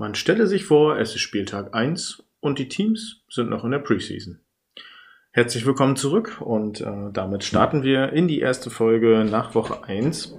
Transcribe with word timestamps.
Man 0.00 0.14
stelle 0.14 0.46
sich 0.46 0.64
vor, 0.64 0.96
es 0.96 1.16
ist 1.16 1.22
Spieltag 1.22 1.74
1 1.74 2.22
und 2.38 2.60
die 2.60 2.68
Teams 2.68 3.24
sind 3.28 3.50
noch 3.50 3.64
in 3.64 3.72
der 3.72 3.80
Preseason. 3.80 4.38
Herzlich 5.32 5.66
willkommen 5.66 5.96
zurück 5.96 6.40
und 6.40 6.80
äh, 6.80 7.10
damit 7.12 7.42
starten 7.42 7.82
wir 7.82 8.12
in 8.12 8.28
die 8.28 8.38
erste 8.38 8.70
Folge 8.70 9.26
nach 9.28 9.56
Woche 9.56 9.82
1, 9.82 10.36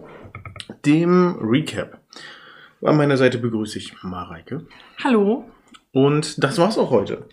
dem 0.85 1.35
Recap. 1.41 1.99
An 2.81 2.95
meiner 2.95 3.17
Seite 3.17 3.37
begrüße 3.37 3.79
ich 3.79 4.01
Mareike. 4.01 4.65
Hallo. 5.03 5.43
Und 5.91 6.41
das 6.41 6.57
war's 6.57 6.77
auch 6.77 6.91
heute. 6.91 7.25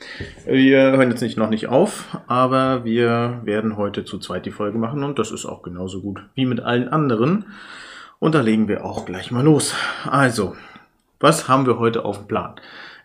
Wir 0.46 0.80
hören 0.80 1.10
jetzt 1.10 1.20
nicht 1.20 1.36
noch 1.36 1.48
nicht 1.50 1.68
auf, 1.68 2.18
aber 2.26 2.84
wir 2.84 3.42
werden 3.44 3.76
heute 3.76 4.04
zu 4.04 4.18
zweit 4.18 4.46
die 4.46 4.50
Folge 4.50 4.78
machen 4.78 5.04
und 5.04 5.20
das 5.20 5.30
ist 5.30 5.46
auch 5.46 5.62
genauso 5.62 6.00
gut 6.00 6.26
wie 6.34 6.46
mit 6.46 6.58
allen 6.58 6.88
anderen. 6.88 7.44
Und 8.18 8.34
da 8.34 8.40
legen 8.40 8.66
wir 8.66 8.84
auch 8.84 9.06
gleich 9.06 9.30
mal 9.30 9.44
los. 9.44 9.76
Also, 10.10 10.56
was 11.20 11.48
haben 11.48 11.66
wir 11.66 11.78
heute 11.78 12.04
auf 12.04 12.18
dem 12.18 12.28
Plan? 12.28 12.56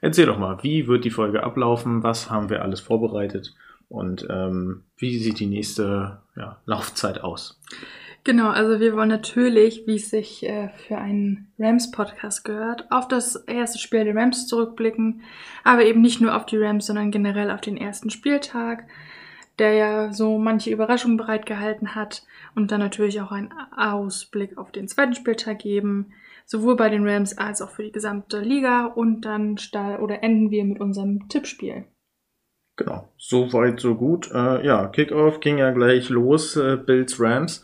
Erzähl 0.01 0.25
doch 0.25 0.37
mal, 0.37 0.57
wie 0.63 0.87
wird 0.87 1.05
die 1.05 1.11
Folge 1.11 1.43
ablaufen? 1.43 2.03
Was 2.03 2.29
haben 2.29 2.49
wir 2.49 2.61
alles 2.61 2.79
vorbereitet? 2.79 3.53
Und 3.87 4.25
ähm, 4.29 4.83
wie 4.97 5.19
sieht 5.19 5.39
die 5.39 5.47
nächste 5.47 6.21
ja, 6.35 6.61
Laufzeit 6.65 7.23
aus? 7.23 7.59
Genau, 8.23 8.49
also 8.49 8.79
wir 8.79 8.95
wollen 8.95 9.09
natürlich, 9.09 9.87
wie 9.87 9.95
es 9.95 10.11
sich 10.11 10.43
äh, 10.43 10.69
für 10.87 10.97
einen 10.97 11.51
Rams-Podcast 11.57 12.45
gehört, 12.45 12.91
auf 12.91 13.07
das 13.07 13.35
erste 13.35 13.79
Spiel 13.79 14.05
der 14.05 14.15
Rams 14.15 14.47
zurückblicken, 14.47 15.21
aber 15.63 15.85
eben 15.85 16.01
nicht 16.01 16.21
nur 16.21 16.35
auf 16.35 16.45
die 16.45 16.57
Rams, 16.57 16.85
sondern 16.85 17.09
generell 17.09 17.49
auf 17.49 17.61
den 17.61 17.77
ersten 17.77 18.11
Spieltag, 18.11 18.85
der 19.57 19.73
ja 19.73 20.13
so 20.13 20.37
manche 20.37 20.69
Überraschungen 20.69 21.17
bereitgehalten 21.17 21.95
hat 21.95 22.23
und 22.53 22.71
dann 22.71 22.79
natürlich 22.79 23.21
auch 23.21 23.31
einen 23.31 23.53
Ausblick 23.75 24.57
auf 24.57 24.71
den 24.71 24.87
zweiten 24.87 25.15
Spieltag 25.15 25.59
geben, 25.59 26.13
sowohl 26.51 26.75
bei 26.75 26.89
den 26.89 27.07
Rams 27.07 27.37
als 27.37 27.61
auch 27.61 27.69
für 27.69 27.83
die 27.83 27.91
gesamte 27.91 28.39
Liga 28.39 28.85
und 28.85 29.21
dann 29.21 29.55
oder 30.01 30.21
enden 30.21 30.51
wir 30.51 30.65
mit 30.65 30.81
unserem 30.81 31.29
Tippspiel. 31.29 31.85
Genau, 32.75 33.07
so 33.17 33.53
weit, 33.53 33.79
so 33.79 33.95
gut. 33.95 34.29
Äh, 34.31 34.65
ja, 34.65 34.87
Kickoff 34.87 35.39
ging 35.39 35.57
ja 35.57 35.71
gleich 35.71 36.09
los, 36.09 36.55
äh, 36.57 36.77
Bills 36.77 37.19
Rams 37.19 37.63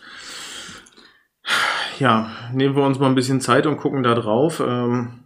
ja, 2.00 2.30
nehmen 2.54 2.76
wir 2.76 2.84
uns 2.84 3.00
mal 3.00 3.08
ein 3.08 3.16
bisschen 3.16 3.42
Zeit 3.42 3.66
und 3.66 3.78
gucken 3.78 4.04
da 4.04 4.16
drauf. 4.16 4.64
Ähm, 4.66 5.24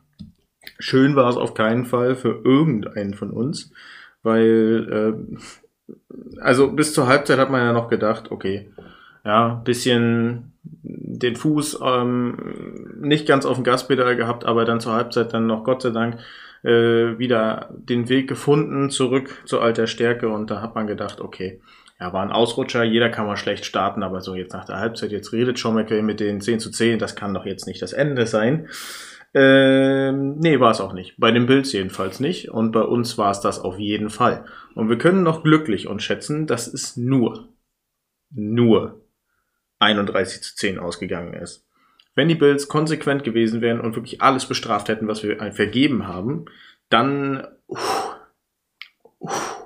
schön 0.79 1.15
war 1.15 1.29
es 1.29 1.37
auf 1.37 1.53
keinen 1.53 1.85
Fall 1.85 2.15
für 2.15 2.41
irgendeinen 2.43 3.13
von 3.13 3.31
uns, 3.31 3.71
weil, 4.23 5.17
äh, 5.37 5.93
also 6.39 6.71
bis 6.71 6.93
zur 6.93 7.07
Halbzeit 7.07 7.39
hat 7.39 7.51
man 7.51 7.61
ja 7.61 7.73
noch 7.73 7.89
gedacht, 7.89 8.31
okay, 8.31 8.71
ja, 9.25 9.55
bisschen 9.65 10.50
den 10.63 11.35
Fuß 11.35 11.79
ähm, 11.83 12.99
nicht 13.01 13.27
ganz 13.27 13.45
auf 13.45 13.55
dem 13.55 13.63
Gaspedal 13.63 14.15
gehabt, 14.15 14.45
aber 14.45 14.65
dann 14.65 14.79
zur 14.79 14.93
Halbzeit 14.93 15.33
dann 15.33 15.47
noch 15.47 15.63
Gott 15.63 15.81
sei 15.81 15.89
Dank 15.89 16.19
äh, 16.63 17.17
wieder 17.17 17.69
den 17.71 18.09
Weg 18.09 18.27
gefunden 18.27 18.89
zurück 18.89 19.41
zur 19.45 19.63
alter 19.63 19.87
Stärke 19.87 20.29
und 20.29 20.51
da 20.51 20.61
hat 20.61 20.75
man 20.75 20.87
gedacht, 20.87 21.21
okay, 21.21 21.61
ja, 21.99 22.13
war 22.13 22.23
ein 22.23 22.31
Ausrutscher, 22.31 22.83
jeder 22.83 23.09
kann 23.09 23.27
mal 23.27 23.37
schlecht 23.37 23.65
starten, 23.65 24.01
aber 24.01 24.21
so 24.21 24.35
jetzt 24.35 24.53
nach 24.53 24.65
der 24.65 24.79
Halbzeit, 24.79 25.11
jetzt 25.11 25.33
redet 25.33 25.63
McVay 25.63 26.01
mit 26.01 26.19
den 26.19 26.41
10 26.41 26.59
zu 26.59 26.71
10, 26.71 26.97
das 26.97 27.15
kann 27.15 27.33
doch 27.33 27.45
jetzt 27.45 27.67
nicht 27.67 27.81
das 27.81 27.93
Ende 27.93 28.25
sein. 28.25 28.67
Ähm, 29.33 30.37
nee, 30.39 30.59
war 30.59 30.71
es 30.71 30.81
auch 30.81 30.93
nicht. 30.93 31.15
Bei 31.17 31.31
den 31.31 31.45
Bills 31.45 31.71
jedenfalls 31.71 32.19
nicht. 32.19 32.49
Und 32.49 32.71
bei 32.71 32.81
uns 32.81 33.17
war 33.17 33.31
es 33.31 33.39
das 33.39 33.59
auf 33.59 33.79
jeden 33.79 34.09
Fall. 34.09 34.45
Und 34.75 34.89
wir 34.89 34.97
können 34.97 35.23
noch 35.23 35.43
glücklich 35.43 35.87
uns 35.87 36.03
schätzen, 36.03 36.47
dass 36.47 36.67
es 36.67 36.97
nur, 36.97 37.47
nur 38.29 39.00
31 39.81 40.43
zu 40.43 40.55
10 40.55 40.79
ausgegangen 40.79 41.33
ist. 41.33 41.65
Wenn 42.13 42.27
die 42.27 42.35
Bills 42.35 42.67
konsequent 42.67 43.23
gewesen 43.23 43.61
wären 43.61 43.79
und 43.79 43.95
wirklich 43.95 44.21
alles 44.21 44.45
bestraft 44.45 44.89
hätten, 44.89 45.07
was 45.07 45.23
wir 45.23 45.37
vergeben 45.53 46.07
haben, 46.07 46.45
dann, 46.89 47.47
uff, 47.67 48.15
uff, 49.19 49.65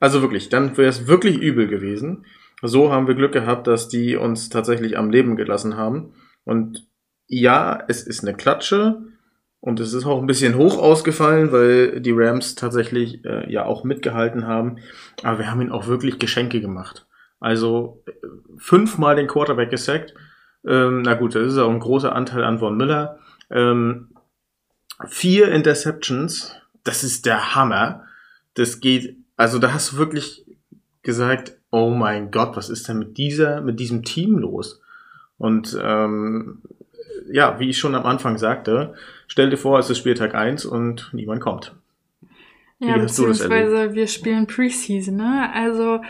also 0.00 0.22
wirklich, 0.22 0.48
dann 0.48 0.76
wäre 0.76 0.88
es 0.88 1.06
wirklich 1.06 1.38
übel 1.38 1.66
gewesen. 1.66 2.26
So 2.62 2.92
haben 2.92 3.06
wir 3.06 3.14
Glück 3.14 3.32
gehabt, 3.32 3.66
dass 3.66 3.88
die 3.88 4.16
uns 4.16 4.48
tatsächlich 4.48 4.98
am 4.98 5.10
Leben 5.10 5.36
gelassen 5.36 5.76
haben. 5.76 6.14
Und 6.44 6.86
ja, 7.26 7.82
es 7.88 8.02
ist 8.02 8.22
eine 8.22 8.36
Klatsche 8.36 9.02
und 9.60 9.80
es 9.80 9.92
ist 9.92 10.06
auch 10.06 10.20
ein 10.20 10.26
bisschen 10.26 10.56
hoch 10.56 10.78
ausgefallen, 10.78 11.52
weil 11.52 12.00
die 12.00 12.12
Rams 12.12 12.54
tatsächlich 12.54 13.24
äh, 13.24 13.50
ja 13.50 13.64
auch 13.64 13.82
mitgehalten 13.84 14.46
haben. 14.46 14.78
Aber 15.22 15.38
wir 15.38 15.50
haben 15.50 15.60
ihnen 15.60 15.72
auch 15.72 15.88
wirklich 15.88 16.18
Geschenke 16.18 16.60
gemacht. 16.60 17.07
Also 17.40 18.02
fünfmal 18.56 19.16
den 19.16 19.28
Quarterback 19.28 19.70
gesackt. 19.70 20.14
Ähm, 20.66 21.02
na 21.02 21.14
gut, 21.14 21.34
das 21.34 21.52
ist 21.52 21.58
auch 21.58 21.70
ein 21.70 21.78
großer 21.78 22.14
Anteil 22.14 22.44
an 22.44 22.58
Von 22.58 22.76
Miller. 22.76 23.18
Ähm, 23.50 24.08
vier 25.06 25.48
Interceptions, 25.52 26.56
das 26.84 27.04
ist 27.04 27.26
der 27.26 27.54
Hammer. 27.54 28.04
Das 28.54 28.80
geht 28.80 29.16
also 29.38 29.60
da 29.60 29.72
hast 29.72 29.92
du 29.92 29.96
wirklich 29.96 30.44
gesagt, 31.02 31.56
oh 31.70 31.90
mein 31.90 32.30
Gott, 32.30 32.56
was 32.56 32.68
ist 32.68 32.88
denn 32.88 32.98
mit 32.98 33.16
dieser, 33.16 33.62
mit 33.62 33.80
diesem 33.80 34.02
Team 34.02 34.36
los? 34.36 34.82
Und 35.38 35.78
ähm, 35.80 36.60
ja, 37.30 37.60
wie 37.60 37.70
ich 37.70 37.78
schon 37.78 37.94
am 37.94 38.04
Anfang 38.04 38.36
sagte, 38.36 38.94
stell 39.28 39.48
dir 39.48 39.56
vor, 39.56 39.78
es 39.78 39.88
ist 39.88 39.98
Spieltag 39.98 40.34
1 40.34 40.66
und 40.66 41.10
niemand 41.12 41.40
kommt. 41.40 41.74
Ja, 42.80 42.96
beziehungsweise 42.96 43.94
wir 43.94 44.06
spielen 44.06 44.46
Preseason, 44.46 45.16
ne? 45.16 45.50
Also 45.52 46.00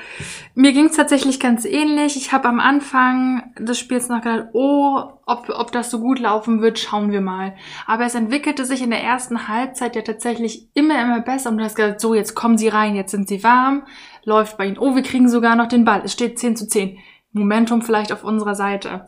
mir 0.54 0.72
ging 0.72 0.84
es 0.86 0.96
tatsächlich 0.96 1.40
ganz 1.40 1.64
ähnlich. 1.64 2.16
Ich 2.16 2.30
habe 2.30 2.46
am 2.46 2.60
Anfang 2.60 3.54
des 3.58 3.78
Spiels 3.78 4.10
noch 4.10 4.20
gedacht, 4.20 4.48
oh, 4.52 5.02
ob, 5.24 5.48
ob 5.48 5.72
das 5.72 5.90
so 5.90 5.98
gut 5.98 6.18
laufen 6.18 6.60
wird, 6.60 6.78
schauen 6.78 7.10
wir 7.10 7.22
mal. 7.22 7.54
Aber 7.86 8.04
es 8.04 8.14
entwickelte 8.14 8.66
sich 8.66 8.82
in 8.82 8.90
der 8.90 9.02
ersten 9.02 9.48
Halbzeit 9.48 9.96
ja 9.96 10.02
tatsächlich 10.02 10.68
immer, 10.74 11.00
immer 11.00 11.20
besser. 11.20 11.48
Und 11.48 11.56
du 11.56 11.64
hast 11.64 11.74
gesagt, 11.74 12.02
so, 12.02 12.14
jetzt 12.14 12.34
kommen 12.34 12.58
sie 12.58 12.68
rein, 12.68 12.94
jetzt 12.94 13.12
sind 13.12 13.28
sie 13.28 13.42
warm, 13.42 13.86
läuft 14.24 14.58
bei 14.58 14.66
ihnen. 14.66 14.78
Oh, 14.78 14.94
wir 14.94 15.02
kriegen 15.02 15.30
sogar 15.30 15.56
noch 15.56 15.68
den 15.68 15.86
Ball. 15.86 16.02
Es 16.04 16.12
steht 16.12 16.38
10 16.38 16.56
zu 16.56 16.68
10. 16.68 16.98
Momentum 17.32 17.80
vielleicht 17.80 18.12
auf 18.12 18.24
unserer 18.24 18.54
Seite. 18.54 19.06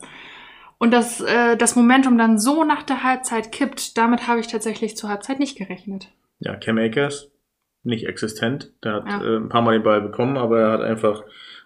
Und 0.79 0.89
dass 0.89 1.21
äh, 1.21 1.57
das 1.57 1.75
Momentum 1.75 2.17
dann 2.17 2.39
so 2.39 2.63
nach 2.63 2.81
der 2.81 3.03
Halbzeit 3.03 3.51
kippt, 3.51 3.99
damit 3.99 4.27
habe 4.27 4.39
ich 4.39 4.47
tatsächlich 4.47 4.97
zur 4.97 5.11
Halbzeit 5.11 5.37
nicht 5.37 5.59
gerechnet. 5.59 6.07
Ja, 6.39 6.55
Cam 6.55 6.79
Akers 6.79 7.31
nicht 7.83 8.07
existent. 8.07 8.71
Der 8.83 8.93
hat 8.93 9.05
ja. 9.07 9.23
äh, 9.23 9.37
ein 9.37 9.49
paar 9.49 9.61
Mal 9.61 9.73
den 9.73 9.83
Ball 9.83 10.01
bekommen, 10.01 10.37
aber 10.37 10.59
er 10.59 10.71
hat 10.71 10.81
einfach 10.81 11.23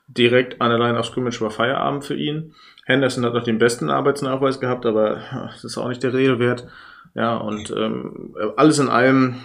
direkt 0.07 0.61
an 0.61 0.69
der 0.69 0.79
Line 0.79 0.97
of 0.97 1.05
Scrimmage 1.05 1.41
war 1.41 1.51
Feierabend 1.51 2.05
für 2.05 2.15
ihn. 2.15 2.53
Henderson 2.85 3.25
hat 3.25 3.33
noch 3.33 3.43
den 3.43 3.57
besten 3.57 3.89
Arbeitsnachweis 3.89 4.59
gehabt, 4.59 4.85
aber 4.85 5.19
das 5.51 5.63
ist 5.63 5.77
auch 5.77 5.87
nicht 5.87 6.03
der 6.03 6.13
Rede 6.13 6.39
wert. 6.39 6.67
Ja, 7.15 7.37
und 7.37 7.71
ähm, 7.71 8.35
alles 8.57 8.77
in 8.79 8.89
allem 8.89 9.35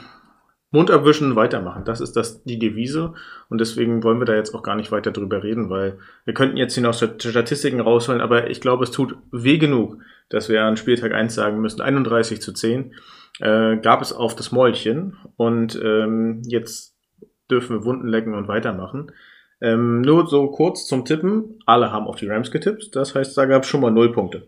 Mund 0.72 0.90
abwischen, 0.90 1.34
weitermachen. 1.34 1.84
Das 1.84 2.00
ist 2.00 2.14
das 2.14 2.44
die 2.44 2.58
Devise. 2.58 3.14
Und 3.48 3.60
deswegen 3.60 4.04
wollen 4.04 4.20
wir 4.20 4.26
da 4.26 4.34
jetzt 4.34 4.54
auch 4.54 4.62
gar 4.62 4.76
nicht 4.76 4.92
weiter 4.92 5.10
drüber 5.10 5.42
reden, 5.42 5.70
weil 5.70 5.98
wir 6.24 6.34
könnten 6.34 6.56
jetzt 6.56 6.74
hier 6.74 6.82
noch 6.82 6.94
Statistiken 6.94 7.80
rausholen, 7.80 8.20
aber 8.20 8.50
ich 8.50 8.60
glaube, 8.60 8.84
es 8.84 8.90
tut 8.90 9.16
weh 9.32 9.58
genug, 9.58 9.98
dass 10.28 10.48
wir 10.48 10.62
an 10.62 10.76
Spieltag 10.76 11.12
1 11.12 11.34
sagen 11.34 11.60
müssen, 11.60 11.80
31 11.80 12.40
zu 12.40 12.52
10 12.52 12.94
äh, 13.40 13.76
gab 13.76 14.02
es 14.02 14.12
auf 14.12 14.34
das 14.34 14.52
Mäulchen 14.52 15.16
und 15.36 15.80
ähm, 15.82 16.42
jetzt 16.44 16.96
dürfen 17.50 17.76
wir 17.76 17.84
Wunden 17.84 18.08
lecken 18.08 18.34
und 18.34 18.48
weitermachen. 18.48 19.12
Ähm, 19.60 20.00
nur 20.00 20.26
so 20.26 20.50
kurz 20.50 20.86
zum 20.86 21.04
Tippen. 21.04 21.58
Alle 21.66 21.92
haben 21.92 22.06
auf 22.06 22.16
die 22.16 22.28
Rams 22.28 22.50
getippt. 22.50 22.96
Das 22.96 23.14
heißt, 23.14 23.36
da 23.36 23.44
gab 23.46 23.62
es 23.62 23.68
schon 23.68 23.80
mal 23.80 23.90
null 23.90 24.12
Punkte. 24.12 24.46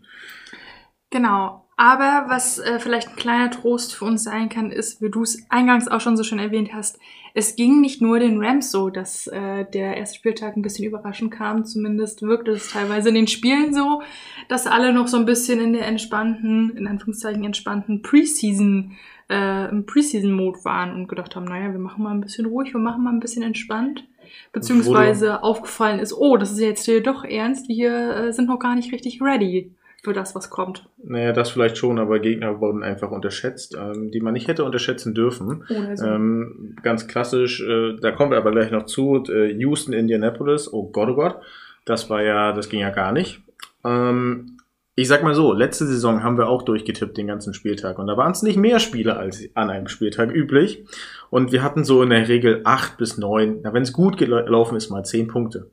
Genau. 1.11 1.62
Aber 1.83 2.27
was 2.29 2.61
äh, 2.61 2.79
vielleicht 2.79 3.09
ein 3.09 3.17
kleiner 3.17 3.51
Trost 3.51 3.93
für 3.93 4.05
uns 4.05 4.23
sein 4.23 4.49
kann, 4.49 4.71
ist, 4.71 5.03
wie 5.03 5.11
du 5.11 5.25
es 5.25 5.45
eingangs 5.49 5.89
auch 5.89 6.01
schon 6.01 6.17
so 6.17 6.23
schön 6.23 6.39
erwähnt 6.39 6.73
hast, 6.73 7.01
es 7.35 7.57
ging 7.57 7.81
nicht 7.81 8.01
nur 8.01 8.21
den 8.21 8.41
Rams 8.41 8.71
so, 8.71 8.89
dass 8.89 9.27
äh, 9.27 9.65
der 9.65 9.97
erste 9.97 10.17
Spieltag 10.19 10.57
ein 10.57 10.63
bisschen 10.63 10.85
überraschend 10.85 11.33
kam. 11.33 11.65
Zumindest 11.65 12.23
wirkte 12.23 12.53
es 12.53 12.71
teilweise 12.71 13.09
in 13.09 13.17
den 13.17 13.27
Spielen 13.27 13.75
so, 13.75 14.01
dass 14.47 14.69
alle 14.69 14.93
noch 14.93 15.09
so 15.09 15.17
ein 15.17 15.27
bisschen 15.27 15.59
in 15.59 15.73
der 15.73 15.89
entspannten, 15.89 16.77
in 16.77 16.87
Anführungszeichen 16.87 17.43
entspannten 17.43 18.01
Preseason, 18.01 18.93
äh, 19.29 19.69
im 19.69 19.85
Preseason-Mode 19.85 20.65
waren 20.65 20.95
und 20.95 21.09
gedacht 21.09 21.35
haben, 21.35 21.47
naja, 21.47 21.73
wir 21.73 21.81
machen 21.81 22.05
mal 22.05 22.13
ein 22.15 22.21
bisschen 22.21 22.47
ruhig, 22.47 22.73
wir 22.73 22.81
machen 22.81 23.03
mal 23.03 23.13
ein 23.13 23.19
bisschen 23.19 23.43
entspannt. 23.43 24.07
Beziehungsweise 24.53 25.43
aufgefallen 25.43 25.99
ist, 25.99 26.13
oh, 26.13 26.37
das 26.37 26.53
ist 26.53 26.61
jetzt 26.61 26.85
hier 26.85 27.03
doch 27.03 27.25
ernst, 27.25 27.69
wir 27.69 28.15
äh, 28.15 28.33
sind 28.33 28.47
noch 28.47 28.61
gar 28.61 28.77
nicht 28.77 28.93
richtig 28.93 29.21
ready 29.21 29.73
für 30.03 30.13
das, 30.13 30.35
was 30.35 30.51
kommt. 30.51 30.85
Naja, 31.03 31.33
das 31.33 31.51
vielleicht 31.51 31.79
schon, 31.79 32.01
aber 32.01 32.19
Gegner 32.19 32.61
wurden 32.61 32.83
einfach 32.83 33.13
unterschätzt, 33.13 33.77
ähm, 33.79 34.11
die 34.11 34.21
man 34.21 34.35
nicht 34.35 34.49
hätte 34.49 34.65
unterschätzen 34.65 35.15
dürfen. 35.15 35.65
So. 35.95 36.05
Ähm, 36.05 36.77
ganz 36.83 37.07
klassisch, 37.07 37.63
äh, 37.63 37.97
da 38.01 38.11
kommen 38.11 38.33
wir 38.33 38.39
aber 38.39 38.51
gleich 38.51 38.73
noch 38.73 38.87
zu, 38.87 39.23
äh, 39.29 39.53
Houston, 39.53 39.93
Indianapolis, 39.93 40.73
oh 40.73 40.91
Gott, 40.91 41.09
oh 41.11 41.15
Gott, 41.15 41.37
das 41.85 42.11
war 42.11 42.23
ja, 42.23 42.53
das 42.53 42.69
ging 42.69 42.81
ja 42.81 42.91
gar 42.91 43.13
nicht. 43.13 43.43
Ähm, 43.85 44.59
ich 44.97 45.07
sag 45.07 45.23
mal 45.23 45.37
so, 45.37 45.53
letzte 45.53 45.87
Saison 45.87 46.25
haben 46.25 46.37
wir 46.37 46.49
auch 46.49 46.63
durchgetippt 46.63 47.17
den 47.17 47.29
ganzen 47.29 47.55
Spieltag 47.55 48.01
und 48.01 48.09
da 48.09 48.17
waren 48.17 48.33
es 48.33 48.43
nicht 48.43 48.57
mehr 48.57 48.81
Spiele 48.81 49.17
als 49.17 49.49
an 49.55 49.71
einem 49.71 49.87
Spieltag 49.87 50.35
üblich 50.35 50.85
und 51.31 51.53
wir 51.53 51.63
hatten 51.63 51.85
so 51.85 52.03
in 52.03 52.11
der 52.11 52.29
Regel 52.29 52.63
acht 52.65 52.99
bis 52.99 53.19
neun, 53.19 53.61
na 53.63 53.73
wenn 53.73 53.85
es 53.85 53.93
gut 53.93 54.19
gelaufen 54.19 54.77
ist, 54.77 54.91
mal 54.91 55.05
zehn 55.05 55.29
Punkte. 55.29 55.71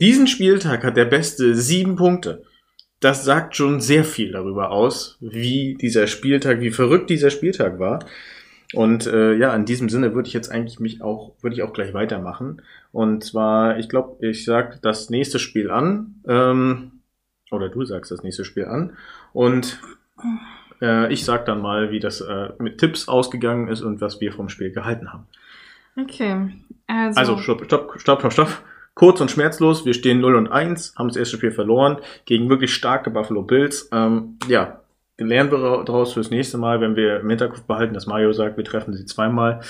Diesen 0.00 0.26
Spieltag 0.26 0.82
hat 0.82 0.96
der 0.96 1.04
Beste 1.04 1.54
sieben 1.54 1.94
Punkte 1.94 2.42
das 3.02 3.24
sagt 3.24 3.56
schon 3.56 3.80
sehr 3.80 4.04
viel 4.04 4.32
darüber 4.32 4.70
aus, 4.70 5.18
wie 5.20 5.74
dieser 5.74 6.06
Spieltag, 6.06 6.60
wie 6.60 6.70
verrückt 6.70 7.10
dieser 7.10 7.30
Spieltag 7.30 7.78
war. 7.78 8.04
Und 8.74 9.06
äh, 9.06 9.34
ja, 9.34 9.54
in 9.54 9.66
diesem 9.66 9.88
Sinne 9.88 10.14
würde 10.14 10.28
ich 10.28 10.34
jetzt 10.34 10.50
eigentlich 10.50 10.80
mich 10.80 11.02
auch, 11.02 11.34
würde 11.42 11.54
ich 11.54 11.62
auch 11.62 11.72
gleich 11.72 11.92
weitermachen. 11.92 12.62
Und 12.90 13.24
zwar, 13.24 13.78
ich 13.78 13.88
glaube, 13.88 14.26
ich 14.26 14.44
sag 14.44 14.80
das 14.82 15.10
nächste 15.10 15.38
Spiel 15.38 15.70
an. 15.70 16.14
Ähm, 16.26 16.92
oder 17.50 17.68
du 17.68 17.84
sagst 17.84 18.10
das 18.10 18.22
nächste 18.22 18.44
Spiel 18.44 18.64
an. 18.64 18.96
Und 19.32 19.78
äh, 20.80 21.12
ich 21.12 21.24
sag 21.24 21.44
dann 21.44 21.60
mal, 21.60 21.90
wie 21.90 22.00
das 22.00 22.20
äh, 22.20 22.50
mit 22.58 22.78
Tipps 22.78 23.08
ausgegangen 23.08 23.68
ist 23.68 23.82
und 23.82 24.00
was 24.00 24.20
wir 24.20 24.32
vom 24.32 24.48
Spiel 24.48 24.72
gehalten 24.72 25.12
haben. 25.12 25.26
Okay. 25.96 26.50
Also, 26.86 27.20
Also, 27.20 27.38
stopp, 27.38 27.64
stopp, 27.64 28.00
stopp, 28.00 28.20
stopp, 28.20 28.32
stopp. 28.32 28.62
Kurz 28.94 29.20
und 29.20 29.30
schmerzlos. 29.30 29.86
Wir 29.86 29.94
stehen 29.94 30.20
0 30.20 30.34
und 30.34 30.48
1, 30.48 30.94
haben 30.96 31.08
das 31.08 31.16
erste 31.16 31.36
Spiel 31.36 31.50
verloren 31.50 31.98
gegen 32.26 32.48
wirklich 32.50 32.74
starke 32.74 33.10
Buffalo 33.10 33.42
Bills. 33.42 33.88
Ähm, 33.92 34.38
ja, 34.48 34.80
lernen 35.18 35.50
wir 35.50 35.84
daraus 35.84 36.12
fürs 36.12 36.30
nächste 36.30 36.58
Mal, 36.58 36.80
wenn 36.80 36.96
wir 36.96 37.20
im 37.20 37.28
Hinterkopf 37.30 37.62
behalten, 37.62 37.94
dass 37.94 38.06
Mario 38.06 38.32
sagt, 38.32 38.56
wir 38.56 38.64
treffen 38.64 38.92
sie 38.94 39.06
zweimal. 39.06 39.60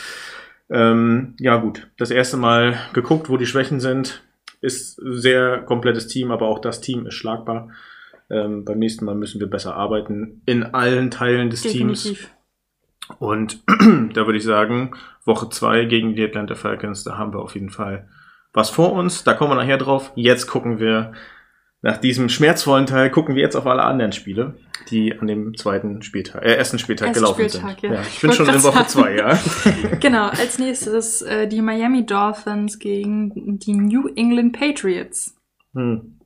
Ähm, 0.70 1.34
ja, 1.38 1.56
gut. 1.56 1.88
Das 1.98 2.10
erste 2.10 2.36
Mal 2.36 2.78
geguckt, 2.94 3.28
wo 3.28 3.36
die 3.36 3.46
Schwächen 3.46 3.80
sind. 3.80 4.22
Ist 4.60 5.00
sehr 5.04 5.58
komplettes 5.58 6.06
Team, 6.06 6.30
aber 6.30 6.46
auch 6.46 6.60
das 6.60 6.80
Team 6.80 7.06
ist 7.06 7.14
schlagbar. 7.14 7.70
Ähm, 8.30 8.64
beim 8.64 8.78
nächsten 8.78 9.04
Mal 9.04 9.14
müssen 9.14 9.40
wir 9.40 9.50
besser 9.50 9.76
arbeiten 9.76 10.42
in 10.46 10.62
allen 10.62 11.10
Teilen 11.10 11.50
des 11.50 11.62
Teams. 11.62 12.04
definitiv. 12.04 12.30
Und 13.18 13.62
da 14.14 14.26
würde 14.26 14.38
ich 14.38 14.44
sagen, 14.44 14.94
Woche 15.24 15.48
zwei 15.50 15.84
gegen 15.84 16.14
die 16.14 16.24
Atlanta 16.24 16.54
Falcons, 16.54 17.04
da 17.04 17.18
haben 17.18 17.32
wir 17.32 17.40
auf 17.40 17.54
jeden 17.54 17.70
Fall 17.70 18.08
was 18.52 18.70
vor 18.70 18.92
uns. 18.92 19.24
Da 19.24 19.34
kommen 19.34 19.50
wir 19.50 19.56
nachher 19.56 19.78
drauf. 19.78 20.12
Jetzt 20.14 20.46
gucken 20.46 20.78
wir, 20.78 21.12
nach 21.82 21.96
diesem 21.98 22.28
schmerzvollen 22.28 22.86
Teil, 22.86 23.10
gucken 23.10 23.34
wir 23.34 23.42
jetzt 23.42 23.56
auf 23.56 23.66
alle 23.66 23.82
anderen 23.82 24.12
Spiele, 24.12 24.54
die 24.90 25.18
an 25.18 25.26
dem 25.26 25.56
zweiten 25.56 26.00
Spieltag, 26.02 26.44
äh, 26.44 26.54
ersten 26.54 26.78
Spieltag 26.78 27.08
Ersten 27.08 27.22
gelaufen 27.22 27.48
Spieltag, 27.48 27.80
sind. 27.80 27.92
ja. 27.92 28.00
ich 28.02 28.08
Ich 28.14 28.20
bin 28.20 28.32
schon 28.32 28.48
in 28.48 28.62
Woche 28.62 28.84
sagen. 28.84 28.88
zwei, 28.88 29.16
ja. 29.16 29.38
Genau, 30.00 30.28
als 30.28 30.60
nächstes 30.60 31.22
äh, 31.22 31.48
die 31.48 31.60
Miami 31.60 32.06
Dolphins 32.06 32.78
gegen 32.78 33.58
die 33.58 33.74
New 33.74 34.08
England 34.14 34.56
Patriots. 34.56 35.36
Hm. 35.74 36.18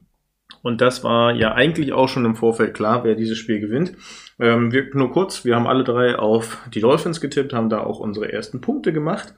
Und 0.63 0.81
das 0.81 1.05
war 1.05 1.33
ja 1.33 1.55
eigentlich 1.55 1.93
auch 1.93 2.09
schon 2.09 2.25
im 2.25 2.37
Vorfeld 2.37 2.75
klar, 2.75 3.05
wer 3.05 3.15
dieses 3.15 3.39
Spiel 3.39 3.61
gewinnt. 3.61 3.95
Ähm, 4.39 4.73
wir, 4.73 4.91
nur 4.93 5.11
kurz, 5.11 5.45
wir 5.45 5.57
haben 5.57 5.67
alle 5.67 5.85
drei 5.85 6.19
auf 6.19 6.59
die 6.75 6.81
Dolphins 6.81 7.21
getippt, 7.21 7.55
haben 7.55 7.71
da 7.71 7.81
auch 7.81 7.99
unsere 7.99 8.31
ersten 8.31 8.61
Punkte 8.61 8.93
gemacht. 8.93 9.35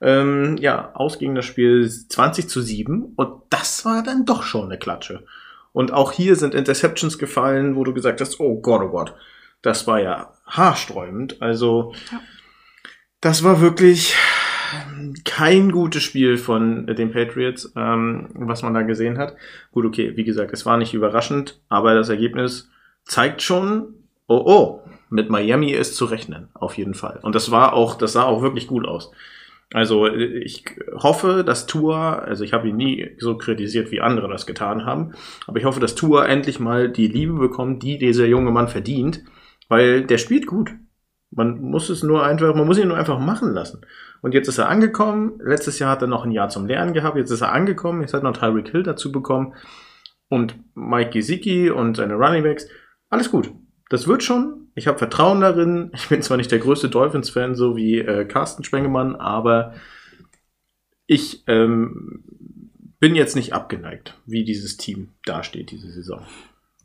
Ähm, 0.00 0.56
ja, 0.58 0.90
ausging 0.94 1.34
das 1.34 1.46
Spiel 1.46 1.88
20 1.88 2.48
zu 2.48 2.60
7 2.60 3.14
und 3.16 3.42
das 3.50 3.84
war 3.84 4.02
dann 4.02 4.26
doch 4.26 4.42
schon 4.42 4.66
eine 4.66 4.78
Klatsche. 4.78 5.24
Und 5.72 5.92
auch 5.92 6.12
hier 6.12 6.36
sind 6.36 6.54
Interceptions 6.54 7.18
gefallen, 7.18 7.76
wo 7.76 7.84
du 7.84 7.92
gesagt 7.94 8.20
hast, 8.20 8.40
oh 8.40 8.60
Gott, 8.60 8.82
oh 8.82 8.88
Gott, 8.88 9.14
das 9.62 9.86
war 9.86 10.00
ja 10.00 10.32
haarsträubend. 10.46 11.40
Also, 11.42 11.94
Ja. 12.12 12.20
das 13.20 13.42
war 13.42 13.60
wirklich 13.60 14.14
kein 15.24 15.70
gutes 15.72 16.02
Spiel 16.02 16.38
von 16.38 16.86
den 16.86 17.10
Patriots, 17.12 17.72
ähm, 17.76 18.28
was 18.34 18.62
man 18.62 18.74
da 18.74 18.82
gesehen 18.82 19.18
hat. 19.18 19.36
Gut, 19.72 19.84
okay, 19.86 20.16
wie 20.16 20.24
gesagt, 20.24 20.52
es 20.52 20.66
war 20.66 20.76
nicht 20.76 20.94
überraschend, 20.94 21.60
aber 21.68 21.94
das 21.94 22.08
Ergebnis 22.08 22.68
zeigt 23.04 23.42
schon, 23.42 23.94
oh 24.26 24.42
oh, 24.44 24.80
mit 25.08 25.30
Miami 25.30 25.70
ist 25.70 25.94
zu 25.96 26.04
rechnen, 26.06 26.48
auf 26.54 26.76
jeden 26.76 26.94
Fall. 26.94 27.20
Und 27.22 27.34
das 27.34 27.50
war 27.50 27.74
auch, 27.74 27.96
das 27.96 28.12
sah 28.12 28.24
auch 28.24 28.42
wirklich 28.42 28.66
gut 28.66 28.86
aus. 28.86 29.12
Also 29.72 30.06
ich 30.06 30.64
hoffe, 30.94 31.42
dass 31.44 31.66
Tua, 31.66 32.20
also 32.20 32.44
ich 32.44 32.52
habe 32.52 32.68
ihn 32.68 32.76
nie 32.76 33.16
so 33.18 33.36
kritisiert, 33.36 33.90
wie 33.90 34.00
andere 34.00 34.28
das 34.28 34.46
getan 34.46 34.84
haben, 34.84 35.14
aber 35.46 35.58
ich 35.58 35.64
hoffe, 35.64 35.80
dass 35.80 35.96
Tua 35.96 36.24
endlich 36.24 36.60
mal 36.60 36.88
die 36.88 37.08
Liebe 37.08 37.34
bekommt, 37.34 37.82
die 37.82 37.98
dieser 37.98 38.26
junge 38.26 38.52
Mann 38.52 38.68
verdient, 38.68 39.24
weil 39.68 40.04
der 40.04 40.18
spielt 40.18 40.46
gut. 40.46 40.72
Man 41.30 41.60
muss 41.60 41.90
es 41.90 42.04
nur 42.04 42.24
einfach, 42.24 42.54
man 42.54 42.66
muss 42.66 42.78
ihn 42.78 42.88
nur 42.88 42.96
einfach 42.96 43.18
machen 43.18 43.52
lassen. 43.52 43.80
Und 44.22 44.32
jetzt 44.32 44.48
ist 44.48 44.58
er 44.58 44.68
angekommen. 44.68 45.38
Letztes 45.42 45.78
Jahr 45.78 45.90
hat 45.90 46.02
er 46.02 46.08
noch 46.08 46.24
ein 46.24 46.30
Jahr 46.30 46.48
zum 46.48 46.66
Lernen 46.66 46.94
gehabt. 46.94 47.16
Jetzt 47.16 47.30
ist 47.30 47.42
er 47.42 47.52
angekommen. 47.52 48.00
Jetzt 48.00 48.14
hat 48.14 48.22
noch 48.22 48.36
Tyreek 48.36 48.70
Hill 48.70 48.84
dazu 48.84 49.12
bekommen. 49.12 49.54
Und 50.28 50.56
Mike 50.74 51.10
Gesicki 51.10 51.70
und 51.70 51.96
seine 51.96 52.14
Running 52.14 52.42
Backs. 52.42 52.68
Alles 53.10 53.30
gut. 53.30 53.52
Das 53.90 54.08
wird 54.08 54.22
schon. 54.22 54.65
Ich 54.78 54.86
habe 54.86 54.98
Vertrauen 54.98 55.40
darin. 55.40 55.90
Ich 55.94 56.08
bin 56.08 56.22
zwar 56.22 56.36
nicht 56.36 56.52
der 56.52 56.58
größte 56.60 56.88
Dolphins-Fan, 56.90 57.54
so 57.56 57.76
wie 57.76 57.98
äh, 57.98 58.24
Carsten 58.26 58.62
Spengemann, 58.62 59.16
aber 59.16 59.74
ich 61.06 61.42
ähm, 61.48 62.24
bin 63.00 63.14
jetzt 63.14 63.36
nicht 63.36 63.52
abgeneigt, 63.52 64.20
wie 64.26 64.44
dieses 64.44 64.76
Team 64.76 65.14
dasteht 65.24 65.70
diese 65.70 65.90
Saison. 65.90 66.20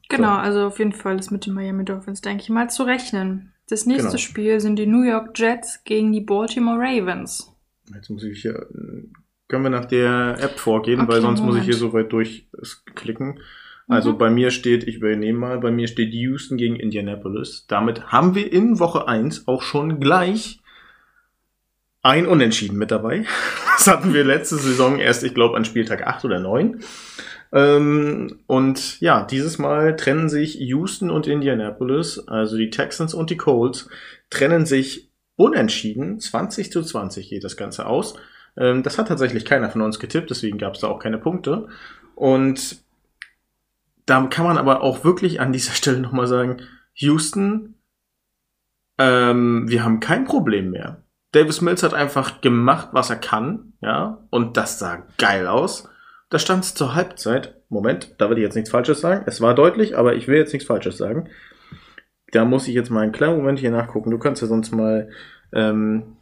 Genau, 0.09 0.35
So. 0.35 0.39
also 0.41 0.67
auf 0.67 0.79
jeden 0.79 0.93
Fall 0.93 1.19
ist 1.19 1.31
mit 1.31 1.45
den 1.45 1.53
Miami 1.53 1.85
Dolphins, 1.85 2.21
denke 2.21 2.43
ich 2.43 2.49
mal, 2.49 2.69
zu 2.69 2.83
rechnen. 2.83 3.53
Das 3.67 3.85
nächste 3.85 4.07
Genau. 4.07 4.17
Spiel 4.19 4.59
sind 4.59 4.77
die 4.77 4.87
New 4.87 5.03
York 5.03 5.37
Jets 5.37 5.83
gegen 5.83 6.11
die 6.11 6.21
Baltimore 6.21 6.77
Ravens. 6.79 7.53
Jetzt 7.94 8.09
muss 8.09 8.23
ich 8.23 8.41
hier. 8.41 8.67
Können 9.47 9.63
wir 9.63 9.69
nach 9.69 9.85
der 9.85 10.37
App 10.39 10.59
vorgehen, 10.59 11.01
Okay, 11.01 11.11
weil 11.11 11.21
sonst 11.21 11.39
muss 11.41 11.55
ich 11.55 11.61
Moment. 11.61 11.65
hier 11.65 11.75
so 11.75 11.91
weit 11.94 12.11
durchklicken. 12.13 13.39
Also 13.88 14.13
Mhm. 14.13 14.18
bei 14.18 14.30
mir 14.30 14.51
steht, 14.51 14.88
ich 14.88 14.95
übernehme 14.98 15.39
mal, 15.39 15.60
bei 15.60 15.72
mir 15.72 15.88
steht 15.88 16.13
Houston 16.13 16.57
gegen 16.57 16.75
Indianapolis. 16.75 17.66
Damit 17.68 18.07
haben 18.07 18.36
wir 18.36 18.51
in 18.51 18.80
Woche 18.80 19.07
1 19.07 19.48
auch 19.48 19.62
schon 19.62 20.00
gleich 20.00 20.60
ein 22.01 22.28
Unentschieden 22.28 22.78
mit 22.78 22.92
dabei. 22.92 23.25
Das 23.78 23.88
hatten 23.88 24.13
wir 24.13 24.24
letzte 24.24 24.57
Saison 24.57 25.00
erst, 25.00 25.24
ich 25.24 25.33
glaube, 25.33 25.57
an 25.57 25.66
Spieltag 25.66 26.06
8 26.06 26.24
oder 26.25 26.39
9. 26.39 26.81
Ähm, 27.51 28.42
und 28.45 29.01
ja, 29.01 29.24
dieses 29.24 29.57
Mal 29.57 29.95
trennen 29.95 30.30
sich 30.30 30.60
Houston 30.60 31.10
und 31.10 31.25
Indianapolis, 31.25 32.19
also 32.28 32.57
die 32.57 32.69
Texans 32.69 33.16
und 33.16 33.31
die 33.31 33.38
Colts, 33.38 33.89
trennen 34.30 34.68
sich 34.68 35.10
unentschieden. 35.36 36.19
20 36.19 36.72
zu 36.72 36.83
20 36.83 37.30
geht 37.30 37.44
das 37.44 37.57
Ganze 37.57 37.88
aus. 37.88 38.13
Ähm, 38.56 38.83
das 38.83 39.00
hat 39.00 39.07
tatsächlich 39.07 39.45
keiner 39.45 39.72
von 39.72 39.81
uns 39.81 39.98
getippt, 40.00 40.30
deswegen 40.30 40.60
gab 40.60 40.75
es 40.75 40.81
da 40.81 40.88
auch 40.88 41.00
keine 41.00 41.18
Punkte. 41.18 41.68
Und 42.13 42.78
da 44.11 44.21
kann 44.27 44.45
man 44.45 44.57
aber 44.57 44.81
auch 44.81 45.05
wirklich 45.05 45.39
an 45.39 45.53
dieser 45.53 45.71
Stelle 45.73 45.99
nochmal 45.99 46.27
sagen, 46.27 46.57
Houston, 46.95 47.75
ähm, 48.99 49.69
wir 49.69 49.85
haben 49.85 50.01
kein 50.01 50.25
Problem 50.25 50.71
mehr. 50.71 51.05
Davis 51.31 51.61
Mills 51.61 51.81
hat 51.81 51.93
einfach 51.93 52.41
gemacht, 52.41 52.89
was 52.91 53.09
er 53.09 53.15
kann, 53.15 53.71
ja, 53.79 54.27
und 54.29 54.57
das 54.57 54.79
sah 54.79 55.07
geil 55.17 55.47
aus. 55.47 55.87
Da 56.29 56.39
stand 56.39 56.65
es 56.65 56.75
zur 56.75 56.93
Halbzeit. 56.93 57.61
Moment, 57.69 58.15
da 58.17 58.29
will 58.29 58.37
ich 58.37 58.43
jetzt 58.43 58.55
nichts 58.55 58.69
Falsches 58.69 58.99
sagen. 58.99 59.23
Es 59.27 59.39
war 59.39 59.55
deutlich, 59.55 59.97
aber 59.97 60.15
ich 60.15 60.27
will 60.27 60.35
jetzt 60.35 60.51
nichts 60.51 60.67
Falsches 60.67 60.97
sagen. 60.97 61.29
Da 62.33 62.43
muss 62.43 62.67
ich 62.67 62.75
jetzt 62.75 62.89
mal 62.89 63.01
einen 63.01 63.13
kleinen 63.13 63.37
Moment 63.37 63.59
hier 63.59 63.71
nachgucken. 63.71 64.11
Du 64.11 64.19
kannst 64.19 64.41
ja 64.41 64.47
sonst 64.49 64.71
mal 64.73 65.09
ähm, 65.53 66.18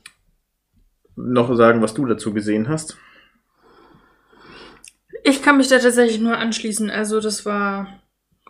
noch 1.16 1.52
sagen, 1.56 1.82
was 1.82 1.96
du 1.96 2.06
dazu 2.06 2.34
gesehen 2.34 2.70
hast. 2.70 3.00
Ich 5.24 5.42
kann 5.42 5.58
mich 5.58 5.68
da 5.68 5.80
tatsächlich 5.80 6.20
nur 6.20 6.38
anschließen. 6.38 6.90
Also 6.90 7.20
das 7.20 7.46
war, 7.46 7.88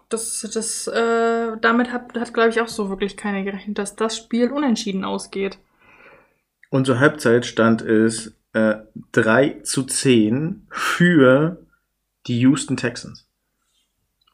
das, 0.10 0.48
das, 0.54 0.88
äh, 0.88 1.58
damit 1.62 1.92
hat, 1.92 2.18
hat 2.20 2.34
glaube 2.34 2.50
ich 2.50 2.62
auch 2.62 2.68
so 2.68 2.90
wirklich 2.90 3.18
keiner 3.18 3.44
gerechnet, 3.44 3.78
dass 3.78 3.96
das 3.96 4.18
Spiel 4.18 4.52
unentschieden 4.52 5.04
ausgeht. 5.04 5.58
Und 6.70 6.86
zur 6.86 7.00
Halbzeit 7.00 7.46
stand 7.46 7.82
es 7.82 8.36
äh, 8.54 8.76
3 9.12 9.62
zu 9.64 9.84
10 9.84 10.68
für 10.70 11.66
die 12.28 12.40
Houston 12.40 12.78
Texans. 12.78 13.28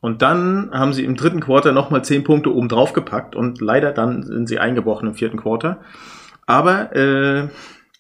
Und 0.02 0.22
dann 0.22 0.70
haben 0.72 0.94
sie 0.94 1.04
im 1.04 1.16
dritten 1.16 1.40
Quarter 1.40 1.72
nochmal 1.72 2.04
10 2.04 2.24
Punkte 2.24 2.54
oben 2.54 2.70
drauf 2.70 2.94
gepackt 2.94 3.36
und 3.36 3.60
leider 3.60 3.92
dann 3.92 4.24
sind 4.24 4.48
sie 4.48 4.60
eingebrochen 4.60 5.08
im 5.08 5.16
vierten 5.16 5.38
Quarter. 5.38 5.82
Aber 6.46 6.96
äh, 6.96 7.50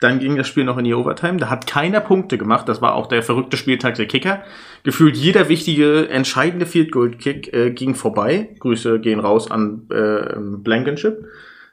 dann 0.01 0.19
ging 0.19 0.35
das 0.35 0.47
Spiel 0.47 0.65
noch 0.65 0.77
in 0.77 0.83
die 0.83 0.93
Overtime. 0.93 1.37
Da 1.37 1.49
hat 1.49 1.67
keiner 1.67 2.01
Punkte 2.01 2.37
gemacht. 2.37 2.67
Das 2.67 2.81
war 2.81 2.95
auch 2.95 3.07
der 3.07 3.23
verrückte 3.23 3.57
Spieltag 3.57 3.95
der 3.95 4.07
Kicker. 4.07 4.43
Gefühlt 4.83 5.15
jeder 5.15 5.47
wichtige, 5.47 6.09
entscheidende 6.09 6.65
Field 6.65 6.91
Goal 6.91 7.11
Kick 7.11 7.53
äh, 7.53 7.71
ging 7.71 7.95
vorbei. 7.95 8.49
Grüße 8.59 8.99
gehen 8.99 9.19
raus 9.19 9.49
an 9.49 9.87
äh, 9.91 10.35
Blankenship. 10.37 11.25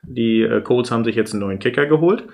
Die 0.03 0.43
äh, 0.43 0.61
Colts 0.61 0.91
haben 0.91 1.05
sich 1.05 1.17
jetzt 1.17 1.33
einen 1.33 1.41
neuen 1.41 1.59
Kicker 1.59 1.87
geholt. 1.87 2.25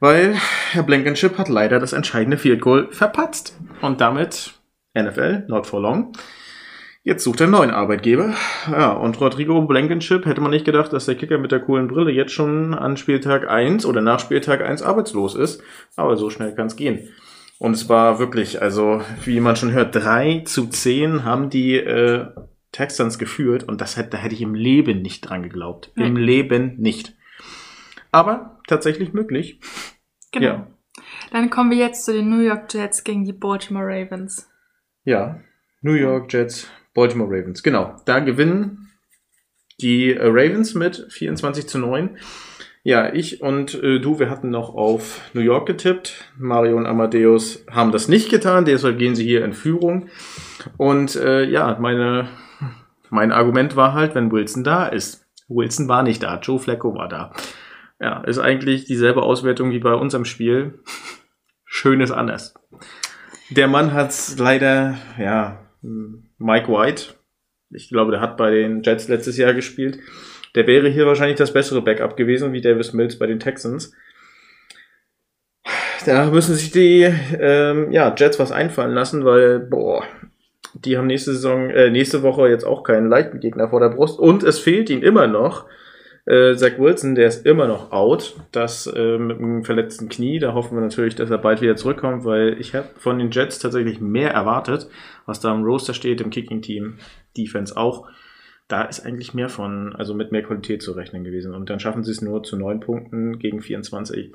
Weil 0.00 0.34
Herr 0.72 0.82
Blankenship 0.82 1.38
hat 1.38 1.48
leider 1.48 1.78
das 1.78 1.92
entscheidende 1.92 2.38
Field 2.38 2.60
Goal 2.60 2.88
verpatzt. 2.90 3.56
Und 3.82 4.00
damit 4.00 4.54
NFL, 4.94 5.44
not 5.46 5.66
for 5.66 5.80
long. 5.80 6.12
Jetzt 7.02 7.24
sucht 7.24 7.40
er 7.40 7.44
einen 7.44 7.52
neuen 7.52 7.70
Arbeitgeber. 7.70 8.34
Ja, 8.70 8.92
und 8.92 9.18
Rodrigo 9.20 9.62
Blankenship 9.62 10.26
hätte 10.26 10.42
man 10.42 10.50
nicht 10.50 10.66
gedacht, 10.66 10.92
dass 10.92 11.06
der 11.06 11.14
Kicker 11.14 11.38
mit 11.38 11.50
der 11.50 11.60
coolen 11.60 11.88
Brille 11.88 12.10
jetzt 12.10 12.32
schon 12.32 12.74
an 12.74 12.98
Spieltag 12.98 13.48
1 13.48 13.86
oder 13.86 14.02
nach 14.02 14.20
Spieltag 14.20 14.60
1 14.60 14.82
arbeitslos 14.82 15.34
ist. 15.34 15.62
Aber 15.96 16.16
so 16.16 16.28
schnell 16.28 16.54
kann 16.54 16.66
es 16.66 16.76
gehen. 16.76 17.08
Und 17.58 17.72
es 17.72 17.88
war 17.88 18.18
wirklich, 18.18 18.60
also, 18.60 19.00
wie 19.24 19.40
man 19.40 19.56
schon 19.56 19.72
hört, 19.72 19.94
3 19.94 20.42
zu 20.44 20.66
10 20.66 21.24
haben 21.24 21.48
die 21.48 21.76
äh, 21.76 22.26
Texans 22.72 23.18
geführt. 23.18 23.64
Und 23.64 23.80
das 23.80 23.96
hätte, 23.96 24.10
da 24.10 24.18
hätte 24.18 24.34
ich 24.34 24.42
im 24.42 24.54
Leben 24.54 25.00
nicht 25.00 25.22
dran 25.22 25.42
geglaubt. 25.42 25.92
Im 25.96 26.14
Nee. 26.14 26.20
Leben 26.20 26.76
nicht. 26.78 27.16
Aber 28.12 28.58
tatsächlich 28.66 29.14
möglich. 29.14 29.58
Genau. 30.32 30.46
Ja. 30.46 30.66
Dann 31.32 31.48
kommen 31.48 31.70
wir 31.70 31.78
jetzt 31.78 32.04
zu 32.04 32.12
den 32.12 32.28
New 32.28 32.40
York 32.40 32.72
Jets 32.74 33.04
gegen 33.04 33.24
die 33.24 33.32
Baltimore 33.32 33.86
Ravens. 33.86 34.50
Ja, 35.04 35.40
New 35.80 35.94
York 35.94 36.32
Jets, 36.32 36.70
Baltimore 36.94 37.30
Ravens. 37.30 37.62
Genau, 37.62 37.96
da 38.04 38.20
gewinnen 38.20 38.90
die 39.80 40.12
äh, 40.12 40.26
Ravens 40.26 40.74
mit 40.74 41.06
24 41.10 41.66
zu 41.66 41.78
9. 41.78 42.16
Ja, 42.82 43.12
ich 43.12 43.42
und 43.42 43.74
äh, 43.82 44.00
du, 44.00 44.18
wir 44.18 44.30
hatten 44.30 44.48
noch 44.48 44.74
auf 44.74 45.20
New 45.34 45.42
York 45.42 45.66
getippt. 45.66 46.24
Mario 46.38 46.76
und 46.76 46.86
Amadeus 46.86 47.64
haben 47.70 47.92
das 47.92 48.08
nicht 48.08 48.30
getan, 48.30 48.64
deshalb 48.64 48.98
gehen 48.98 49.14
sie 49.14 49.24
hier 49.24 49.44
in 49.44 49.52
Führung. 49.52 50.08
Und 50.78 51.14
äh, 51.16 51.44
ja, 51.44 51.76
meine, 51.78 52.28
mein 53.10 53.32
Argument 53.32 53.76
war 53.76 53.92
halt, 53.92 54.14
wenn 54.14 54.32
Wilson 54.32 54.64
da 54.64 54.86
ist. 54.86 55.26
Wilson 55.48 55.88
war 55.88 56.02
nicht 56.02 56.22
da, 56.22 56.38
Joe 56.38 56.58
Flacco 56.58 56.94
war 56.94 57.08
da. 57.08 57.32
Ja, 58.00 58.22
ist 58.22 58.38
eigentlich 58.38 58.86
dieselbe 58.86 59.22
Auswertung 59.22 59.72
wie 59.72 59.78
bei 59.78 59.92
unserem 59.92 60.24
Spiel. 60.24 60.80
Schönes 61.66 62.10
anders. 62.10 62.54
Der 63.50 63.68
Mann 63.68 63.92
hat's 63.92 64.38
leider, 64.38 64.96
ja, 65.18 65.58
Mike 66.40 66.68
White, 66.68 67.14
ich 67.70 67.88
glaube, 67.90 68.10
der 68.12 68.20
hat 68.20 68.36
bei 68.36 68.50
den 68.50 68.82
Jets 68.82 69.08
letztes 69.08 69.36
Jahr 69.36 69.54
gespielt. 69.54 69.98
Der 70.56 70.66
wäre 70.66 70.88
hier 70.88 71.06
wahrscheinlich 71.06 71.36
das 71.36 71.52
bessere 71.52 71.82
Backup 71.82 72.16
gewesen, 72.16 72.52
wie 72.52 72.60
Davis 72.60 72.92
Mills 72.92 73.18
bei 73.18 73.26
den 73.26 73.38
Texans. 73.38 73.92
Da 76.06 76.30
müssen 76.30 76.54
sich 76.54 76.72
die 76.72 77.02
ähm, 77.38 77.92
ja, 77.92 78.12
Jets 78.16 78.38
was 78.38 78.52
einfallen 78.52 78.94
lassen, 78.94 79.24
weil, 79.24 79.60
boah, 79.60 80.02
die 80.74 80.96
haben 80.96 81.06
nächste 81.06 81.32
Saison, 81.32 81.68
äh, 81.70 81.90
nächste 81.90 82.22
Woche 82.22 82.48
jetzt 82.48 82.64
auch 82.64 82.82
keinen 82.82 83.08
leichten 83.08 83.38
Gegner 83.38 83.68
vor 83.68 83.80
der 83.80 83.90
Brust. 83.90 84.18
Und 84.18 84.42
es 84.42 84.58
fehlt 84.58 84.88
ihnen 84.88 85.02
immer 85.02 85.26
noch 85.26 85.66
äh, 86.30 86.56
Zach 86.56 86.78
Wilson, 86.78 87.16
der 87.16 87.26
ist 87.26 87.44
immer 87.44 87.66
noch 87.66 87.90
out. 87.90 88.36
Das 88.52 88.86
äh, 88.86 89.18
mit 89.18 89.38
einem 89.38 89.64
verletzten 89.64 90.08
Knie. 90.08 90.38
Da 90.38 90.54
hoffen 90.54 90.76
wir 90.76 90.80
natürlich, 90.80 91.16
dass 91.16 91.30
er 91.30 91.38
bald 91.38 91.60
wieder 91.60 91.74
zurückkommt, 91.74 92.24
weil 92.24 92.60
ich 92.60 92.74
habe 92.74 92.88
von 92.98 93.18
den 93.18 93.32
Jets 93.32 93.58
tatsächlich 93.58 94.00
mehr 94.00 94.30
erwartet, 94.30 94.88
was 95.26 95.40
da 95.40 95.52
im 95.52 95.64
Roster 95.64 95.92
steht, 95.92 96.20
im 96.20 96.30
Kicking-Team, 96.30 96.98
Defense 97.36 97.76
auch. 97.76 98.08
Da 98.68 98.84
ist 98.84 99.04
eigentlich 99.04 99.34
mehr 99.34 99.48
von, 99.48 99.96
also 99.96 100.14
mit 100.14 100.30
mehr 100.30 100.44
Qualität 100.44 100.82
zu 100.82 100.92
rechnen 100.92 101.24
gewesen. 101.24 101.52
Und 101.52 101.68
dann 101.68 101.80
schaffen 101.80 102.04
sie 102.04 102.12
es 102.12 102.22
nur 102.22 102.44
zu 102.44 102.56
neun 102.56 102.78
Punkten 102.78 103.40
gegen 103.40 103.60
24. 103.60 104.32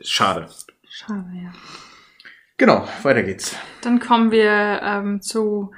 Schade. 0.00 0.46
Schade, 0.88 1.26
ja. 1.44 1.52
Genau, 2.56 2.88
weiter 3.02 3.22
geht's. 3.22 3.54
Dann 3.82 4.00
kommen 4.00 4.30
wir 4.30 4.80
ähm, 4.82 5.20
zu 5.20 5.72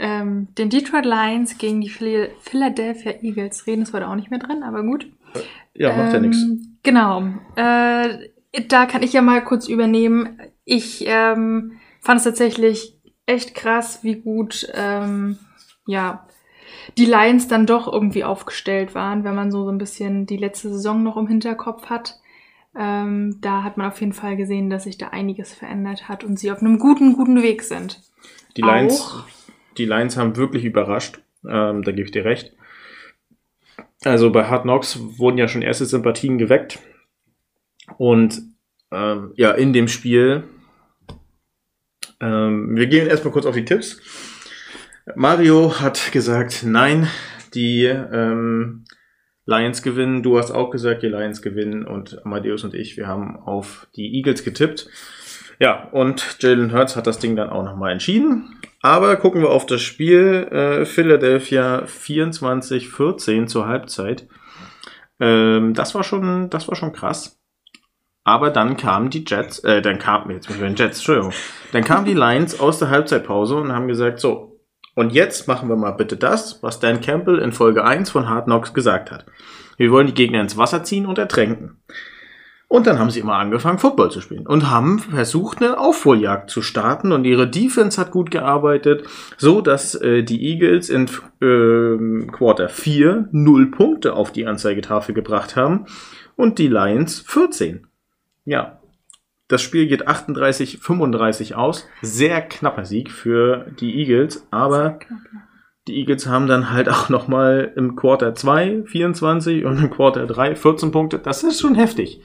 ähm, 0.00 0.48
den 0.56 0.70
Detroit 0.70 1.04
Lions 1.04 1.58
gegen 1.58 1.82
die 1.82 1.90
Philadelphia 1.90 3.12
Eagles. 3.20 3.66
Reden 3.66 3.82
ist 3.82 3.92
heute 3.92 4.08
auch 4.08 4.14
nicht 4.16 4.30
mehr 4.30 4.40
drin, 4.40 4.62
aber 4.62 4.82
gut. 4.82 5.06
Ja, 5.74 5.94
macht 5.94 6.14
ähm, 6.14 6.24
ja 6.24 6.28
nichts. 6.28 6.46
Genau. 6.82 7.22
Äh, 7.54 8.30
da 8.68 8.86
kann 8.86 9.02
ich 9.02 9.12
ja 9.12 9.20
mal 9.20 9.44
kurz 9.44 9.68
übernehmen. 9.68 10.40
Ich 10.64 11.04
ähm, 11.06 11.72
fand 12.00 12.18
es 12.18 12.24
tatsächlich 12.24 12.98
echt 13.26 13.54
krass, 13.54 14.02
wie 14.02 14.16
gut 14.16 14.66
ähm, 14.74 15.38
ja 15.86 16.26
die 16.96 17.04
Lions 17.04 17.46
dann 17.46 17.66
doch 17.66 17.92
irgendwie 17.92 18.24
aufgestellt 18.24 18.94
waren, 18.94 19.22
wenn 19.22 19.34
man 19.34 19.50
so, 19.50 19.64
so 19.64 19.70
ein 19.70 19.78
bisschen 19.78 20.26
die 20.26 20.38
letzte 20.38 20.70
Saison 20.70 21.02
noch 21.02 21.18
im 21.18 21.26
Hinterkopf 21.26 21.86
hat. 21.86 22.18
Ähm, 22.74 23.38
da 23.40 23.64
hat 23.64 23.76
man 23.76 23.88
auf 23.88 24.00
jeden 24.00 24.12
Fall 24.12 24.36
gesehen, 24.36 24.70
dass 24.70 24.84
sich 24.84 24.96
da 24.96 25.08
einiges 25.08 25.52
verändert 25.52 26.08
hat 26.08 26.24
und 26.24 26.38
sie 26.38 26.50
auf 26.50 26.60
einem 26.60 26.78
guten, 26.78 27.14
guten 27.14 27.42
Weg 27.42 27.62
sind. 27.62 28.00
Die 28.56 28.62
Lions, 28.62 29.00
Auch, 29.00 29.24
die 29.76 29.86
Lions 29.86 30.16
haben 30.16 30.36
wirklich 30.36 30.64
überrascht. 30.64 31.20
Ähm, 31.48 31.82
da 31.82 31.92
gebe 31.92 32.02
ich 32.02 32.10
dir 32.10 32.24
recht. 32.24 32.52
Also 34.04 34.30
bei 34.30 34.44
Hard 34.46 34.62
Knocks 34.62 34.98
wurden 35.18 35.38
ja 35.38 35.48
schon 35.48 35.62
erste 35.62 35.86
Sympathien 35.86 36.38
geweckt. 36.38 36.78
Und 37.98 38.42
ähm, 38.92 39.32
ja, 39.36 39.52
in 39.52 39.72
dem 39.72 39.88
Spiel. 39.88 40.44
Ähm, 42.20 42.76
wir 42.76 42.86
gehen 42.86 43.06
erstmal 43.06 43.32
kurz 43.32 43.46
auf 43.46 43.54
die 43.54 43.64
Tipps. 43.64 44.00
Mario 45.16 45.80
hat 45.80 46.12
gesagt, 46.12 46.62
nein, 46.64 47.08
die 47.54 47.84
ähm, 47.84 48.84
Lions 49.46 49.82
gewinnen. 49.82 50.22
Du 50.22 50.38
hast 50.38 50.50
auch 50.50 50.70
gesagt, 50.70 51.02
die 51.02 51.08
Lions 51.08 51.42
gewinnen. 51.42 51.86
Und 51.86 52.24
Amadeus 52.24 52.64
und 52.64 52.74
ich, 52.74 52.96
wir 52.96 53.06
haben 53.06 53.36
auf 53.36 53.88
die 53.96 54.14
Eagles 54.14 54.44
getippt. 54.44 54.88
Ja, 55.58 55.88
und 55.90 56.38
Jalen 56.40 56.72
Hurts 56.72 56.96
hat 56.96 57.06
das 57.06 57.18
Ding 57.18 57.36
dann 57.36 57.50
auch 57.50 57.64
nochmal 57.64 57.92
entschieden. 57.92 58.56
Aber 58.82 59.16
gucken 59.16 59.42
wir 59.42 59.50
auf 59.50 59.66
das 59.66 59.82
Spiel. 59.82 60.48
Äh, 60.50 60.86
Philadelphia 60.86 61.84
24-14 61.84 63.46
zur 63.46 63.66
Halbzeit. 63.66 64.26
Ähm, 65.18 65.74
das 65.74 65.94
war 65.94 66.02
schon, 66.02 66.48
das 66.50 66.66
war 66.68 66.76
schon 66.76 66.92
krass. 66.92 67.38
Aber 68.24 68.50
dann 68.50 68.76
kamen 68.76 69.10
die 69.10 69.24
Jets, 69.26 69.60
äh, 69.60 69.82
dann 69.82 69.98
kamen, 69.98 70.30
jetzt 70.30 70.48
mit 70.50 70.60
den 70.60 70.76
Jets, 70.76 70.98
Entschuldigung. 70.98 71.32
Dann 71.72 71.84
kamen 71.84 72.04
die 72.04 72.14
Lions 72.14 72.58
aus 72.60 72.78
der 72.78 72.90
Halbzeitpause 72.90 73.56
und 73.56 73.72
haben 73.72 73.88
gesagt, 73.88 74.20
so, 74.20 74.60
und 74.94 75.12
jetzt 75.12 75.48
machen 75.48 75.68
wir 75.68 75.76
mal 75.76 75.92
bitte 75.92 76.16
das, 76.16 76.62
was 76.62 76.80
Dan 76.80 77.00
Campbell 77.00 77.38
in 77.38 77.52
Folge 77.52 77.84
1 77.84 78.10
von 78.10 78.28
Hard 78.28 78.44
Knocks 78.44 78.74
gesagt 78.74 79.10
hat. 79.10 79.26
Wir 79.76 79.90
wollen 79.90 80.06
die 80.06 80.14
Gegner 80.14 80.40
ins 80.40 80.58
Wasser 80.58 80.84
ziehen 80.84 81.06
und 81.06 81.18
ertränken. 81.18 81.82
Und 82.72 82.86
dann 82.86 83.00
haben 83.00 83.10
sie 83.10 83.18
immer 83.18 83.34
angefangen, 83.34 83.80
Football 83.80 84.12
zu 84.12 84.20
spielen 84.20 84.46
und 84.46 84.70
haben 84.70 85.00
versucht, 85.00 85.60
eine 85.60 85.76
Aufholjagd 85.76 86.50
zu 86.50 86.62
starten 86.62 87.10
und 87.10 87.24
ihre 87.24 87.48
Defense 87.50 88.00
hat 88.00 88.12
gut 88.12 88.30
gearbeitet, 88.30 89.08
so 89.36 89.60
dass 89.60 89.96
äh, 89.96 90.22
die 90.22 90.52
Eagles 90.52 90.88
in 90.88 91.06
äh, 91.40 92.26
Quarter 92.30 92.68
4 92.68 93.28
0 93.32 93.70
Punkte 93.72 94.12
auf 94.12 94.30
die 94.30 94.46
Anzeigetafel 94.46 95.16
gebracht 95.16 95.56
haben 95.56 95.86
und 96.36 96.60
die 96.60 96.68
Lions 96.68 97.18
14. 97.26 97.88
Ja, 98.44 98.78
das 99.48 99.62
Spiel 99.62 99.88
geht 99.88 100.06
38-35 100.06 101.54
aus. 101.54 101.88
Sehr 102.02 102.40
knapper 102.40 102.84
Sieg 102.84 103.10
für 103.10 103.66
die 103.80 103.98
Eagles, 103.98 104.46
aber 104.52 105.00
die 105.88 105.96
Eagles 105.96 106.28
haben 106.28 106.46
dann 106.46 106.70
halt 106.70 106.88
auch 106.88 107.08
nochmal 107.08 107.72
im 107.74 107.96
Quarter 107.96 108.36
2 108.36 108.84
24 108.86 109.64
und 109.64 109.82
im 109.82 109.90
Quarter 109.90 110.28
3 110.28 110.54
14 110.54 110.92
Punkte. 110.92 111.18
Das 111.18 111.42
ist 111.42 111.60
schon 111.60 111.74
heftig. 111.74 112.22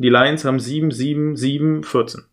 Die 0.00 0.08
Lions 0.08 0.46
haben 0.46 0.58
7, 0.58 0.90
7, 0.90 1.36
7, 1.36 1.84
14. 1.84 2.24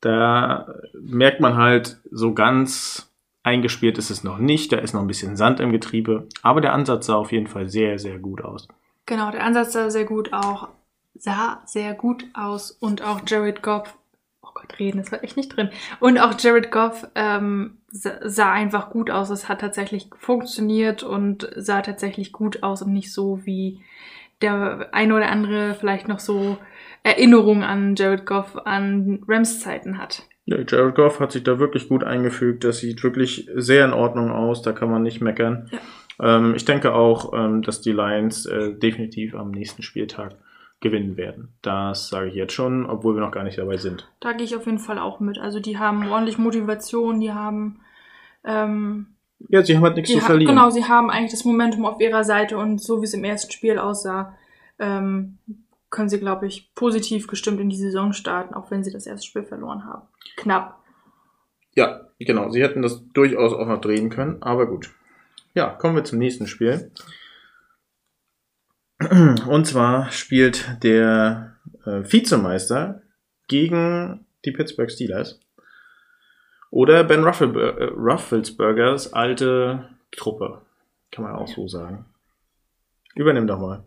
Da 0.00 0.74
merkt 0.94 1.38
man 1.38 1.54
halt, 1.54 1.98
so 2.10 2.32
ganz 2.32 3.12
eingespielt 3.42 3.98
ist 3.98 4.08
es 4.08 4.24
noch 4.24 4.38
nicht. 4.38 4.72
Da 4.72 4.78
ist 4.78 4.94
noch 4.94 5.02
ein 5.02 5.06
bisschen 5.06 5.36
Sand 5.36 5.60
im 5.60 5.70
Getriebe. 5.70 6.26
Aber 6.40 6.62
der 6.62 6.72
Ansatz 6.72 7.06
sah 7.06 7.16
auf 7.16 7.30
jeden 7.30 7.46
Fall 7.46 7.68
sehr, 7.68 7.98
sehr 7.98 8.18
gut 8.18 8.42
aus. 8.42 8.68
Genau, 9.04 9.30
der 9.30 9.44
Ansatz 9.44 9.74
sah 9.74 9.90
sehr 9.90 10.06
gut 10.06 10.32
auch, 10.32 10.68
sah 11.14 11.62
sehr 11.66 11.92
gut 11.92 12.24
aus. 12.32 12.70
Und 12.70 13.02
auch 13.02 13.20
Jared 13.26 13.62
Goff, 13.62 13.94
oh 14.40 14.48
Gott, 14.54 14.78
reden 14.78 14.98
ist 14.98 15.12
echt 15.12 15.36
nicht 15.36 15.54
drin. 15.54 15.68
Und 16.00 16.18
auch 16.18 16.32
Jared 16.38 16.70
Goff 16.70 17.06
ähm, 17.14 17.76
sah 17.90 18.50
einfach 18.50 18.88
gut 18.88 19.10
aus. 19.10 19.28
Es 19.28 19.50
hat 19.50 19.60
tatsächlich 19.60 20.08
funktioniert 20.18 21.02
und 21.02 21.50
sah 21.54 21.82
tatsächlich 21.82 22.32
gut 22.32 22.62
aus 22.62 22.80
und 22.80 22.94
nicht 22.94 23.12
so 23.12 23.44
wie 23.44 23.82
der 24.40 24.88
eine 24.92 25.14
oder 25.14 25.30
andere 25.30 25.74
vielleicht 25.74 26.08
noch 26.08 26.18
so 26.18 26.56
Erinnerung 27.04 27.62
an 27.62 27.94
Jared 27.94 28.26
Goff 28.26 28.56
an 28.64 29.22
Rams 29.28 29.60
Zeiten 29.60 29.98
hat. 29.98 30.24
Ja, 30.46 30.58
Jared 30.66 30.96
Goff 30.96 31.20
hat 31.20 31.32
sich 31.32 31.44
da 31.44 31.58
wirklich 31.58 31.88
gut 31.88 32.02
eingefügt. 32.02 32.64
Das 32.64 32.78
sieht 32.78 33.02
wirklich 33.04 33.48
sehr 33.54 33.84
in 33.84 33.92
Ordnung 33.92 34.32
aus. 34.32 34.62
Da 34.62 34.72
kann 34.72 34.90
man 34.90 35.02
nicht 35.02 35.20
meckern. 35.20 35.70
Ja. 35.70 36.36
Ähm, 36.36 36.54
ich 36.54 36.64
denke 36.64 36.94
auch, 36.94 37.32
ähm, 37.32 37.62
dass 37.62 37.80
die 37.80 37.92
Lions 37.92 38.46
äh, 38.46 38.74
definitiv 38.74 39.34
am 39.34 39.52
nächsten 39.52 39.82
Spieltag 39.82 40.36
gewinnen 40.80 41.16
werden. 41.16 41.54
Das 41.62 42.08
sage 42.08 42.28
ich 42.28 42.34
jetzt 42.34 42.52
schon, 42.52 42.86
obwohl 42.86 43.14
wir 43.14 43.20
noch 43.20 43.32
gar 43.32 43.44
nicht 43.44 43.58
dabei 43.58 43.76
sind. 43.76 44.10
Da 44.20 44.32
gehe 44.32 44.44
ich 44.44 44.56
auf 44.56 44.66
jeden 44.66 44.78
Fall 44.78 44.98
auch 44.98 45.20
mit. 45.20 45.38
Also 45.38 45.60
die 45.60 45.78
haben 45.78 46.10
ordentlich 46.10 46.38
Motivation, 46.38 47.20
die 47.20 47.32
haben 47.32 47.80
ähm, 48.44 49.06
ja, 49.48 49.62
sie 49.62 49.76
haben 49.76 49.82
halt 49.82 49.96
nichts 49.96 50.12
zu 50.12 50.20
verlieren. 50.20 50.54
Genau, 50.54 50.70
sie 50.70 50.84
haben 50.84 51.10
eigentlich 51.10 51.32
das 51.32 51.44
Momentum 51.44 51.84
auf 51.84 52.00
ihrer 52.00 52.24
Seite 52.24 52.56
und 52.56 52.80
so 52.80 53.00
wie 53.00 53.04
es 53.04 53.14
im 53.14 53.24
ersten 53.24 53.52
Spiel 53.52 53.78
aussah, 53.78 54.34
ähm, 54.78 55.38
können 55.94 56.08
sie, 56.08 56.18
glaube 56.18 56.46
ich, 56.46 56.74
positiv 56.74 57.28
gestimmt 57.28 57.60
in 57.60 57.70
die 57.70 57.76
Saison 57.76 58.12
starten, 58.12 58.52
auch 58.52 58.70
wenn 58.72 58.82
sie 58.82 58.92
das 58.92 59.06
erste 59.06 59.26
Spiel 59.26 59.44
verloren 59.44 59.84
haben. 59.84 60.02
Knapp. 60.36 60.80
Ja, 61.74 62.08
genau. 62.18 62.50
Sie 62.50 62.62
hätten 62.62 62.82
das 62.82 63.00
durchaus 63.12 63.52
auch 63.52 63.68
noch 63.68 63.80
drehen 63.80 64.10
können, 64.10 64.42
aber 64.42 64.66
gut. 64.66 64.90
Ja, 65.54 65.70
kommen 65.70 65.94
wir 65.94 66.04
zum 66.04 66.18
nächsten 66.18 66.48
Spiel. 66.48 66.90
Und 69.46 69.66
zwar 69.66 70.10
spielt 70.10 70.82
der 70.82 71.56
äh, 71.84 72.02
Vizemeister 72.02 73.02
gegen 73.46 74.26
die 74.44 74.50
Pittsburgh 74.50 74.90
Steelers. 74.90 75.38
Oder 76.70 77.04
Ben 77.04 77.22
äh, 77.22 77.84
Rufflesburgers 77.84 79.12
alte 79.12 79.90
Truppe. 80.10 80.62
Kann 81.12 81.22
man 81.22 81.36
auch 81.36 81.46
so 81.46 81.68
sagen. 81.68 82.04
Übernimm 83.14 83.46
doch 83.46 83.60
mal. 83.60 83.84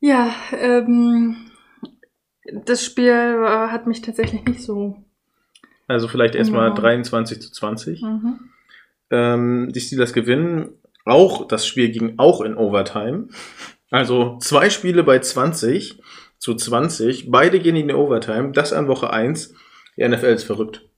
Ja, 0.00 0.34
ähm, 0.52 1.36
das 2.64 2.84
Spiel 2.84 3.12
äh, 3.12 3.68
hat 3.68 3.86
mich 3.86 4.02
tatsächlich 4.02 4.44
nicht 4.44 4.62
so. 4.62 5.04
Also 5.88 6.08
vielleicht 6.08 6.34
erstmal 6.34 6.74
23 6.74 7.40
zu 7.40 7.52
20. 7.52 8.02
Mhm. 8.02 8.40
Ähm, 9.10 9.72
die 9.72 9.80
Steelers 9.80 10.12
gewinnen. 10.12 10.70
Auch 11.04 11.46
das 11.46 11.66
Spiel 11.66 11.90
ging 11.90 12.14
auch 12.18 12.40
in 12.40 12.56
Overtime. 12.56 13.28
Also 13.90 14.38
zwei 14.40 14.68
Spiele 14.70 15.04
bei 15.04 15.20
20 15.20 16.00
zu 16.38 16.54
20. 16.54 17.30
Beide 17.30 17.60
gehen 17.60 17.76
in 17.76 17.88
die 17.88 17.94
Overtime. 17.94 18.50
Das 18.52 18.72
an 18.72 18.88
Woche 18.88 19.10
1. 19.10 19.54
Die 19.96 20.06
NFL 20.06 20.26
ist 20.26 20.44
verrückt. 20.44 20.88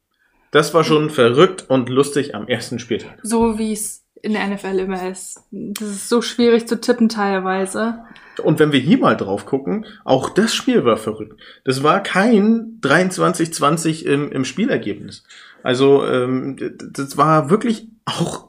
Das 0.50 0.72
war 0.72 0.82
schon 0.82 1.10
verrückt 1.10 1.66
und 1.68 1.90
lustig 1.90 2.34
am 2.34 2.48
ersten 2.48 2.78
Spieltag. 2.78 3.18
So 3.22 3.58
wie 3.58 3.72
es 3.74 4.07
in 4.22 4.32
der 4.32 4.46
NFL 4.46 4.78
immer 4.78 5.08
ist. 5.08 5.40
Das 5.50 5.88
ist 5.88 6.08
so 6.08 6.22
schwierig 6.22 6.66
zu 6.66 6.80
tippen 6.80 7.08
teilweise. 7.08 8.00
Und 8.42 8.58
wenn 8.58 8.72
wir 8.72 8.80
hier 8.80 8.98
mal 8.98 9.16
drauf 9.16 9.46
gucken, 9.46 9.86
auch 10.04 10.30
das 10.30 10.54
Spiel 10.54 10.84
war 10.84 10.96
verrückt. 10.96 11.40
Das 11.64 11.82
war 11.82 12.02
kein 12.02 12.80
23-20 12.80 14.04
im, 14.04 14.30
im 14.30 14.44
Spielergebnis. 14.44 15.24
Also 15.62 16.06
ähm, 16.06 16.56
das 16.78 17.16
war 17.16 17.50
wirklich 17.50 17.88
auch. 18.04 18.48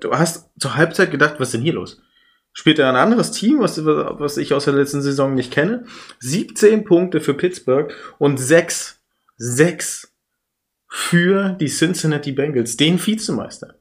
Du 0.00 0.12
hast 0.12 0.50
zur 0.58 0.76
Halbzeit 0.76 1.10
gedacht, 1.10 1.36
was 1.38 1.48
ist 1.48 1.54
denn 1.54 1.62
hier 1.62 1.74
los? 1.74 2.02
Spielt 2.52 2.78
er 2.78 2.88
ein 2.88 2.96
anderes 2.96 3.32
Team, 3.32 3.60
was, 3.60 3.84
was 3.84 4.36
ich 4.36 4.54
aus 4.54 4.64
der 4.64 4.74
letzten 4.74 5.02
Saison 5.02 5.34
nicht 5.34 5.52
kenne? 5.52 5.84
17 6.20 6.84
Punkte 6.84 7.20
für 7.20 7.34
Pittsburgh 7.34 7.92
und 8.18 8.38
6, 8.38 9.00
6 9.36 10.12
für 10.88 11.50
die 11.50 11.68
Cincinnati 11.68 12.32
Bengals, 12.32 12.76
den 12.76 13.04
Vizemeister. 13.04 13.74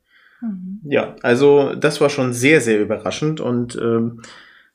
Mhm. 0.46 0.80
Ja, 0.84 1.16
also 1.22 1.76
das 1.76 2.02
war 2.02 2.10
schon 2.10 2.34
sehr, 2.34 2.62
sehr 2.62 2.80
überraschend 2.82 3.42
und 3.42 3.76
ähm, 3.76 4.22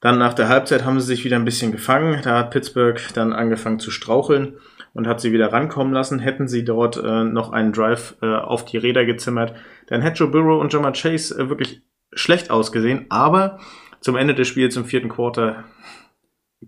dann 0.00 0.19
nach 0.19 0.35
der 0.35 0.49
Halbzeit 0.49 0.85
haben 0.85 0.99
sie 0.99 1.07
sich 1.07 1.25
wieder 1.25 1.37
ein 1.37 1.45
bisschen 1.45 1.73
gefangen. 1.73 2.21
Da 2.25 2.39
hat 2.39 2.50
Pittsburgh 2.50 2.99
dann 3.15 3.33
angefangen 3.33 3.79
zu 3.79 3.91
straucheln 3.91 4.55
und 4.95 5.07
hat 5.07 5.21
sie 5.21 5.33
wieder 5.33 5.53
rankommen 5.53 5.93
lassen. 5.93 6.19
Hätten 6.19 6.49
sie 6.49 6.65
dort 6.65 6.97
äh, 6.97 7.25
noch 7.25 7.53
einen 7.53 7.73
Drive 7.73 8.17
äh, 8.23 8.35
auf 8.35 8.65
die 8.65 8.79
Räder 8.79 9.05
gezimmert, 9.05 9.55
dann 9.89 10.00
hätte 10.00 10.21
Joe 10.21 10.31
Burrow 10.31 10.61
und 10.61 10.73
Jamar 10.73 10.93
Chase 10.93 11.39
äh, 11.39 11.49
wirklich 11.49 11.83
schlecht 12.12 12.50
ausgesehen. 12.50 13.07
Aber 13.11 13.59
zum 14.00 14.17
Ende 14.17 14.35
des 14.35 14.49
Spiels 14.49 14.77
im 14.77 14.87
vierten 14.87 15.11
Quarter 15.11 15.65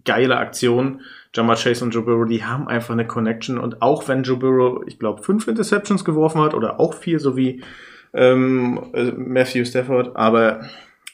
geile 0.04 0.37
Aktion. 0.37 1.00
Jamar 1.35 1.56
Chase 1.56 1.85
und 1.85 1.92
Joe 1.92 2.02
Burrow, 2.02 2.28
die 2.28 2.44
haben 2.44 2.68
einfach 2.68 2.92
eine 2.92 3.06
Connection. 3.06 3.59
Und 3.59 3.80
auch 3.80 4.09
wenn 4.09 4.23
Joe 4.23 4.37
Burrow, 4.37 4.82
ich 4.87 4.99
glaube, 4.99 5.23
fünf 5.23 5.49
Interceptions 5.49 6.04
geworfen 6.04 6.42
hat 6.42 6.54
oder 6.54 6.78
auch 6.78 6.94
vier, 6.94 7.18
so 7.18 7.37
wie 7.37 7.62
ähm, 8.14 8.81
äh, 8.92 9.12
Matthew 9.12 9.64
Stafford, 9.64 10.16
aber 10.16 10.62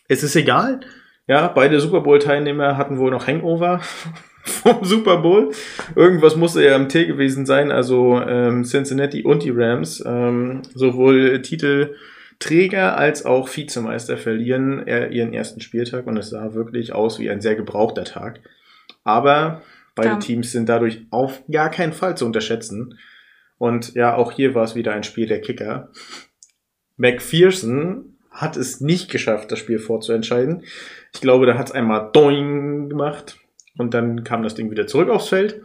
es 0.09 0.23
ist 0.23 0.37
egal. 0.37 0.81
Ja, 1.27 1.49
beide 1.49 1.81
Super 1.81 2.01
Bowl-Teilnehmer 2.01 2.77
hatten 2.77 2.99
wohl 2.99 3.11
noch 3.11 3.27
Hangover 3.27 3.81
vom 4.45 4.85
Super 4.85 5.19
Bowl. 5.19 5.51
Irgendwas 5.95 6.37
musste 6.37 6.65
ja 6.65 6.75
im 6.75 6.89
T 6.89 7.07
gewesen 7.07 7.45
sein, 7.45 7.71
also 7.71 8.21
ähm, 8.21 8.65
Cincinnati 8.65 9.23
und 9.25 9.43
die 9.43 9.51
Rams, 9.51 10.03
ähm, 10.07 10.63
sowohl 10.75 11.43
Titelträger 11.43 12.97
als 12.97 13.27
auch 13.27 13.55
Vizemeister 13.55 14.17
verlieren 14.17 14.87
ihren 14.87 15.35
ersten 15.35 15.61
Spieltag 15.61 16.07
und 16.07 16.17
es 16.17 16.31
sah 16.31 16.55
wirklich 16.55 16.95
aus 16.95 17.19
wie 17.19 17.29
ein 17.29 17.43
sehr 17.43 17.57
gebrauchter 17.57 18.05
Tag. 18.05 18.41
Aber 19.05 19.63
beide 19.95 20.09
ja. 20.09 20.17
Teams 20.17 20.53
sind 20.53 20.69
dadurch 20.69 21.03
auf 21.11 21.43
gar 21.51 21.71
keinen 21.71 21.93
Fall 21.93 22.17
zu 22.17 22.25
unterschätzen. 22.25 22.99
Und 23.59 23.95
ja, 23.95 24.15
auch 24.15 24.33
hier 24.33 24.55
war 24.55 24.65
es 24.65 24.75
wieder 24.75 24.93
ein 24.93 25.03
Spiel 25.03 25.27
der 25.27 25.41
Kicker. 25.41 25.91
McPherson 26.99 28.17
hat 28.31 28.57
es 28.57 28.81
nicht 28.81 29.11
geschafft, 29.11 29.51
das 29.51 29.59
Spiel 29.59 29.79
vorzuentscheiden. 29.79 30.63
Ich 31.15 31.21
glaube, 31.21 31.47
da 31.47 31.57
hat 31.57 31.69
es 31.69 31.73
einmal 31.73 32.11
Doing 32.13 32.89
gemacht 32.89 33.39
und 33.79 33.95
dann 33.95 34.25
kam 34.25 34.43
das 34.43 34.55
Ding 34.55 34.71
wieder 34.71 34.87
zurück 34.87 35.09
aufs 35.09 35.29
Feld. 35.29 35.63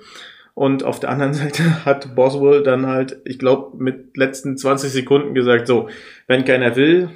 Und 0.55 0.83
auf 0.83 0.99
der 0.99 1.09
anderen 1.09 1.33
Seite 1.33 1.85
hat 1.85 2.15
Boswell 2.15 2.63
dann 2.63 2.87
halt, 2.87 3.17
ich 3.25 3.39
glaube, 3.39 3.77
mit 3.83 4.15
letzten 4.15 4.57
20 4.57 4.91
Sekunden 4.91 5.33
gesagt, 5.33 5.67
so, 5.67 5.89
wenn 6.27 6.45
keiner 6.45 6.75
will, 6.75 7.09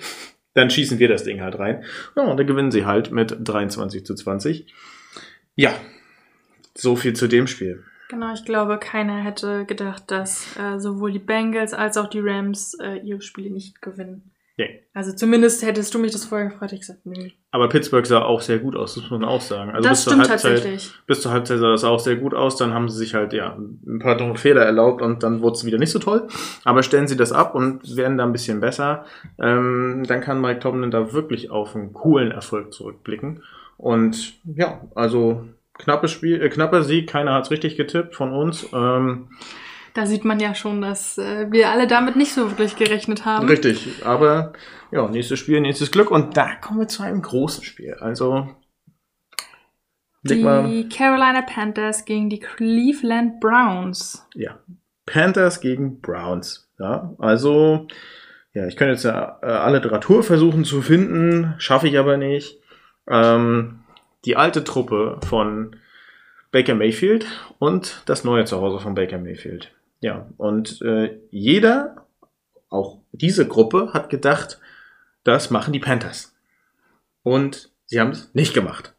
dann 0.54 0.70
schießen 0.70 1.00
wir 1.00 1.08
das 1.08 1.24
Ding 1.24 1.42
halt 1.42 1.60
rein. 1.60 1.84
Ja, 2.16 2.24
und 2.24 2.38
dann 2.38 2.48
gewinnen 2.48 2.72
sie 2.72 2.86
halt 2.86 3.12
mit 3.12 3.36
23 3.40 4.06
zu 4.06 4.16
20. 4.16 4.66
Ja, 5.56 5.74
so 6.76 6.96
viel 6.96 7.14
zu 7.14 7.28
dem 7.28 7.48
Spiel. 7.48 7.84
Genau, 8.10 8.34
ich 8.34 8.46
glaube, 8.46 8.78
keiner 8.78 9.18
hätte 9.18 9.66
gedacht, 9.66 10.04
dass 10.08 10.56
äh, 10.58 10.80
sowohl 10.80 11.12
die 11.12 11.20
Bengals 11.20 11.74
als 11.74 11.98
auch 11.98 12.08
die 12.08 12.22
Rams 12.22 12.74
äh, 12.82 12.98
ihre 13.00 13.22
Spiele 13.22 13.50
nicht 13.50 13.82
gewinnen. 13.82 14.32
Nee. 14.60 14.82
Also 14.96 15.14
zumindest 15.14 15.64
hättest 15.64 15.94
du 15.94 16.00
mich 16.00 16.12
das 16.14 16.26
vorher 16.26 16.50
gefragt, 16.50 16.74
ich 16.74 16.80
gesagt, 16.80 17.06
nee. 17.06 17.34
Aber 17.52 17.70
Pittsburgh 17.70 18.06
sah 18.08 18.24
auch 18.24 18.42
sehr 18.42 18.58
gut 18.58 18.76
aus, 18.76 18.96
das 18.96 19.04
muss 19.04 19.12
man 19.12 19.24
auch 19.24 19.42
sagen. 19.42 19.70
Also 19.70 19.88
das 19.88 20.00
bis 20.00 20.12
stimmt 20.12 20.24
zur 20.24 20.32
Halbzeit, 20.32 20.54
tatsächlich. 20.56 20.94
Bis 21.06 21.22
zur 21.22 21.32
Halbzeit 21.32 21.60
sah 21.60 21.70
das 21.70 21.84
auch 21.84 22.00
sehr 22.00 22.16
gut 22.16 22.34
aus, 22.34 22.56
dann 22.58 22.74
haben 22.74 22.90
sie 22.90 22.98
sich 22.98 23.14
halt 23.14 23.34
ja 23.34 23.56
ein 23.56 24.00
paar 24.00 24.36
Fehler 24.36 24.64
erlaubt 24.64 25.04
und 25.04 25.22
dann 25.22 25.42
wurde 25.44 25.58
es 25.58 25.66
wieder 25.66 25.78
nicht 25.78 25.92
so 25.92 26.00
toll. 26.00 26.28
Aber 26.64 26.82
stellen 26.82 27.08
sie 27.08 27.18
das 27.18 27.32
ab 27.32 27.54
und 27.54 27.96
werden 27.96 28.18
da 28.18 28.24
ein 28.24 28.32
bisschen 28.32 28.60
besser, 28.60 29.06
ähm, 29.40 30.04
dann 30.08 30.22
kann 30.22 30.42
Mike 30.42 30.62
Tomlin 30.62 30.90
da 30.90 31.14
wirklich 31.14 31.52
auf 31.52 31.76
einen 31.76 31.94
coolen 31.94 32.32
Erfolg 32.32 32.74
zurückblicken. 32.74 33.44
Und 33.78 34.34
ja, 34.44 34.82
also 34.96 35.46
knappes 35.78 36.12
Spiel, 36.12 36.42
äh, 36.42 36.50
knapper 36.50 36.84
Sieg, 36.84 37.10
keiner 37.10 37.34
hat 37.34 37.46
es 37.46 37.52
richtig 37.52 37.78
getippt 37.78 38.16
von 38.16 38.34
uns. 38.34 38.68
Ähm, 38.74 39.30
da 39.94 40.06
sieht 40.06 40.26
man 40.26 40.40
ja 40.40 40.54
schon, 40.54 40.82
dass 40.82 41.18
äh, 41.18 41.52
wir 41.52 41.70
alle 41.70 41.88
damit 41.88 42.16
nicht 42.16 42.34
so 42.34 42.52
wirklich 42.52 42.76
gerechnet 42.76 43.26
haben. 43.26 43.48
Richtig, 43.48 44.06
aber 44.06 44.54
ja, 44.92 45.08
nächstes 45.08 45.40
Spiel, 45.40 45.60
nächstes 45.60 45.92
Glück 45.92 46.12
und 46.12 46.38
da 46.38 46.56
kommen 46.56 46.80
wir 46.80 46.88
zu 46.88 47.04
einem 47.04 47.22
großen 47.22 47.64
Spiel. 47.64 47.96
Also 47.96 48.48
die 50.24 50.44
mal. 50.44 50.86
Carolina 50.90 51.42
Panthers 51.42 52.06
gegen 52.06 52.30
die 52.30 52.40
Cleveland 52.40 53.40
Browns. 53.40 54.28
Ja, 54.36 54.60
Panthers 55.06 55.62
gegen 55.62 56.02
Browns. 56.02 56.70
Ja, 56.80 57.16
also 57.18 57.88
ja, 58.54 58.68
ich 58.68 58.76
könnte 58.76 58.94
jetzt 58.94 59.04
ja 59.04 59.40
äh, 59.42 59.48
alle 59.48 59.78
Literatur 59.78 60.24
versuchen 60.24 60.64
zu 60.64 60.82
finden, 60.82 61.56
schaffe 61.58 61.88
ich 61.88 61.98
aber 61.98 62.18
nicht. 62.18 62.60
Ähm, 63.10 63.80
die 64.28 64.36
alte 64.36 64.66
Truppe 64.66 65.20
von 65.26 65.78
Baker 66.52 66.76
Mayfield 66.76 67.26
und 67.60 68.04
das 68.06 68.26
neue 68.26 68.44
Zuhause 68.44 68.80
von 68.80 68.94
Baker 68.94 69.18
Mayfield. 69.18 69.74
Ja, 70.02 70.28
und 70.36 70.82
äh, 70.82 71.18
jeder, 71.32 72.06
auch 72.70 73.00
diese 73.14 73.48
Gruppe, 73.48 73.92
hat 73.94 74.10
gedacht, 74.10 74.60
das 75.24 75.50
machen 75.50 75.72
die 75.72 75.80
Panthers. 75.80 76.36
Und 77.24 77.72
sie 77.86 78.02
haben 78.02 78.12
es 78.12 78.30
nicht 78.34 78.54
gemacht. 78.54 78.94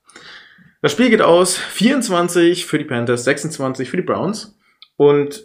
Das 0.80 0.92
Spiel 0.92 1.10
geht 1.10 1.22
aus 1.22 1.56
24 1.58 2.64
für 2.64 2.78
die 2.78 2.84
Panthers, 2.84 3.24
26 3.24 3.90
für 3.90 3.98
die 3.98 4.02
Browns. 4.02 4.56
Und 4.96 5.44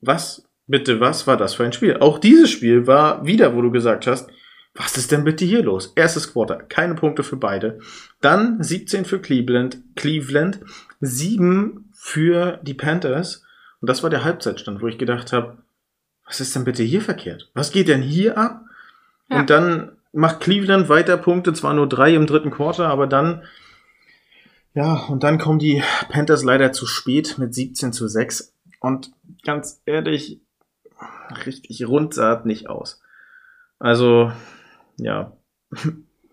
was, 0.00 0.48
bitte, 0.66 1.00
was 1.00 1.26
war 1.26 1.36
das 1.36 1.54
für 1.54 1.64
ein 1.64 1.72
Spiel? 1.72 1.96
Auch 1.96 2.18
dieses 2.18 2.50
Spiel 2.50 2.86
war 2.86 3.26
wieder, 3.26 3.56
wo 3.56 3.62
du 3.62 3.72
gesagt 3.72 4.06
hast, 4.06 4.30
was 4.74 4.96
ist 4.96 5.12
denn 5.12 5.24
bitte 5.24 5.44
hier 5.44 5.62
los? 5.62 5.92
Erstes 5.96 6.32
Quarter, 6.32 6.56
keine 6.56 6.94
Punkte 6.94 7.22
für 7.22 7.36
beide. 7.36 7.80
Dann 8.20 8.62
17 8.62 9.04
für 9.04 9.20
Cleveland, 9.20 9.78
Cleveland, 9.96 10.60
7 11.00 11.90
für 11.92 12.58
die 12.62 12.74
Panthers. 12.74 13.44
Und 13.80 13.88
das 13.88 14.02
war 14.02 14.10
der 14.10 14.24
Halbzeitstand, 14.24 14.80
wo 14.80 14.86
ich 14.86 14.98
gedacht 14.98 15.32
habe, 15.32 15.58
was 16.24 16.40
ist 16.40 16.54
denn 16.56 16.64
bitte 16.64 16.82
hier 16.82 17.02
verkehrt? 17.02 17.50
Was 17.52 17.72
geht 17.72 17.88
denn 17.88 18.00
hier 18.00 18.38
ab? 18.38 18.64
Ja. 19.28 19.40
Und 19.40 19.50
dann 19.50 19.92
macht 20.12 20.40
Cleveland 20.40 20.88
weiter 20.88 21.16
Punkte, 21.16 21.52
zwar 21.52 21.74
nur 21.74 21.88
drei 21.88 22.14
im 22.14 22.26
dritten 22.26 22.50
Quarter, 22.50 22.88
aber 22.88 23.06
dann, 23.06 23.42
ja, 24.74 24.94
und 25.08 25.22
dann 25.22 25.38
kommen 25.38 25.58
die 25.58 25.82
Panthers 26.08 26.44
leider 26.44 26.72
zu 26.72 26.86
spät 26.86 27.36
mit 27.38 27.54
17 27.54 27.92
zu 27.92 28.08
6. 28.08 28.54
Und 28.80 29.10
ganz 29.44 29.82
ehrlich, 29.84 30.40
richtig 31.44 31.86
rund 31.86 32.14
sah 32.14 32.38
es 32.38 32.44
nicht 32.44 32.68
aus. 32.68 33.02
Also, 33.78 34.32
ja, 35.04 35.36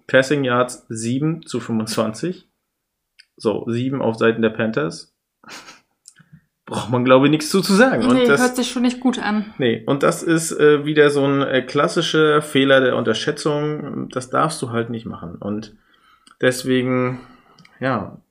Passing 0.08 0.44
Yards 0.44 0.86
7 0.90 1.46
zu 1.46 1.60
25. 1.60 2.50
So, 3.38 3.66
7 3.68 4.02
auf 4.02 4.16
Seiten 4.18 4.42
der 4.42 4.50
Panthers 4.50 5.16
braucht 6.70 6.92
man, 6.92 7.04
glaube 7.04 7.26
ich, 7.26 7.32
nichts 7.32 7.50
zu, 7.50 7.62
zu 7.62 7.74
sagen. 7.74 8.08
Nee, 8.08 8.22
und 8.22 8.30
das, 8.30 8.42
hört 8.42 8.56
sich 8.56 8.72
schon 8.72 8.84
nicht 8.84 9.00
gut 9.00 9.20
an. 9.20 9.54
Nee, 9.58 9.84
und 9.86 10.04
das 10.04 10.24
ist 10.24 10.52
äh, 10.52 10.86
wieder 10.86 11.10
so 11.10 11.26
ein 11.26 11.42
äh, 11.42 11.62
klassischer 11.62 12.42
Fehler 12.42 12.80
der 12.80 12.96
Unterschätzung. 12.96 14.08
Das 14.10 14.30
darfst 14.30 14.62
du 14.62 14.70
halt 14.70 14.90
nicht 14.90 15.06
machen. 15.06 15.36
Und 15.36 15.76
deswegen, 16.42 17.20
ja, 17.80 18.22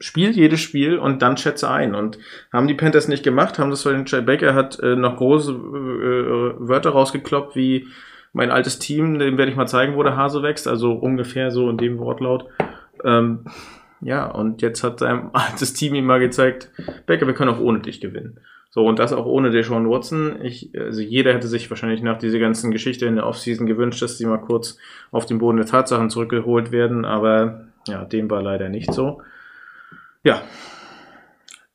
spiel 0.00 0.30
jedes 0.30 0.60
Spiel 0.60 0.98
und 0.98 1.22
dann 1.22 1.36
schätze 1.36 1.70
ein. 1.70 1.94
Und 1.94 2.18
haben 2.52 2.66
die 2.66 2.74
Panthers 2.74 3.08
nicht 3.08 3.22
gemacht, 3.22 3.58
haben 3.58 3.70
das, 3.70 3.86
weil 3.86 4.04
Jay 4.06 4.20
Baker 4.20 4.54
hat 4.54 4.80
äh, 4.80 4.96
noch 4.96 5.16
große 5.16 5.52
äh, 5.52 6.54
Wörter 6.58 6.90
rausgekloppt, 6.90 7.54
wie 7.54 7.86
mein 8.32 8.50
altes 8.50 8.78
Team, 8.78 9.18
dem 9.18 9.38
werde 9.38 9.50
ich 9.50 9.56
mal 9.56 9.66
zeigen, 9.66 9.96
wo 9.96 10.02
der 10.02 10.16
Hase 10.16 10.42
wächst. 10.42 10.68
Also 10.68 10.92
ungefähr 10.92 11.50
so 11.50 11.68
in 11.68 11.78
dem 11.78 11.98
Wortlaut. 11.98 12.46
Ähm, 13.04 13.44
ja, 14.00 14.26
und 14.26 14.62
jetzt 14.62 14.82
hat 14.82 15.00
sein 15.00 15.30
altes 15.32 15.74
Team 15.74 15.94
ihm 15.94 16.06
mal 16.06 16.20
gezeigt, 16.20 16.70
Becker, 17.06 17.26
wir 17.26 17.34
können 17.34 17.50
auch 17.50 17.60
ohne 17.60 17.80
dich 17.80 18.00
gewinnen. 18.00 18.40
So, 18.72 18.86
und 18.86 19.00
das 19.00 19.12
auch 19.12 19.26
ohne 19.26 19.50
Deshaun 19.50 19.90
Watson. 19.90 20.44
Ich, 20.44 20.70
also 20.78 21.00
jeder 21.00 21.34
hätte 21.34 21.48
sich 21.48 21.68
wahrscheinlich 21.70 22.02
nach 22.02 22.18
dieser 22.18 22.38
ganzen 22.38 22.70
Geschichte 22.70 23.06
in 23.06 23.16
der 23.16 23.26
Offseason 23.26 23.66
gewünscht, 23.66 24.00
dass 24.00 24.16
sie 24.16 24.26
mal 24.26 24.38
kurz 24.38 24.78
auf 25.10 25.26
den 25.26 25.38
Boden 25.38 25.56
der 25.56 25.66
Tatsachen 25.66 26.08
zurückgeholt 26.08 26.70
werden, 26.70 27.04
aber 27.04 27.64
ja, 27.88 28.04
dem 28.04 28.30
war 28.30 28.42
leider 28.42 28.68
nicht 28.68 28.92
so. 28.92 29.22
Ja. 30.22 30.42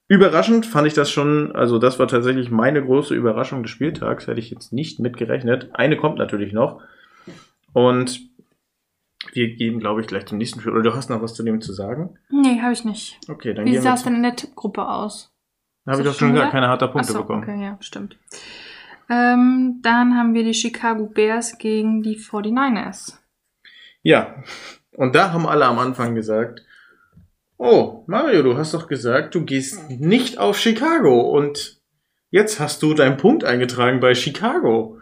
Überraschend 0.08 0.66
fand 0.66 0.88
ich 0.88 0.94
das 0.94 1.10
schon, 1.10 1.56
also 1.56 1.80
das 1.80 1.98
war 1.98 2.08
tatsächlich 2.08 2.52
meine 2.52 2.84
große 2.84 3.16
Überraschung 3.16 3.64
des 3.64 3.72
Spieltags, 3.72 4.28
hätte 4.28 4.40
ich 4.40 4.52
jetzt 4.52 4.72
nicht 4.72 5.00
mitgerechnet. 5.00 5.70
Eine 5.74 5.98
kommt 5.98 6.20
natürlich 6.20 6.54
noch. 6.54 6.82
Und 7.74 8.22
wir 9.34 9.56
gehen, 9.56 9.80
glaube 9.80 10.02
ich, 10.02 10.08
gleich 10.08 10.28
zum 10.28 10.38
nächsten 10.38 10.60
Spiel. 10.60 10.74
Oder 10.74 10.84
du 10.84 10.94
hast 10.94 11.10
noch 11.10 11.22
was 11.22 11.34
zu 11.34 11.44
dem 11.44 11.60
zu 11.60 11.74
sagen? 11.74 12.18
Nee, 12.30 12.62
habe 12.62 12.74
ich 12.74 12.86
nicht. 12.86 13.20
Okay, 13.28 13.54
dann 13.54 13.66
Wie 13.66 13.72
gehen 13.72 13.82
sah 13.82 13.96
es 13.96 14.04
denn 14.04 14.16
in 14.16 14.24
der 14.24 14.36
Tippgruppe 14.36 14.88
aus? 14.88 15.34
Habe 15.88 16.02
ich 16.02 16.08
doch 16.08 16.16
schon 16.16 16.34
gesagt, 16.34 16.52
keine 16.52 16.68
harter 16.68 16.88
Punkte 16.88 17.10
Achso, 17.10 17.22
bekommen. 17.22 17.44
Okay, 17.44 17.64
ja, 17.64 17.78
stimmt. 17.80 18.18
Ähm, 19.10 19.80
dann 19.84 20.16
haben 20.16 20.34
wir 20.34 20.44
die 20.44 20.54
Chicago 20.54 21.06
Bears 21.06 21.58
gegen 21.58 22.02
die 22.02 22.18
49ers. 22.18 23.18
Ja, 24.02 24.44
und 24.94 25.16
da 25.16 25.32
haben 25.32 25.48
alle 25.48 25.66
am 25.66 25.80
Anfang 25.80 26.16
gesagt, 26.16 26.62
oh, 27.58 28.04
Mario, 28.08 28.44
du 28.44 28.58
hast 28.58 28.74
doch 28.74 28.88
gesagt, 28.88 29.36
du 29.36 29.46
gehst 29.46 29.90
nicht 29.90 30.38
auf 30.38 30.58
Chicago 30.58 31.22
und 31.22 31.82
jetzt 32.30 32.60
hast 32.60 32.82
du 32.84 32.94
deinen 32.94 33.18
Punkt 33.18 33.44
eingetragen 33.44 34.00
bei 34.00 34.14
Chicago. 34.16 35.00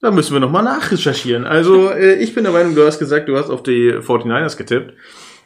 Da 0.00 0.12
müssen 0.12 0.32
wir 0.32 0.40
nochmal 0.40 0.62
nachrecherchieren. 0.62 1.44
Also, 1.44 1.90
äh, 1.90 2.14
ich 2.14 2.34
bin 2.34 2.44
der 2.44 2.52
Meinung, 2.52 2.74
du 2.74 2.86
hast 2.86 3.00
gesagt, 3.00 3.28
du 3.28 3.36
hast 3.36 3.50
auf 3.50 3.64
die 3.64 3.92
49ers 3.92 4.56
getippt. 4.56 4.94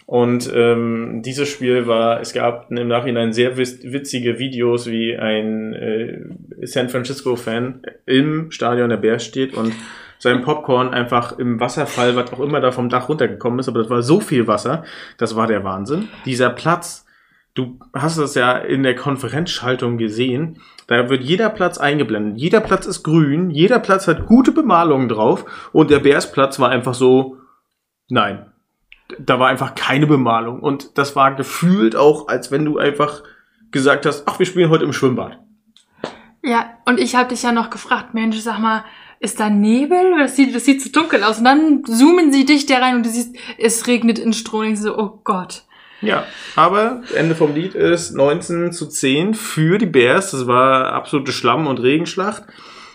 Und 0.04 0.52
ähm, 0.54 1.22
dieses 1.24 1.48
Spiel 1.48 1.86
war, 1.86 2.20
es 2.20 2.34
gab 2.34 2.70
im 2.70 2.88
Nachhinein 2.88 3.32
sehr 3.32 3.56
witzige 3.56 4.38
Videos, 4.38 4.90
wie 4.90 5.16
ein 5.16 5.72
äh, 5.72 6.66
San 6.66 6.90
Francisco-Fan 6.90 7.82
im 8.04 8.50
Stadion 8.50 8.90
der 8.90 8.98
Bears 8.98 9.24
steht 9.24 9.54
und 9.54 9.72
sein 10.22 10.42
Popcorn 10.42 10.94
einfach 10.94 11.36
im 11.36 11.58
Wasserfall, 11.58 12.14
was 12.14 12.32
auch 12.32 12.38
immer 12.38 12.60
da 12.60 12.70
vom 12.70 12.88
Dach 12.88 13.08
runtergekommen 13.08 13.58
ist, 13.58 13.68
aber 13.68 13.80
das 13.80 13.90
war 13.90 14.02
so 14.02 14.20
viel 14.20 14.46
Wasser, 14.46 14.84
das 15.18 15.34
war 15.34 15.48
der 15.48 15.64
Wahnsinn. 15.64 16.10
Dieser 16.24 16.48
Platz, 16.48 17.06
du 17.54 17.80
hast 17.92 18.18
es 18.18 18.36
ja 18.36 18.52
in 18.56 18.84
der 18.84 18.94
Konferenzschaltung 18.94 19.98
gesehen, 19.98 20.60
da 20.86 21.10
wird 21.10 21.24
jeder 21.24 21.50
Platz 21.50 21.76
eingeblendet. 21.76 22.38
Jeder 22.38 22.60
Platz 22.60 22.86
ist 22.86 23.02
grün, 23.02 23.50
jeder 23.50 23.80
Platz 23.80 24.06
hat 24.06 24.26
gute 24.26 24.52
Bemalungen 24.52 25.08
drauf 25.08 25.44
und 25.72 25.90
der 25.90 25.98
Bears-Platz 25.98 26.60
war 26.60 26.68
einfach 26.68 26.94
so, 26.94 27.38
nein, 28.08 28.46
da 29.18 29.40
war 29.40 29.48
einfach 29.48 29.74
keine 29.74 30.06
Bemalung. 30.06 30.60
Und 30.60 30.98
das 30.98 31.16
war 31.16 31.34
gefühlt 31.34 31.96
auch, 31.96 32.28
als 32.28 32.52
wenn 32.52 32.64
du 32.64 32.78
einfach 32.78 33.24
gesagt 33.72 34.06
hast, 34.06 34.28
ach, 34.28 34.38
wir 34.38 34.46
spielen 34.46 34.70
heute 34.70 34.84
im 34.84 34.92
Schwimmbad. 34.92 35.40
Ja, 36.44 36.78
und 36.86 37.00
ich 37.00 37.16
habe 37.16 37.30
dich 37.30 37.42
ja 37.42 37.50
noch 37.50 37.70
gefragt, 37.70 38.14
Mensch, 38.14 38.38
sag 38.38 38.60
mal, 38.60 38.84
ist 39.22 39.40
da 39.40 39.48
Nebel? 39.48 40.18
Das 40.18 40.36
sieht, 40.36 40.54
das 40.54 40.64
sieht 40.64 40.82
so 40.82 40.90
dunkel 40.90 41.22
aus. 41.22 41.38
Und 41.38 41.44
dann 41.44 41.84
zoomen 41.84 42.32
sie 42.32 42.44
dich 42.44 42.66
da 42.66 42.78
rein 42.78 42.96
und 42.96 43.06
du 43.06 43.10
siehst, 43.10 43.36
es 43.58 43.86
regnet 43.86 44.18
in 44.18 44.32
Stroh. 44.32 44.58
Und 44.58 44.72
ich 44.72 44.80
so, 44.80 44.98
oh 44.98 45.20
Gott. 45.24 45.62
Ja, 46.00 46.26
aber 46.56 47.02
Ende 47.14 47.36
vom 47.36 47.54
Lied 47.54 47.76
ist 47.76 48.10
19 48.10 48.72
zu 48.72 48.88
10 48.88 49.34
für 49.34 49.78
die 49.78 49.86
Bears. 49.86 50.32
Das 50.32 50.48
war 50.48 50.92
absolute 50.92 51.30
Schlamm- 51.30 51.68
und 51.68 51.80
Regenschlacht. 51.80 52.42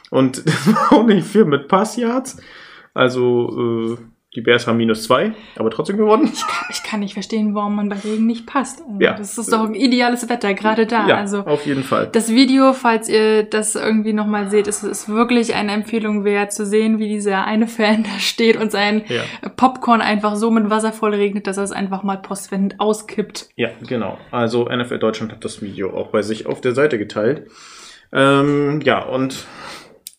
Und 0.10 0.46
das 0.46 0.68
war 0.68 0.94
auch 0.94 1.06
nicht 1.06 1.26
viel 1.26 1.46
mit 1.46 1.70
Passyards. 1.70 2.38
Also, 2.94 3.98
äh, 3.98 4.16
die 4.38 4.41
Bears 4.41 4.67
haben 4.67 4.78
minus 4.78 5.02
zwei, 5.02 5.32
aber 5.56 5.71
trotzdem 5.71 5.97
gewonnen. 5.97 6.30
Ich 6.32 6.41
kann, 6.41 6.67
ich 6.69 6.84
kann 6.84 7.00
nicht 7.00 7.13
verstehen, 7.13 7.56
warum 7.56 7.76
man 7.76 7.89
bei 7.89 7.95
Regen 7.95 8.28
nicht 8.28 8.45
passt. 8.45 8.82
Also 8.82 9.00
ja. 9.00 9.13
Das 9.13 9.36
ist 9.36 9.52
doch 9.52 9.65
ein 9.65 9.73
ideales 9.73 10.30
Wetter, 10.30 10.54
gerade 10.54 10.86
da. 10.86 11.08
Ja, 11.08 11.17
also 11.17 11.39
auf 11.39 11.65
jeden 11.65 11.84
Fall. 11.84 12.10
Das 12.12 12.30
Video, 12.30 12.73
falls 12.73 13.10
ihr 13.10 13.41
das 13.41 13.73
irgendwie 13.73 14.13
nochmal 14.13 14.52
seht, 14.52 14.67
ist, 14.67 14.84
ist 14.84 15.10
wirklich 15.10 15.56
eine 15.56 15.71
Empfehlung 15.71 16.23
wert, 16.23 16.54
zu 16.54 16.67
sehen, 16.67 17.00
wie 17.00 17.08
dieser 17.08 17.45
eine 17.45 17.67
Fan 17.67 18.04
da 18.13 18.19
steht 18.19 18.58
und 18.58 18.71
sein 18.71 19.06
ja. 19.08 19.23
Popcorn 19.56 20.02
einfach 20.02 20.36
so 20.36 20.52
mit 20.52 20.69
Wasser 20.69 20.91
voll 20.93 21.15
regnet, 21.15 21.47
dass 21.47 21.58
er 21.58 21.63
es 21.63 21.71
einfach 21.71 22.04
mal 22.04 22.17
postwendend 22.17 22.80
auskippt. 22.80 23.50
Ja, 23.56 23.69
genau. 23.88 24.19
Also 24.30 24.65
NFL 24.65 25.00
Deutschland 25.00 25.32
hat 25.32 25.43
das 25.43 25.63
Video 25.63 25.97
auch 25.97 26.10
bei 26.10 26.21
sich 26.21 26.45
auf 26.45 26.62
der 26.62 26.76
Seite 26.76 27.00
geteilt. 27.00 27.47
Ähm, 28.13 28.82
ja, 28.82 29.04
und 29.04 29.47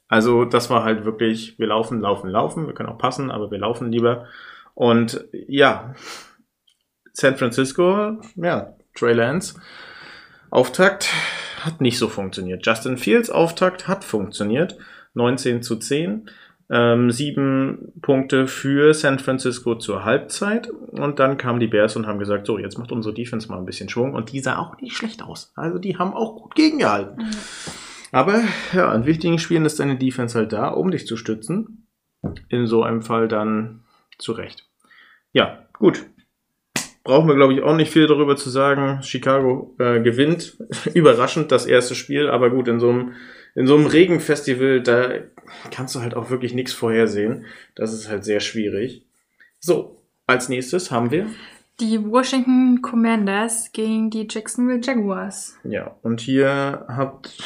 also 0.09 0.47
das 0.47 0.71
war 0.71 0.85
halt 0.85 1.05
wirklich, 1.05 1.59
wir 1.59 1.67
laufen, 1.67 2.01
laufen, 2.01 2.31
laufen. 2.31 2.67
Wir 2.67 2.75
können 2.75 2.89
auch 2.89 2.99
passen, 2.99 3.31
aber 3.31 3.51
wir 3.51 3.59
laufen 3.59 3.93
lieber. 3.93 4.27
Und 4.75 5.27
ja, 5.33 5.95
San 7.13 7.37
Francisco, 7.37 8.19
ja, 8.37 8.75
Trey 8.95 9.13
Lance, 9.13 9.61
Auftakt 10.51 11.13
hat 11.61 11.81
nicht 11.81 11.99
so 11.99 12.09
funktioniert. 12.09 12.65
Justin 12.65 12.97
Fields 12.97 13.29
Auftakt 13.29 13.87
hat 13.87 14.05
funktioniert. 14.05 14.79
19 15.15 15.63
zu 15.63 15.77
10. 15.77 16.31
Ähm, 16.71 17.11
sieben 17.11 17.93
Punkte 18.03 18.47
für 18.47 18.95
San 18.95 19.19
Francisco 19.19 19.75
zur 19.75 20.05
Halbzeit. 20.05 20.71
Und 20.71 21.19
dann 21.19 21.37
kamen 21.37 21.61
die 21.61 21.67
Bears 21.67 21.97
und 21.97 22.07
haben 22.07 22.19
gesagt, 22.19 22.47
so, 22.47 22.59
jetzt 22.59 22.79
macht 22.79 22.93
unsere 22.93 23.15
Defense 23.15 23.49
mal 23.49 23.59
ein 23.59 23.67
bisschen 23.67 23.89
Schwung. 23.89 24.15
Und 24.15 24.33
die 24.33 24.41
sah 24.41 24.59
auch 24.59 24.81
nicht 24.81 24.97
schlecht 24.97 25.23
aus. 25.23 25.53
Also 25.55 25.79
die 25.79 25.99
haben 25.99 26.15
auch 26.15 26.37
gut 26.37 26.55
gegengehalten. 26.55 27.25
Mhm. 27.25 27.31
Aber 28.13 28.43
ja, 28.73 28.95
in 28.95 29.07
wichtigen 29.07 29.39
Spielen 29.39 29.65
ist 29.65 29.81
deine 29.81 29.97
Defense 29.97 30.39
halt 30.39 30.53
da, 30.53 30.69
um 30.69 30.91
dich 30.91 31.07
zu 31.07 31.17
stützen. 31.17 31.87
In 32.49 32.67
so 32.67 32.83
einem 32.83 33.03
Fall 33.03 33.29
dann 33.29 33.85
zurecht. 34.19 34.67
Ja, 35.33 35.67
gut. 35.73 36.05
Brauchen 37.05 37.29
wir, 37.29 37.37
glaube 37.37 37.55
ich, 37.55 37.63
auch 37.63 37.77
nicht 37.77 37.93
viel 37.93 38.07
darüber 38.07 38.37
zu 38.37 38.51
sagen. 38.51 39.03
Chicago 39.03 39.75
äh, 39.79 40.01
gewinnt. 40.01 40.59
Überraschend 40.95 41.53
das 41.53 41.67
erste 41.67 41.95
Spiel, 41.95 42.29
aber 42.29 42.51
gut, 42.51 42.69
in 42.69 42.81
so 42.81 42.91
einem, 42.91 43.13
in 43.55 43.67
so 43.67 43.77
einem 43.77 43.87
Regenfestival, 43.87 44.83
da 44.83 45.11
kannst 45.71 45.95
du 45.95 46.01
halt 46.01 46.15
auch 46.15 46.31
wirklich 46.31 46.55
nichts 46.55 46.73
vorhersehen. 46.73 47.47
Das 47.75 47.93
ist 47.93 48.09
halt 48.09 48.25
sehr 48.25 48.41
schwierig. 48.41 49.07
So, 49.61 50.03
als 50.27 50.49
nächstes 50.49 50.91
haben 50.91 51.11
wir 51.11 51.27
die 51.81 52.05
Washington 52.05 52.83
Commanders 52.83 53.71
gegen 53.73 54.11
die 54.11 54.27
Jacksonville 54.29 54.81
Jaguars. 54.83 55.57
Ja, 55.63 55.97
und 56.03 56.21
hier 56.21 56.85
habt 56.89 57.39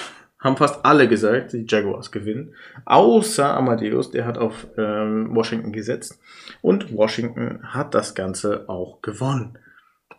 haben 0.43 0.57
fast 0.57 0.85
alle 0.85 1.09
gesagt, 1.09 1.53
die 1.53 1.65
Jaguars 1.67 2.11
gewinnen. 2.11 2.55
Außer 2.85 3.57
Amadeus, 3.57 4.11
der 4.11 4.27
hat 4.27 4.39
auf 4.39 4.67
ähm, 4.77 5.35
Washington 5.35 5.73
gesetzt. 5.73 6.19
Und 6.61 6.95
Washington 6.95 7.61
hat 7.63 7.95
das 7.95 8.15
Ganze 8.15 8.69
auch 8.69 9.01
gewonnen. 9.03 9.59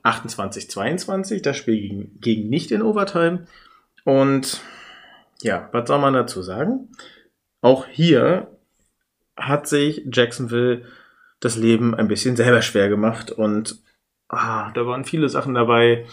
28-22, 0.03 1.41
das 1.41 1.57
Spiel 1.57 1.79
ging, 1.79 2.11
ging 2.19 2.49
nicht 2.49 2.71
in 2.71 2.81
Overtime. 2.81 3.45
Und 4.05 4.61
ja, 5.41 5.69
was 5.71 5.87
soll 5.87 5.99
man 5.99 6.13
dazu 6.13 6.41
sagen? 6.41 6.89
Auch 7.61 7.85
hier 7.87 8.47
hat 9.35 9.67
sich 9.67 10.03
Jacksonville 10.11 10.83
das 11.39 11.57
Leben 11.57 11.93
ein 11.95 12.07
bisschen 12.07 12.35
selber 12.35 12.61
schwer 12.61 12.87
gemacht 12.87 13.31
und 13.31 13.81
ah, 14.29 14.71
da 14.73 14.85
waren 14.85 15.05
viele 15.05 15.27
Sachen 15.27 15.53
dabei, 15.53 16.05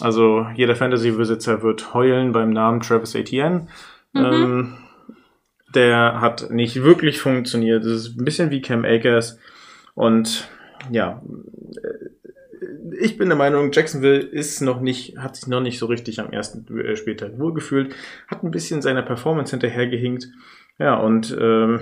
also 0.00 0.46
jeder 0.54 0.76
Fantasy-Besitzer 0.76 1.62
wird 1.62 1.94
heulen 1.94 2.32
beim 2.32 2.50
Namen 2.50 2.80
Travis 2.80 3.14
Etienne. 3.14 3.68
Mhm. 4.12 4.24
Ähm, 4.24 4.76
der 5.74 6.20
hat 6.20 6.50
nicht 6.50 6.82
wirklich 6.82 7.20
funktioniert. 7.20 7.84
Das 7.84 7.92
ist 7.92 8.18
ein 8.18 8.24
bisschen 8.24 8.50
wie 8.50 8.62
Cam 8.62 8.84
Akers. 8.84 9.38
Und 9.94 10.48
ja, 10.90 11.22
ich 13.00 13.16
bin 13.16 13.28
der 13.28 13.38
Meinung, 13.38 13.70
Jacksonville 13.72 14.20
ist 14.20 14.60
noch 14.60 14.80
nicht, 14.80 15.18
hat 15.18 15.36
sich 15.36 15.46
noch 15.46 15.60
nicht 15.60 15.78
so 15.78 15.86
richtig 15.86 16.20
am 16.20 16.30
ersten 16.30 16.66
Spieltag 16.96 17.38
wohlgefühlt, 17.38 17.94
hat 18.28 18.42
ein 18.42 18.50
bisschen 18.50 18.82
seiner 18.82 19.02
Performance 19.02 19.50
hinterhergehinkt. 19.50 20.28
Ja, 20.78 20.96
und 20.96 21.36
ähm, 21.40 21.80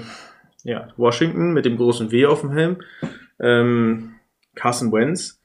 ja, 0.65 0.89
Washington 0.97 1.53
mit 1.53 1.65
dem 1.65 1.77
großen 1.77 2.11
W 2.13 2.27
auf 2.27 2.43
dem 2.43 2.53
Helm, 2.53 2.77
ähm, 3.41 4.15
Carson 4.55 4.93
Wentz, 4.93 5.42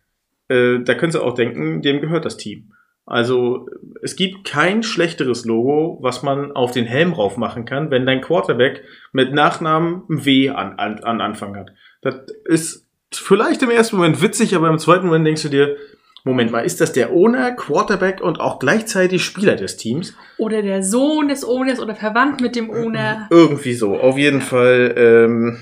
äh, 0.50 0.80
da 0.80 0.94
können 0.94 1.12
Sie 1.12 1.22
auch 1.22 1.34
denken, 1.34 1.82
dem 1.82 2.02
gehört 2.02 2.26
das 2.26 2.38
Team. 2.38 2.74
Also 3.06 3.70
es 4.02 4.18
gibt 4.18 4.46
kein 4.46 4.84
schlechteres 4.84 5.46
Logo, 5.46 5.98
was 6.02 6.24
man 6.24 6.52
auf 6.52 6.72
den 6.72 6.86
Helm 6.86 7.14
rauf 7.14 7.38
machen 7.38 7.64
kann, 7.64 7.90
wenn 7.90 8.06
dein 8.06 8.20
Quarterback 8.20 8.84
mit 9.14 9.34
Nachnamen 9.34 10.04
W 10.10 10.50
an, 10.50 10.74
an, 10.78 11.00
an 11.04 11.22
Anfang 11.22 11.56
hat. 11.56 11.72
Das 12.02 12.16
ist 12.44 12.86
vielleicht 13.14 13.64
im 13.64 13.70
ersten 13.70 13.96
Moment 13.96 14.22
witzig, 14.22 14.56
aber 14.56 14.68
im 14.68 14.78
zweiten 14.78 15.06
Moment 15.06 15.26
denkst 15.26 15.44
du 15.44 15.50
dir, 15.50 15.78
Moment 16.26 16.52
mal, 16.52 16.66
ist 16.66 16.82
das 16.82 16.92
der 16.92 17.14
Owner, 17.14 17.54
Quarterback 17.54 18.20
und 18.20 18.42
auch 18.42 18.60
gleichzeitig 18.60 19.24
Spieler 19.24 19.56
des 19.56 19.78
Teams? 19.78 20.14
Oder 20.38 20.62
der 20.62 20.84
Sohn 20.84 21.30
des 21.30 21.48
Owners 21.48 21.80
oder 21.80 21.96
verwandt 21.96 22.42
mit 22.42 22.58
dem 22.58 22.70
Owner? 22.70 23.28
Irgendwie 23.32 23.74
so. 23.74 23.98
Auf 23.98 24.18
jeden 24.18 24.42
Fall. 24.42 24.94
Ähm, 24.98 25.60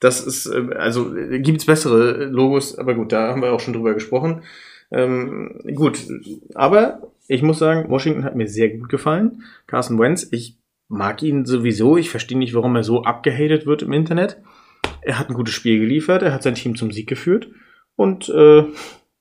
das 0.00 0.20
ist, 0.20 0.46
äh, 0.46 0.74
also 0.74 1.12
gibt 1.12 1.60
es 1.60 1.66
bessere 1.66 2.26
Logos, 2.26 2.78
aber 2.78 2.94
gut, 2.94 3.12
da 3.12 3.28
haben 3.28 3.42
wir 3.42 3.52
auch 3.52 3.60
schon 3.60 3.74
drüber 3.74 3.94
gesprochen. 3.94 4.42
Ähm, 4.90 5.60
gut, 5.74 6.06
aber 6.54 7.12
ich 7.28 7.42
muss 7.42 7.58
sagen, 7.58 7.90
Washington 7.90 8.24
hat 8.24 8.36
mir 8.36 8.48
sehr 8.48 8.70
gut 8.70 8.88
gefallen. 8.88 9.42
Carson 9.66 9.98
Wentz, 9.98 10.28
ich 10.30 10.58
mag 10.88 11.22
ihn 11.22 11.44
sowieso. 11.44 11.96
Ich 11.96 12.10
verstehe 12.10 12.38
nicht, 12.38 12.54
warum 12.54 12.76
er 12.76 12.84
so 12.84 13.02
abgehatet 13.02 13.66
wird 13.66 13.82
im 13.82 13.92
Internet. 13.92 14.40
Er 15.00 15.18
hat 15.18 15.28
ein 15.28 15.34
gutes 15.34 15.54
Spiel 15.54 15.80
geliefert, 15.80 16.22
er 16.22 16.32
hat 16.32 16.42
sein 16.42 16.54
Team 16.54 16.76
zum 16.76 16.90
Sieg 16.90 17.08
geführt 17.08 17.48
und 17.96 18.28
äh, 18.28 18.64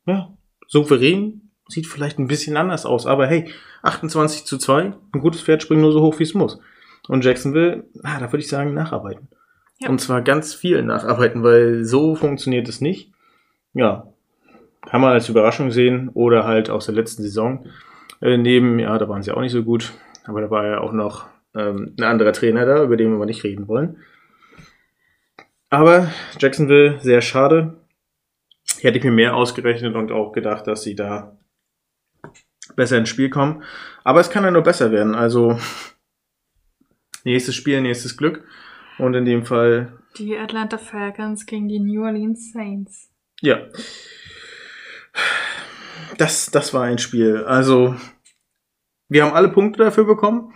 ja, 0.06 0.38
souverän 0.68 1.52
sieht 1.68 1.88
vielleicht 1.88 2.20
ein 2.20 2.28
bisschen 2.28 2.58
anders 2.58 2.86
aus, 2.86 3.08
aber 3.08 3.28
hey, 3.28 3.52
28 3.82 4.46
zu 4.46 4.58
2, 4.58 4.94
ein 5.14 5.20
gutes 5.20 5.42
Pferd 5.42 5.64
springt 5.64 5.82
nur 5.82 5.92
so 5.92 6.02
hoch, 6.02 6.20
wie 6.20 6.24
es 6.24 6.34
muss. 6.34 6.60
Und 7.08 7.24
Jacksonville, 7.24 7.86
ah, 8.04 8.20
da 8.20 8.32
würde 8.32 8.40
ich 8.40 8.48
sagen, 8.48 8.74
nacharbeiten. 8.74 9.28
Ja. 9.80 9.90
Und 9.90 10.00
zwar 10.00 10.22
ganz 10.22 10.54
viel 10.54 10.82
nacharbeiten, 10.84 11.44
weil 11.44 11.84
so 11.84 12.16
funktioniert 12.16 12.70
es 12.70 12.82
nicht. 12.82 13.12
Ja, 13.74 14.08
kann 14.86 15.02
man 15.02 15.12
als 15.12 15.30
Überraschung 15.30 15.72
sehen 15.72 16.10
oder 16.14 16.46
halt 16.46 16.70
aus 16.70 16.86
der 16.86 16.96
letzten 16.96 17.24
Saison 17.24 17.66
äh, 18.22 18.38
neben, 18.38 18.80
ja, 18.80 18.98
da 18.98 19.10
waren 19.10 19.24
sie 19.24 19.32
auch 19.32 19.42
nicht 19.42 19.52
so 19.52 19.64
gut, 19.64 19.94
aber 20.26 20.42
da 20.42 20.50
war 20.50 20.66
ja 20.66 20.80
auch 20.80 20.94
noch 20.94 21.28
ähm, 21.54 21.94
ein 21.98 22.04
anderer 22.04 22.32
Trainer 22.32 22.66
da, 22.66 22.84
über 22.84 22.96
den 22.96 23.18
wir 23.18 23.26
nicht 23.26 23.44
reden 23.44 23.68
wollen. 23.68 23.98
Aber 25.70 26.10
Jacksonville, 26.40 27.00
sehr 27.02 27.22
schade. 27.22 27.76
Hätte 28.80 28.98
ich 28.98 29.04
mir 29.04 29.12
mehr 29.12 29.36
ausgerechnet 29.36 29.96
und 29.96 30.12
auch 30.12 30.32
gedacht, 30.32 30.68
dass 30.68 30.84
sie 30.84 30.96
da 30.96 31.38
besser 32.76 32.98
ins 32.98 33.10
Spiel 33.10 33.30
kommen. 33.30 33.64
Aber 34.04 34.20
es 34.20 34.30
kann 34.30 34.44
ja 34.44 34.52
nur 34.52 34.62
besser 34.62 34.92
werden. 34.92 35.16
Also 35.16 35.60
Nächstes 37.26 37.56
Spiel, 37.56 37.82
nächstes 37.82 38.16
Glück. 38.16 38.44
Und 38.98 39.14
in 39.14 39.26
dem 39.26 39.46
Fall, 39.46 39.94
Die 40.18 40.38
Atlanta 40.38 40.78
Falcons 40.78 41.46
gegen 41.46 41.68
die 41.68 41.80
New 41.80 42.04
Orleans 42.04 42.52
Saints. 42.54 43.10
ja. 43.42 43.60
Das, 46.18 46.50
das 46.52 46.74
war 46.74 46.84
ein 46.84 46.98
Spiel. 46.98 47.44
Also, 47.46 47.96
wir 49.10 49.24
haben 49.24 49.34
alle 49.34 49.50
Punkte 49.50 49.84
dafür 49.84 50.06
bekommen, 50.06 50.54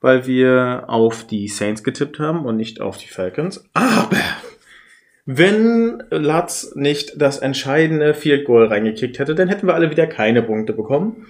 weil 0.00 0.26
wir 0.26 0.84
auf 0.88 1.26
die 1.26 1.48
Saints 1.48 1.82
getippt 1.82 2.18
haben 2.18 2.44
und 2.44 2.56
nicht 2.56 2.80
auf 2.80 2.98
die 2.98 3.08
Falcons. 3.08 3.64
Aber 3.72 4.18
wenn 5.24 6.02
Latz 6.10 6.72
nicht 6.74 7.20
das 7.20 7.38
entscheidende 7.38 8.14
Field 8.14 8.44
Goal 8.44 8.66
reingekickt 8.66 9.18
hätte, 9.18 9.34
dann 9.34 9.48
hätten 9.48 9.66
wir 9.66 9.74
alle 9.74 9.90
wieder 9.90 10.06
keine 10.06 10.42
Punkte 10.42 10.72
bekommen, 10.74 11.26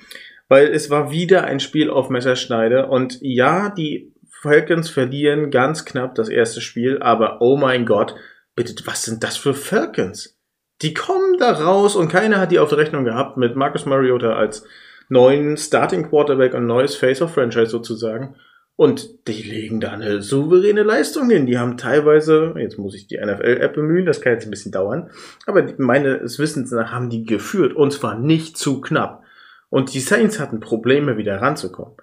weil 0.49 0.66
es 0.68 0.90
war 0.90 1.11
wieder 1.11 1.44
ein 1.44 1.61
Spiel 1.61 1.90
auf 1.90 2.11
Messerschneide 2.11 2.87
und 2.87 3.18
ja, 3.21 3.71
die 3.71 4.12
Falcons 4.40 4.88
verlieren 4.88 5.51
ganz 5.51 5.85
knapp 5.85 6.14
das 6.14 6.29
erste 6.29 6.61
Spiel, 6.61 7.01
aber 7.01 7.40
oh 7.40 7.57
mein 7.57 7.87
Gott, 7.87 8.14
bitte, 8.55 8.74
was 8.87 9.03
sind 9.03 9.24
das 9.24 9.37
für 9.37 9.53
Falcons? 9.53 10.38
Die 10.81 10.94
kommen 10.94 11.38
da 11.38 11.51
raus 11.51 11.96
und 11.96 12.09
keiner 12.09 12.38
hat 12.38 12.53
die 12.53 12.61
auf 12.61 12.68
der 12.68 12.79
Rechnung 12.79 13.05
gehabt 13.05 13.37
mit 13.37 13.57
Marcus 13.57 13.85
Mariota 13.85 14.35
als 14.35 14.64
neuen 15.09 15.57
Starting 15.57 16.09
Quarterback 16.09 16.55
und 16.55 16.66
neues 16.66 16.94
Face 16.94 17.20
of 17.20 17.35
Franchise 17.35 17.70
sozusagen. 17.70 18.37
Und 18.77 19.27
die 19.27 19.42
legen 19.42 19.81
da 19.81 19.90
eine 19.90 20.22
souveräne 20.22 20.85
Leistung 20.85 21.29
hin. 21.31 21.46
Die 21.46 21.59
haben 21.59 21.77
teilweise, 21.77 22.55
jetzt 22.59 22.79
muss 22.79 22.94
ich 22.94 23.09
die 23.09 23.18
NFL-App 23.18 23.74
bemühen, 23.74 24.07
das 24.07 24.20
kann 24.20 24.35
jetzt 24.35 24.46
ein 24.46 24.53
bisschen 24.53 24.70
dauern, 24.70 25.11
aber 25.46 25.66
meines 25.79 26.38
Wissens 26.38 26.70
nach 26.70 26.92
haben 26.92 27.11
die 27.11 27.24
geführt 27.24 27.74
und 27.74 27.92
zwar 27.92 28.16
nicht 28.16 28.57
zu 28.57 28.81
knapp. 28.81 29.24
Und 29.68 29.94
die 29.94 30.01
Saints 30.01 30.38
hatten 30.38 30.61
Probleme, 30.61 31.16
wieder 31.16 31.42
ranzukommen. 31.42 31.96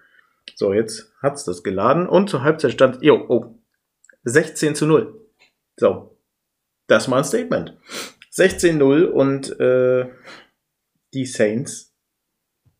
So, 0.56 0.74
jetzt 0.74 1.12
hat's 1.22 1.44
das 1.44 1.64
geladen 1.64 2.08
und 2.08 2.30
zur 2.30 2.44
Halbzeit 2.44 2.72
stand, 2.72 3.04
jo, 3.04 3.26
oh, 3.28 3.60
16 4.24 4.74
zu 4.74 4.88
0. 4.88 5.14
So, 5.78 6.18
das 6.88 7.12
war 7.12 7.20
ein 7.20 7.24
Statement. 7.26 7.78
16-0 8.34 9.06
und 9.06 9.60
äh, 9.60 10.10
die 11.14 11.26
Saints 11.26 11.94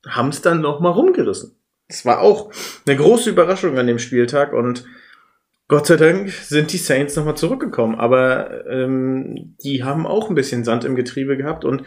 haben 0.08 0.30
es 0.30 0.42
dann 0.42 0.62
noch 0.62 0.80
mal 0.80 0.90
rumgerissen. 0.90 1.58
Es 1.88 2.06
war 2.06 2.22
auch 2.22 2.52
eine 2.86 2.96
große 2.96 3.30
Überraschung 3.30 3.78
an 3.78 3.88
dem 3.88 4.00
Spieltag 4.00 4.54
und 4.54 4.86
Gott 5.68 5.88
sei 5.88 5.98
Dank 5.98 6.30
sind 6.30 6.72
die 6.74 6.78
Saints 6.78 7.16
nochmal 7.16 7.38
zurückgekommen, 7.38 7.96
aber 7.96 8.68
ähm, 8.68 9.56
die 9.64 9.84
haben 9.84 10.06
auch 10.06 10.30
ein 10.30 10.36
bisschen 10.36 10.64
Sand 10.64 10.86
im 10.86 10.96
Getriebe 10.96 11.38
gehabt 11.38 11.66
und 11.66 11.84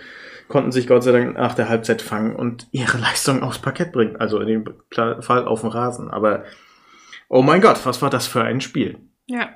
konnten 0.48 0.72
sich 0.72 0.86
Gott 0.86 1.02
sei 1.02 1.12
Dank 1.12 1.34
nach 1.36 1.54
der 1.54 1.68
Halbzeit 1.68 2.02
fangen 2.02 2.34
und 2.34 2.66
ihre 2.70 2.98
Leistung 2.98 3.42
aufs 3.42 3.58
Parkett 3.58 3.92
bringen, 3.92 4.16
also 4.16 4.40
in 4.40 4.48
dem 4.48 4.74
Fall 4.90 5.46
auf 5.46 5.60
dem 5.60 5.70
Rasen. 5.70 6.10
Aber 6.10 6.44
oh 7.28 7.42
mein 7.42 7.60
Gott, 7.60 7.84
was 7.84 8.02
war 8.02 8.10
das 8.10 8.26
für 8.26 8.42
ein 8.42 8.60
Spiel? 8.60 8.98
Ja. 9.26 9.50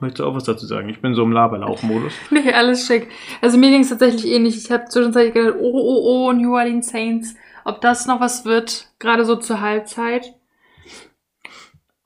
Möchtest 0.00 0.20
du 0.20 0.26
auch 0.26 0.34
was 0.34 0.44
dazu 0.44 0.66
sagen? 0.66 0.88
Ich 0.88 1.00
bin 1.00 1.14
so 1.14 1.22
im 1.22 1.32
Laberlauch-Modus. 1.32 2.12
Nee, 2.30 2.52
alles 2.52 2.86
schick. 2.86 3.08
Also 3.40 3.56
mir 3.56 3.70
ging 3.70 3.82
es 3.82 3.88
tatsächlich 3.88 4.26
ähnlich. 4.26 4.56
Ich 4.56 4.70
habe 4.70 4.86
zwischenzeitlich 4.86 5.34
gedacht, 5.34 5.56
oh, 5.58 5.72
oh, 5.72 6.28
oh, 6.28 6.32
New 6.32 6.54
Orleans 6.54 6.88
Saints, 6.88 7.34
ob 7.64 7.80
das 7.80 8.06
noch 8.06 8.20
was 8.20 8.44
wird, 8.44 8.88
gerade 8.98 9.24
so 9.24 9.36
zur 9.36 9.60
Halbzeit. 9.60 10.34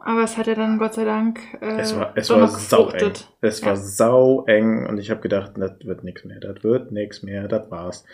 Aber 0.03 0.23
es 0.25 0.39
hat 0.39 0.47
ja 0.47 0.55
dann 0.55 0.79
Gott 0.79 0.95
sei 0.95 1.05
Dank 1.05 1.41
äh, 1.61 1.79
Es 1.79 1.95
war, 1.95 2.13
es 2.15 2.31
war 2.31 2.49
sau 2.49 2.89
eng. 2.91 3.13
Es 3.43 3.63
war 3.63 3.71
Ja. 3.75 3.77
sau 3.77 4.45
eng 4.47 4.87
und 4.87 4.99
ich 4.99 5.11
habe 5.11 5.21
gedacht, 5.21 5.53
das 5.57 5.73
wird 5.85 6.05
nichts 6.05 6.25
mehr, 6.25 6.41
das 6.41 6.63
wird 6.65 6.91
nichts 6.91 7.23
mehr, 7.23 7.49
das 7.49 7.71
war's. 7.71 8.05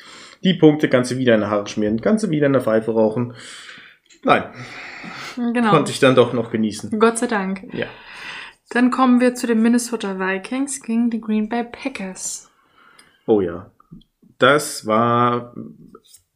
Die 0.42 0.55
Punkte 0.55 0.88
kannst 0.88 1.12
du 1.12 1.16
wieder 1.18 1.35
in 1.37 1.42
die 1.42 1.46
Haare 1.46 1.66
schmieren, 1.68 2.01
kannst 2.01 2.25
du 2.25 2.31
wieder 2.31 2.46
in 2.46 2.55
der 2.55 2.62
Pfeife 2.62 2.92
rauchen. 2.92 3.35
Nein, 4.25 4.44
Genau. 5.37 5.70
konnte 5.70 5.92
ich 5.92 6.01
dann 6.01 6.14
doch 6.16 6.33
noch 6.33 6.51
genießen. 6.51 6.99
Gott 6.99 7.18
sei 7.18 7.29
Dank. 7.29 7.62
Ja. 7.72 7.87
Dann 8.70 8.90
kommen 8.90 9.20
wir 9.20 9.35
zu 9.37 9.46
den 9.46 9.62
Minnesota 9.62 10.18
Vikings 10.18 10.83
gegen 10.83 11.11
die 11.11 11.20
Green 11.20 11.49
Bay 11.49 11.62
Packers. 11.64 12.51
Oh 13.27 13.40
ja. 13.40 13.70
Das 14.38 14.87
war 14.87 15.55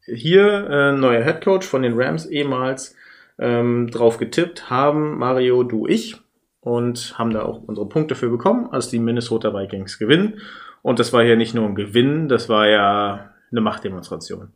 hier 0.04 0.68
äh, 0.70 0.92
neuer 0.92 1.22
Headcoach 1.24 1.64
von 1.64 1.82
den 1.82 2.00
Rams 2.00 2.26
ehemals 2.26 2.94
ähm, 3.40 3.90
drauf 3.90 4.18
getippt 4.18 4.70
haben, 4.70 5.18
Mario, 5.18 5.64
du, 5.64 5.86
ich. 5.86 6.16
Und 6.60 7.18
haben 7.18 7.30
da 7.30 7.42
auch 7.42 7.62
unsere 7.62 7.88
Punkte 7.88 8.14
für 8.14 8.28
bekommen, 8.28 8.68
als 8.70 8.90
die 8.90 8.98
Minnesota 8.98 9.54
Vikings 9.54 9.98
gewinnen. 9.98 10.40
Und 10.82 10.98
das 10.98 11.12
war 11.14 11.22
ja 11.22 11.34
nicht 11.34 11.54
nur 11.54 11.64
ein 11.64 11.74
Gewinn, 11.74 12.28
das 12.28 12.50
war 12.50 12.68
ja 12.68 13.32
eine 13.50 13.60
Machtdemonstration. 13.62 14.52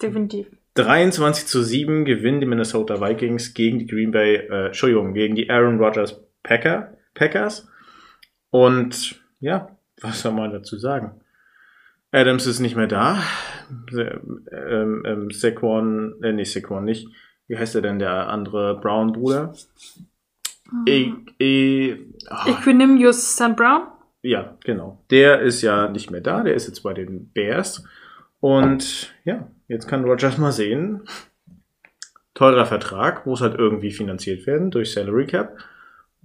Definitiv. 0.00 0.46
23 0.74 1.48
zu 1.48 1.62
7 1.62 2.04
gewinnen 2.04 2.38
die 2.38 2.46
Minnesota 2.46 3.00
Vikings 3.00 3.54
gegen 3.54 3.80
die 3.80 3.88
Green 3.88 4.12
Bay, 4.12 4.36
äh, 4.36 4.66
Entschuldigung, 4.66 5.14
gegen 5.14 5.34
die 5.34 5.50
Aaron 5.50 5.78
Rodgers 5.78 6.24
Packer, 6.44 6.96
Packers. 7.14 7.68
Und 8.50 9.20
ja, 9.40 9.76
was 10.00 10.22
soll 10.22 10.32
man 10.32 10.52
dazu 10.52 10.78
sagen? 10.78 11.20
Adams 12.12 12.46
ist 12.46 12.60
nicht 12.60 12.76
mehr 12.76 12.86
da. 12.86 13.20
Ähm, 13.92 15.02
ähm, 15.04 15.30
Saquon, 15.30 16.22
äh, 16.22 16.32
nicht 16.32 16.52
Saquon, 16.52 16.84
nicht. 16.84 17.08
Wie 17.48 17.58
heißt 17.58 17.74
er 17.74 17.82
denn, 17.82 17.98
der 17.98 18.28
andere 18.28 18.78
Brown-Bruder? 18.80 19.54
E, 20.86 21.12
e, 21.38 21.96
ah, 22.28 22.46
Equinemius 22.46 23.34
St. 23.36 23.56
Brown? 23.56 23.88
ja, 24.22 24.56
genau. 24.64 25.02
Der 25.10 25.40
ist 25.40 25.62
ja 25.62 25.88
nicht 25.88 26.10
mehr 26.10 26.20
da, 26.20 26.42
der 26.42 26.54
ist 26.54 26.66
jetzt 26.66 26.82
bei 26.82 26.92
den 26.92 27.30
Bears. 27.32 27.84
Und 28.40 29.14
ja, 29.24 29.48
jetzt 29.68 29.88
kann 29.88 30.04
Rogers 30.04 30.38
mal 30.38 30.52
sehen. 30.52 31.02
Teurer 32.34 32.66
Vertrag, 32.66 33.26
muss 33.26 33.40
halt 33.40 33.58
irgendwie 33.58 33.90
finanziert 33.90 34.46
werden 34.46 34.70
durch 34.70 34.92
Salary 34.92 35.26
Cap. 35.26 35.58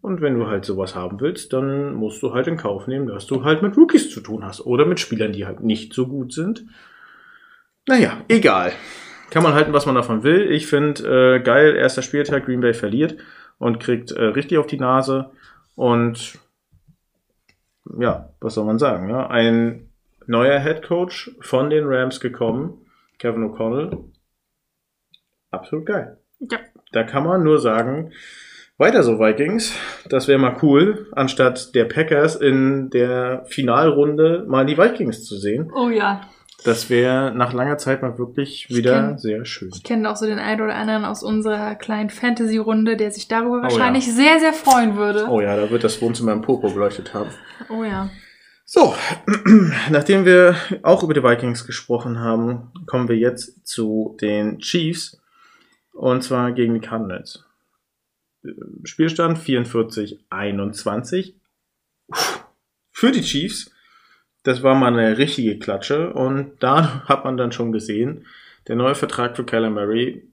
Und 0.02 0.22
wenn 0.22 0.38
du 0.38 0.48
halt 0.48 0.66
sowas 0.66 0.96
haben 0.96 1.22
willst, 1.22 1.54
dann 1.54 1.94
musst 1.94 2.22
du 2.22 2.34
halt 2.34 2.48
in 2.48 2.58
Kauf 2.58 2.88
nehmen, 2.88 3.08
dass 3.08 3.26
du 3.26 3.44
halt 3.44 3.62
mit 3.62 3.78
Rookies 3.78 4.12
zu 4.12 4.20
tun 4.20 4.44
hast. 4.44 4.62
Oder 4.62 4.86
mit 4.86 5.00
Spielern, 5.00 5.32
die 5.32 5.46
halt 5.46 5.62
nicht 5.62 5.94
so 5.94 6.08
gut 6.08 6.34
sind. 6.34 6.66
Naja, 7.88 8.22
egal. 8.28 8.74
Kann 9.34 9.42
man 9.42 9.56
halten, 9.56 9.74
was 9.74 9.88
man 9.88 9.96
davon 9.96 10.22
will. 10.22 10.52
Ich 10.52 10.68
finde, 10.68 11.38
äh, 11.38 11.40
geil, 11.40 11.76
erster 11.76 12.04
Spieltag, 12.04 12.46
Green 12.46 12.62
Bay 12.62 12.76
verliert 12.76 13.18
und 13.58 13.80
kriegt 13.80 14.12
äh, 14.12 14.26
richtig 14.26 14.60
auf 14.60 14.68
die 14.68 14.78
Nase. 14.78 15.32
Und 15.74 16.38
ja, 17.98 18.30
was 18.42 18.54
soll 18.54 18.66
man 18.66 18.78
sagen? 18.78 19.10
Ja? 19.10 19.26
Ein 19.32 19.90
neuer 20.28 20.60
Head 20.60 20.84
Coach 20.84 21.32
von 21.40 21.72
den 21.72 21.86
Rams 21.88 22.20
gekommen, 22.20 22.86
Kevin 23.18 23.50
O'Connell. 23.50 24.04
Absolut 25.50 25.88
geil. 25.88 26.20
Ja. 26.40 26.60
Da 26.92 27.02
kann 27.02 27.24
man 27.24 27.42
nur 27.42 27.58
sagen, 27.58 28.12
weiter 28.78 29.02
so 29.02 29.18
Vikings. 29.20 29.76
Das 30.10 30.28
wäre 30.28 30.38
mal 30.38 30.58
cool, 30.62 31.08
anstatt 31.14 31.74
der 31.74 31.86
Packers 31.86 32.36
in 32.36 32.92
der 32.92 33.46
Finalrunde 33.48 34.46
mal 34.48 34.68
die 34.68 34.78
Vikings 34.78 35.26
zu 35.26 35.38
sehen. 35.38 35.72
Oh 35.74 35.90
ja. 35.90 36.22
Das 36.64 36.90
wäre 36.90 37.34
nach 37.36 37.54
langer 37.54 37.78
Zeit 37.78 38.02
mal 38.02 38.18
wirklich 38.18 38.70
wieder 38.70 38.96
kenn- 38.96 39.18
sehr 39.18 39.46
schön. 39.46 39.72
Ich 39.74 39.84
kenne 39.84 40.10
auch 40.10 40.16
so 40.16 40.26
den 40.26 40.40
einen 40.40 40.62
oder 40.62 40.76
anderen 40.76 41.04
aus 41.04 41.22
unserer 41.24 41.76
kleinen 41.76 42.10
Fantasy-Runde, 42.10 42.96
der 42.96 43.12
sich 43.12 43.28
darüber 43.28 43.58
ja. 43.58 43.64
wahrscheinlich 43.64 44.12
sehr, 44.12 44.40
sehr 44.40 44.54
freuen 44.54 44.96
würde. 44.96 45.28
Oh 45.30 45.42
ja, 45.42 45.56
da 45.58 45.70
wird 45.70 45.84
das 45.84 46.02
Wohnzimmer 46.02 46.32
im 46.32 46.42
Popo 46.42 46.70
beleuchtet 46.70 47.14
haben. 47.14 47.30
Oh 47.70 47.84
ja. 47.84 48.10
So, 48.66 48.96
nachdem 49.90 50.26
wir 50.26 50.56
auch 50.84 51.04
über 51.04 51.14
die 51.14 51.24
Vikings 51.24 51.66
gesprochen 51.66 52.20
haben, 52.20 52.72
kommen 52.86 53.10
wir 53.10 53.18
jetzt 53.18 53.68
zu 53.68 54.18
den 54.22 54.60
Chiefs. 54.60 55.20
Und 55.92 56.24
zwar 56.24 56.54
gegen 56.54 56.74
die 56.74 56.80
Cardinals. 56.80 57.44
Spielstand 58.84 59.38
44-21. 59.38 61.34
Für 62.92 63.12
die 63.12 63.22
Chiefs. 63.22 63.72
Das 64.44 64.62
war 64.62 64.76
mal 64.76 64.88
eine 64.98 65.18
richtige 65.18 65.58
Klatsche. 65.58 66.14
Und 66.14 66.52
da 66.62 67.04
hat 67.10 67.26
man 67.26 67.38
dann 67.38 67.52
schon 67.52 67.72
gesehen, 67.72 68.26
der 68.68 68.76
neue 68.76 68.96
Vertrag 68.96 69.36
für 69.36 69.44
Kyler 69.46 69.70
Murray, 69.70 70.30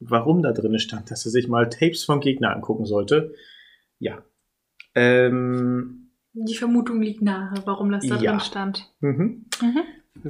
warum 0.00 0.42
da 0.42 0.52
drin 0.52 0.78
stand, 0.78 1.10
dass 1.10 1.24
er 1.24 1.30
sich 1.30 1.48
mal 1.48 1.68
Tapes 1.68 2.04
vom 2.04 2.20
Gegner 2.20 2.54
angucken 2.54 2.86
sollte. 2.86 3.34
Ja. 3.98 4.22
Ähm, 4.94 6.10
Die 6.32 6.54
Vermutung 6.56 7.00
liegt 7.02 7.22
nahe, 7.22 7.54
warum 7.64 7.90
das 7.92 8.06
da 8.06 8.16
Ja. 8.16 8.32
drin 8.32 8.40
stand. 8.40 8.90
mhm. 9.00 9.46
Mhm. 9.60 9.80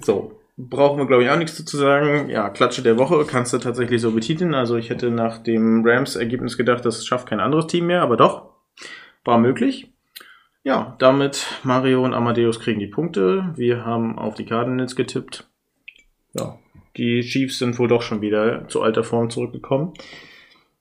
So, 0.03 0.39
brauchen 0.57 0.99
wir 0.99 1.07
glaube 1.07 1.25
ich 1.25 1.31
auch 1.31 1.39
nichts 1.39 1.57
dazu 1.57 1.77
sagen. 1.77 2.29
Ja, 2.29 2.51
Klatsche 2.51 2.83
der 2.83 2.99
Woche 2.99 3.25
kannst 3.25 3.53
du 3.53 3.59
tatsächlich 3.59 4.01
so 4.01 4.13
betiteln. 4.13 4.55
Also 4.55 4.77
ich 4.77 4.91
hätte 4.91 5.11
nach 5.11 5.39
dem 5.39 5.83
Rams-Ergebnis 5.85 6.57
gedacht, 6.57 6.85
das 6.85 7.05
schafft 7.07 7.29
kein 7.29 7.41
anderes 7.41 7.67
Team 7.67 7.87
mehr, 7.87 8.03
aber 8.03 8.17
doch, 8.17 8.51
war 9.25 9.39
möglich. 9.39 9.92
Ja, 10.65 10.95
damit 10.99 11.47
Mario 11.65 12.05
und 12.05 12.15
Amadeus 12.15 12.61
kriegen 12.61 12.79
die 12.79 12.87
Punkte. 12.87 13.53
Wir 13.57 13.85
haben 13.85 14.19
auf 14.19 14.35
die 14.35 14.45
Cardinals 14.45 14.95
getippt. 14.95 15.51
Ja, 16.35 16.59
die 16.97 17.23
Chiefs 17.23 17.59
sind 17.59 17.79
wohl 17.79 17.89
doch 17.89 18.03
schon 18.03 18.21
wieder 18.21 18.69
zu 18.69 18.83
alter 18.83 19.03
Form 19.03 19.29
zurückgekommen. 19.29 19.93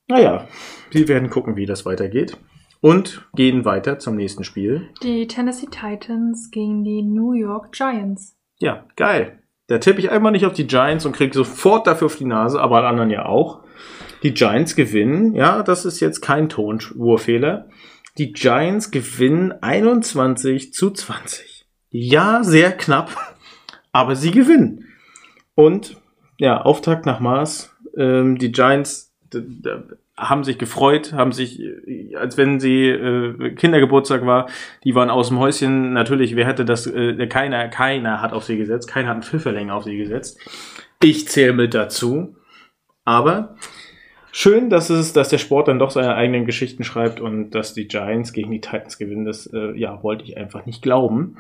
Naja, 0.08 0.48
wir 0.92 1.08
werden 1.08 1.30
gucken, 1.30 1.56
wie 1.56 1.66
das 1.66 1.86
weitergeht. 1.86 2.38
Und 2.82 3.28
gehen 3.36 3.64
weiter 3.64 4.00
zum 4.00 4.16
nächsten 4.16 4.44
Spiel. 4.44 4.90
Die 5.04 5.28
Tennessee 5.28 5.68
Titans 5.68 6.50
gegen 6.52 6.84
die 6.84 7.04
New 7.04 7.34
York 7.34 7.72
Giants. 7.72 8.36
Ja, 8.60 8.86
geil. 8.96 9.40
Da 9.68 9.78
tippe 9.78 10.00
ich 10.00 10.10
einmal 10.10 10.32
nicht 10.32 10.46
auf 10.46 10.54
die 10.54 10.68
Giants 10.68 11.06
und 11.06 11.16
kriege 11.16 11.34
sofort 11.34 11.88
dafür 11.88 12.08
auf 12.08 12.16
die 12.16 12.26
Nase, 12.26 12.60
aber 12.60 12.78
alle 12.78 12.88
anderen 12.88 13.10
ja 13.10 13.26
auch. 13.26 13.64
Die 14.24 14.34
Giants 14.34 14.76
gewinnen, 14.76 15.34
ja, 15.34 15.64
das 15.64 15.86
ist 15.86 16.00
jetzt 16.00 16.22
kein 16.22 16.50
Tonspurfehler. 16.50 17.70
Die 18.18 18.34
Giants 18.34 18.92
gewinnen 18.92 19.54
21 19.62 20.74
zu 20.74 20.92
20. 20.92 21.66
Ja, 21.90 22.44
sehr 22.44 22.72
knapp, 22.72 23.16
aber 23.92 24.16
sie 24.16 24.32
gewinnen. 24.32 24.88
Und 25.56 25.98
ja, 26.38 26.62
Auftakt 26.62 27.06
nach 27.06 27.20
Mars. 27.20 27.76
Ähm, 27.96 28.38
die 28.38 28.52
Giants 28.52 29.14
haben 30.18 30.44
sich 30.44 30.58
gefreut, 30.58 31.14
haben 31.14 31.32
sich, 31.32 31.62
als 32.16 32.38
wenn 32.38 32.60
sie 32.60 32.88
äh, 32.88 33.52
Kindergeburtstag 33.56 34.26
war, 34.26 34.50
die 34.84 34.94
waren 34.94 35.10
aus 35.10 35.30
dem 35.30 35.40
Häuschen. 35.40 35.94
Natürlich, 35.94 36.36
wer 36.36 36.46
hätte 36.46 36.66
das, 36.66 36.86
äh, 36.86 37.28
keiner, 37.28 37.68
keiner 37.70 38.22
hat 38.22 38.34
auf 38.34 38.44
sie 38.44 38.58
gesetzt, 38.58 38.88
keiner 38.88 39.10
hat 39.10 39.16
einen 39.16 39.24
Pfifferling 39.24 39.72
auf 39.72 39.84
sie 39.84 39.98
gesetzt. 39.98 40.40
Ich 41.02 41.28
zähle 41.28 41.54
mit 41.54 41.74
dazu. 41.74 42.36
Aber 43.04 43.56
schön, 44.32 44.70
dass 44.70 44.90
es, 44.90 45.14
dass 45.14 45.30
der 45.30 45.38
Sport 45.38 45.68
dann 45.68 45.80
doch 45.80 45.92
seine 45.92 46.16
eigenen 46.16 46.46
Geschichten 46.46 46.84
schreibt 46.84 47.20
und 47.20 47.52
dass 47.52 47.74
die 47.74 47.88
Giants 47.88 48.34
gegen 48.34 48.52
die 48.52 48.62
Titans 48.62 48.98
gewinnen. 48.98 49.26
Das 49.26 49.48
äh, 49.48 49.78
ja, 49.78 50.02
wollte 50.04 50.24
ich 50.24 50.38
einfach 50.38 50.66
nicht 50.66 50.82
glauben. 50.82 51.38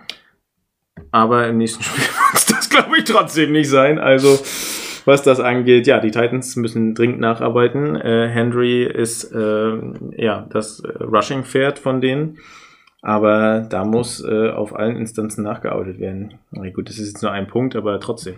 Aber 1.11 1.47
im 1.47 1.57
nächsten 1.57 1.83
Spiel 1.83 2.03
wird 2.03 2.33
es 2.33 2.45
das, 2.45 2.69
glaube 2.69 2.97
ich, 2.97 3.05
trotzdem 3.05 3.51
nicht 3.51 3.69
sein. 3.69 3.99
Also, 3.99 4.39
was 5.05 5.23
das 5.23 5.39
angeht, 5.39 5.87
ja, 5.87 5.99
die 5.99 6.11
Titans 6.11 6.55
müssen 6.55 6.93
dringend 6.93 7.19
nacharbeiten. 7.19 7.95
Äh, 7.95 8.29
Henry 8.29 8.83
ist 8.83 9.31
äh, 9.33 9.77
ja 10.17 10.47
das 10.49 10.83
Rushing-Pferd 10.99 11.79
von 11.79 12.01
denen. 12.01 12.37
Aber 13.03 13.61
da 13.67 13.83
muss 13.83 14.23
äh, 14.23 14.51
auf 14.51 14.75
allen 14.75 14.95
Instanzen 14.95 15.43
nachgearbeitet 15.43 15.99
werden. 15.99 16.35
Na 16.51 16.69
gut, 16.69 16.87
das 16.87 16.99
ist 16.99 17.13
jetzt 17.13 17.23
nur 17.23 17.31
ein 17.31 17.47
Punkt, 17.47 17.75
aber 17.75 17.99
trotzdem. 17.99 18.35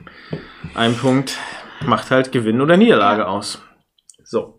Ein 0.73 0.95
Punkt 0.95 1.37
macht 1.85 2.11
halt 2.11 2.31
Gewinn 2.31 2.61
oder 2.61 2.77
Niederlage 2.77 3.27
aus. 3.27 3.61
So. 4.33 4.57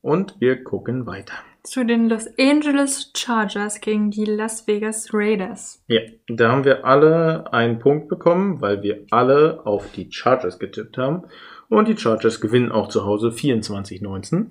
Und 0.00 0.40
wir 0.40 0.64
gucken 0.64 1.06
weiter. 1.06 1.34
Zu 1.62 1.86
den 1.86 2.08
Los 2.08 2.26
Angeles 2.36 3.12
Chargers 3.16 3.80
gegen 3.80 4.10
die 4.10 4.24
Las 4.24 4.66
Vegas 4.66 5.10
Raiders. 5.14 5.84
Ja, 5.86 6.00
da 6.26 6.50
haben 6.50 6.64
wir 6.64 6.84
alle 6.84 7.52
einen 7.52 7.78
Punkt 7.78 8.08
bekommen, 8.08 8.60
weil 8.60 8.82
wir 8.82 9.06
alle 9.12 9.64
auf 9.64 9.92
die 9.92 10.10
Chargers 10.10 10.58
getippt 10.58 10.98
haben. 10.98 11.22
Und 11.68 11.86
die 11.86 11.96
Chargers 11.96 12.40
gewinnen 12.40 12.72
auch 12.72 12.88
zu 12.88 13.04
Hause 13.04 13.28
24-19. 13.28 14.46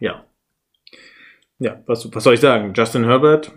Ja. 0.00 0.24
Ja, 1.60 1.80
was, 1.86 2.12
was 2.12 2.24
soll 2.24 2.34
ich 2.34 2.40
sagen? 2.40 2.72
Justin 2.74 3.04
Herbert 3.04 3.52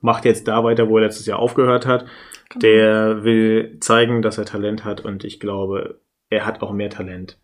macht 0.00 0.24
jetzt 0.24 0.48
da 0.48 0.64
weiter, 0.64 0.88
wo 0.88 0.98
er 0.98 1.04
letztes 1.04 1.26
Jahr 1.26 1.38
aufgehört 1.38 1.86
hat. 1.86 2.06
Genau. 2.48 2.60
Der 2.60 3.22
will 3.22 3.78
zeigen, 3.78 4.20
dass 4.20 4.36
er 4.36 4.46
Talent 4.46 4.84
hat 4.84 5.02
und 5.02 5.22
ich 5.22 5.38
glaube, 5.38 6.00
er 6.28 6.44
hat 6.44 6.60
auch 6.60 6.72
mehr 6.72 6.90
Talent 6.90 7.38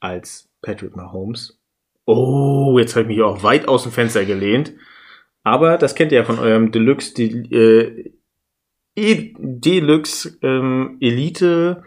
als 0.00 0.49
Patrick 0.62 0.96
Mahomes. 0.96 1.60
Oh, 2.06 2.76
jetzt 2.78 2.96
habe 2.96 3.02
ich 3.02 3.16
mich 3.16 3.22
auch 3.22 3.42
weit 3.42 3.68
aus 3.68 3.84
dem 3.84 3.92
Fenster 3.92 4.24
gelehnt. 4.24 4.74
Aber 5.42 5.78
das 5.78 5.94
kennt 5.94 6.12
ihr 6.12 6.18
ja 6.18 6.24
von 6.24 6.38
eurem 6.38 6.70
Deluxe, 6.70 7.14
die, 7.14 7.30
äh, 7.54 8.12
e 8.96 9.34
Deluxe 9.38 10.38
ähm, 10.42 10.98
Elite 11.00 11.82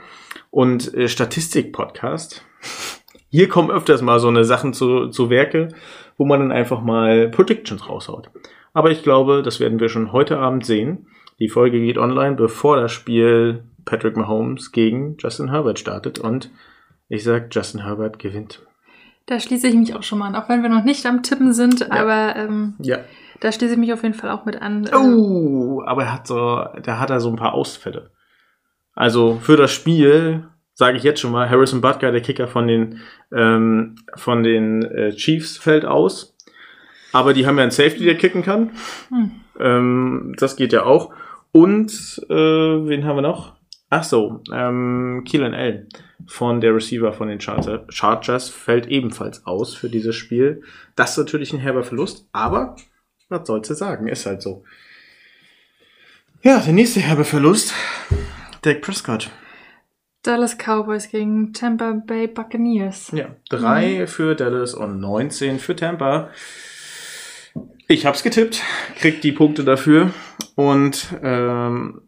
und 0.49 0.93
äh, 0.93 1.07
Statistik 1.07 1.73
Podcast. 1.73 2.43
Hier 3.29 3.49
kommen 3.49 3.71
öfters 3.71 4.01
mal 4.01 4.19
so 4.19 4.27
eine 4.27 4.45
Sachen 4.45 4.73
zu, 4.73 5.07
zu 5.09 5.29
Werke, 5.29 5.69
wo 6.17 6.25
man 6.25 6.39
dann 6.39 6.51
einfach 6.51 6.81
mal 6.81 7.29
Predictions 7.29 7.89
raushaut. 7.89 8.29
Aber 8.73 8.91
ich 8.91 9.03
glaube, 9.03 9.41
das 9.43 9.59
werden 9.59 9.79
wir 9.79 9.89
schon 9.89 10.11
heute 10.11 10.37
Abend 10.39 10.65
sehen. 10.65 11.07
Die 11.39 11.49
Folge 11.49 11.79
geht 11.79 11.97
online, 11.97 12.35
bevor 12.35 12.77
das 12.77 12.91
Spiel 12.91 13.63
Patrick 13.85 14.17
Mahomes 14.17 14.71
gegen 14.71 15.17
Justin 15.19 15.49
Herbert 15.49 15.79
startet. 15.79 16.19
Und 16.19 16.51
ich 17.13 17.23
sage, 17.23 17.47
Justin 17.51 17.83
Herbert 17.83 18.17
gewinnt. 18.17 18.61
Da 19.27 19.39
schließe 19.39 19.67
ich 19.67 19.75
mich 19.75 19.95
auch 19.95 20.03
schon 20.03 20.19
mal 20.19 20.27
an, 20.27 20.35
auch 20.35 20.49
wenn 20.49 20.63
wir 20.63 20.69
noch 20.69 20.83
nicht 20.83 21.05
am 21.05 21.21
Tippen 21.21 21.53
sind, 21.53 21.81
ja. 21.81 21.91
aber 21.91 22.35
ähm, 22.35 22.73
ja. 22.79 22.97
da 23.39 23.51
schließe 23.51 23.73
ich 23.73 23.79
mich 23.79 23.93
auf 23.93 24.01
jeden 24.01 24.15
Fall 24.15 24.31
auch 24.31 24.45
mit 24.45 24.61
an. 24.61 24.89
Oh, 24.93 25.83
aber 25.85 26.03
er 26.03 26.13
hat 26.13 26.27
so, 26.27 26.65
da 26.81 26.99
hat 26.99 27.11
er 27.11 27.19
so 27.19 27.29
ein 27.29 27.35
paar 27.35 27.53
Ausfälle. 27.53 28.11
Also 28.95 29.39
für 29.41 29.57
das 29.57 29.71
Spiel 29.71 30.47
sage 30.73 30.97
ich 30.97 31.03
jetzt 31.03 31.19
schon 31.19 31.31
mal, 31.31 31.49
Harrison 31.49 31.81
Butker, 31.81 32.11
der 32.11 32.21
Kicker 32.21 32.47
von 32.47 32.67
den 32.67 32.99
ähm, 33.31 33.95
von 34.15 34.41
den 34.43 34.83
äh, 34.83 35.11
Chiefs, 35.11 35.57
fällt 35.57 35.85
aus. 35.85 36.35
Aber 37.11 37.33
die 37.33 37.45
haben 37.45 37.57
ja 37.57 37.61
einen 37.61 37.71
Safety, 37.71 38.05
der 38.05 38.17
kicken 38.17 38.41
kann. 38.41 38.71
Hm. 39.09 39.31
Ähm, 39.59 40.35
das 40.37 40.55
geht 40.55 40.73
ja 40.73 40.83
auch. 40.83 41.13
Und 41.51 41.91
äh, 42.27 42.33
wen 42.33 43.05
haben 43.05 43.17
wir 43.17 43.21
noch? 43.21 43.53
Ach 43.91 44.03
so, 44.03 44.41
ähm, 44.51 45.23
Keelan 45.27 45.53
Allen 45.53 45.87
von 46.27 46.61
der 46.61 46.75
Receiver 46.75 47.13
von 47.13 47.27
den 47.27 47.39
Chargers 47.39 48.49
fällt 48.49 48.87
ebenfalls 48.87 49.45
aus 49.45 49.73
für 49.73 49.89
dieses 49.89 50.15
Spiel. 50.15 50.63
Das 50.95 51.11
ist 51.11 51.17
natürlich 51.17 51.53
ein 51.53 51.59
herber 51.59 51.83
Verlust, 51.83 52.27
aber 52.31 52.75
was 53.29 53.47
sollst 53.47 53.69
du 53.69 53.75
sagen, 53.75 54.07
ist 54.07 54.25
halt 54.25 54.41
so. 54.41 54.63
Ja, 56.41 56.59
der 56.59 56.73
nächste 56.73 56.99
herbe 56.99 57.23
Verlust, 57.23 57.73
Dak 58.61 58.81
Prescott. 58.81 59.29
Dallas 60.23 60.57
Cowboys 60.57 61.09
gegen 61.09 61.53
Tampa 61.53 61.91
Bay 61.91 62.27
Buccaneers. 62.27 63.11
Ja, 63.13 63.35
drei 63.49 64.01
mhm. 64.01 64.07
für 64.07 64.35
Dallas 64.35 64.73
und 64.73 64.99
19 64.99 65.59
für 65.59 65.75
Tampa. 65.75 66.29
Ich 67.87 68.05
hab's 68.05 68.23
getippt, 68.23 68.61
krieg 68.95 69.21
die 69.21 69.33
Punkte 69.33 69.63
dafür 69.63 70.11
und 70.55 71.07
ähm, 71.21 72.01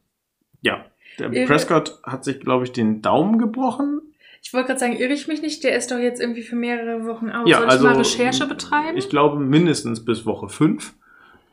ja, 0.62 0.86
der. 1.20 1.46
Prescott 1.46 2.00
hat 2.04 2.24
sich, 2.24 2.40
glaube 2.40 2.66
ich, 2.66 2.72
den 2.72 3.02
Daumen 3.02 3.38
gebrochen. 3.38 4.02
Ich 4.46 4.54
wollte 4.54 4.68
gerade 4.68 4.80
sagen, 4.80 4.96
irre 4.98 5.12
ich 5.12 5.28
mich 5.28 5.42
nicht? 5.42 5.64
Der 5.64 5.76
ist 5.76 5.90
doch 5.90 5.98
jetzt 5.98 6.22
irgendwie 6.22 6.44
für 6.44 6.56
mehrere 6.56 7.04
Wochen 7.06 7.32
aus. 7.32 7.50
Ja, 7.50 7.58
Soll 7.58 7.66
ich 7.66 7.72
also, 7.72 7.84
mal 7.84 7.98
Recherche 7.98 8.46
betreiben? 8.46 8.96
Ich 8.96 9.10
glaube 9.10 9.40
mindestens 9.40 10.06
bis 10.06 10.28
Woche 10.28 10.50
5. 10.50 10.94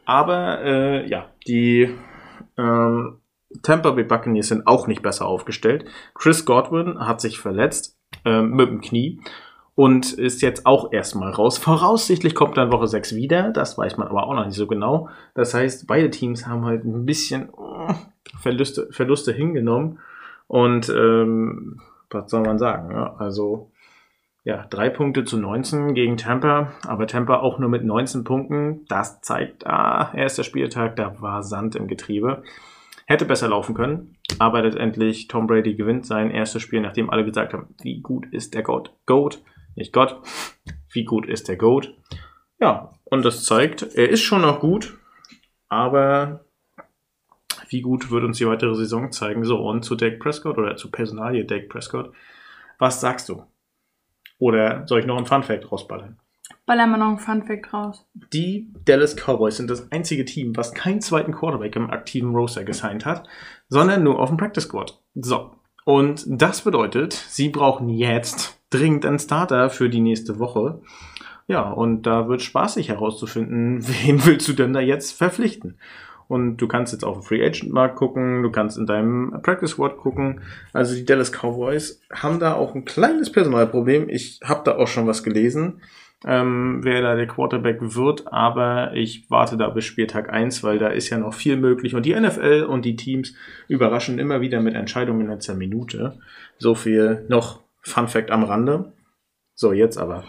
Aber 0.05 0.61
äh, 0.63 1.09
ja, 1.09 1.31
die 1.47 1.89
ähm, 2.59 3.17
Tampa 3.63 3.93
Bay 3.93 4.05
Buccaneers 4.05 4.49
sind 4.49 4.67
auch 4.67 4.89
nicht 4.89 5.01
besser 5.01 5.27
aufgestellt. 5.27 5.87
Chris 6.13 6.45
Godwin 6.45 6.99
hat 7.01 7.23
sich 7.23 7.39
verletzt 7.39 7.99
ähm, 8.27 8.51
mit 8.51 8.69
dem 8.69 8.83
Knie 8.83 9.23
und 9.75 10.13
ist 10.13 10.43
jetzt 10.43 10.67
auch 10.67 10.93
erstmal 10.93 11.33
raus. 11.33 11.57
Voraussichtlich 11.57 12.35
kommt 12.35 12.59
dann 12.59 12.73
Woche 12.73 12.89
6 12.89 13.15
wieder, 13.15 13.53
das 13.53 13.79
weiß 13.79 13.97
man 13.97 14.09
aber 14.09 14.27
auch 14.27 14.35
noch 14.35 14.45
nicht 14.45 14.57
so 14.57 14.67
genau. 14.67 15.09
Das 15.35 15.55
heißt, 15.55 15.87
beide 15.87 16.11
Teams 16.11 16.47
haben 16.47 16.67
halt 16.67 16.85
ein 16.85 17.07
bisschen 17.07 17.49
äh, 17.89 17.95
Verluste, 18.39 18.89
Verluste 18.91 19.33
hingenommen. 19.33 19.99
Und 20.47 20.91
ähm, 20.91 21.81
was 22.14 22.31
soll 22.31 22.42
man 22.42 22.59
sagen? 22.59 22.90
Ja? 22.90 23.14
Also 23.16 23.72
ja, 24.44 24.66
drei 24.70 24.90
Punkte 24.90 25.25
zu 25.25 25.38
19 25.38 25.94
gegen 25.94 26.16
Tampa, 26.16 26.72
aber 26.85 27.07
Tampa 27.07 27.38
auch 27.38 27.59
nur 27.59 27.68
mit 27.68 27.85
19 27.85 28.25
Punkten. 28.25 28.85
Das 28.88 29.20
zeigt, 29.20 29.66
ah, 29.66 30.12
erster 30.14 30.42
Spieltag, 30.42 30.96
da 30.96 31.20
war 31.20 31.44
Sand 31.44 31.77
im 31.77 31.87
Getriebe. 31.87 32.42
Hätte 33.07 33.25
besser 33.25 33.48
laufen 33.48 33.75
können, 33.75 34.16
aber 34.38 34.62
letztendlich 34.62 35.29
Tom 35.29 35.46
Brady 35.46 35.75
gewinnt 35.75 36.07
sein 36.07 36.31
erstes 36.31 36.62
Spiel, 36.62 36.81
nachdem 36.81 37.11
alle 37.11 37.25
gesagt 37.25 37.53
haben, 37.53 37.75
wie 37.83 38.01
gut 38.01 38.27
ist 38.33 38.55
der 38.55 38.62
Goat? 38.62 38.92
Goat, 39.07 39.42
nicht 39.77 39.92
Gott, 39.92 40.20
wie 40.92 41.05
gut 41.05 41.27
ist 41.27 41.48
der 41.48 41.57
Goat? 41.57 41.94
Ja, 42.61 42.94
und 43.05 43.25
das 43.25 43.44
zeigt, 43.44 43.83
er 43.94 44.09
ist 44.09 44.22
schon 44.22 44.42
noch 44.42 44.61
gut, 44.61 44.98
aber 45.68 46.44
wie 47.73 47.81
gut 47.81 48.11
wird 48.11 48.25
uns 48.25 48.39
die 48.39 48.47
weitere 48.47 48.75
Saison 48.75 49.11
zeigen? 49.11 49.45
So, 49.45 49.57
und 49.59 49.85
zu 49.85 49.97
Dak 49.97 50.19
Prescott 50.21 50.59
oder 50.59 50.77
zu 50.77 50.91
Personalie 50.91 51.45
Dak 51.45 51.69
Prescott. 51.69 52.13
Was 52.79 53.01
sagst 53.01 53.29
du? 53.29 53.45
Oder 54.39 54.87
soll 54.87 55.01
ich 55.01 55.07
noch 55.07 55.17
einen 55.17 55.27
Fun-Fact 55.27 55.71
rausballern? 55.71 56.19
Ballern 56.67 56.91
wir 56.91 56.99
noch 56.99 57.09
einen 57.09 57.19
Fun-Fact 57.19 57.73
raus. 57.73 58.07
Die 58.33 58.73
Dallas 58.85 59.17
Cowboys 59.17 59.57
sind 59.57 59.71
das 59.71 59.91
einzige 59.91 60.25
Team, 60.25 60.57
was 60.57 60.75
keinen 60.75 61.01
zweiten 61.01 61.33
Quarterback 61.33 61.77
im 61.77 61.91
aktiven 61.91 62.35
Roster 62.35 62.65
gesigned 62.65 63.07
hat, 63.07 63.27
sondern 63.69 64.03
nur 64.03 64.21
auf 64.21 64.29
dem 64.29 64.37
Practice 64.37 64.65
Squad. 64.65 65.01
So. 65.15 65.53
Und 65.85 66.25
das 66.29 66.63
bedeutet, 66.63 67.13
sie 67.13 67.49
brauchen 67.49 67.89
jetzt 67.89 68.61
dringend 68.71 69.05
einen 69.05 69.19
Starter 69.19 69.71
für 69.71 69.89
die 69.89 70.01
nächste 70.01 70.39
Woche. 70.39 70.81
Ja, 71.49 71.71
und 71.71 72.03
da 72.03 72.29
wird 72.29 72.43
spaßig 72.43 72.89
herauszufinden, 72.89 73.87
wen 74.05 74.25
willst 74.25 74.49
du 74.49 74.53
denn 74.53 74.73
da 74.73 74.81
jetzt 74.81 75.13
verpflichten? 75.13 75.79
Und 76.33 76.57
du 76.57 76.67
kannst 76.67 76.95
jetzt 76.95 77.05
auf 77.05 77.19
den 77.19 77.23
Free 77.25 77.45
Agent 77.45 77.75
Markt 77.75 77.97
gucken, 77.97 78.43
du 78.43 78.51
kannst 78.51 78.79
in 78.79 78.87
deinem 78.87 79.39
Practice 79.43 79.73
Squad 79.73 79.99
gucken. 79.99 80.41
Also 80.73 80.95
die 80.95 81.05
Dallas 81.05 81.31
Cowboys 81.31 82.01
haben 82.11 82.39
da 82.39 82.55
auch 82.55 82.75
ein 82.75 82.87
kleines 82.87 83.31
Personalproblem. 83.31 84.09
Ich 84.09 84.41
habe 84.43 84.63
da 84.65 84.77
auch 84.77 84.89
schon 84.89 85.07
was 85.07 85.23
gelesen, 85.23 85.83
ähm, 86.25 86.81
wer 86.85 87.03
da 87.03 87.17
der 87.17 87.27
Quarterback 87.27 87.81
wird, 87.81 88.33
aber 88.33 88.95
ich 88.95 89.31
warte 89.31 89.59
da 89.59 89.69
bis 89.69 89.85
Spieltag 89.85 90.33
1, 90.33 90.65
weil 90.65 90.79
da 90.79 90.89
ist 90.89 91.11
ja 91.11 91.19
noch 91.19 91.35
viel 91.35 91.59
möglich. 91.59 91.95
Und 91.95 92.07
die 92.07 92.19
NFL 92.19 92.67
und 92.67 92.87
die 92.87 92.97
Teams 92.97 93.35
überraschen 93.69 94.19
immer 94.19 94.41
wieder 94.41 94.63
mit 94.63 94.75
Entscheidungen 94.75 95.21
in 95.21 95.29
letzter 95.29 95.55
Minute. 95.55 96.19
So 96.57 96.75
viel 96.75 97.27
noch 97.29 97.61
Fun 97.83 98.09
Fact 98.09 98.31
am 98.31 98.45
Rande. 98.45 98.95
So, 99.55 99.75
jetzt 99.75 99.99
aber. 99.99 100.25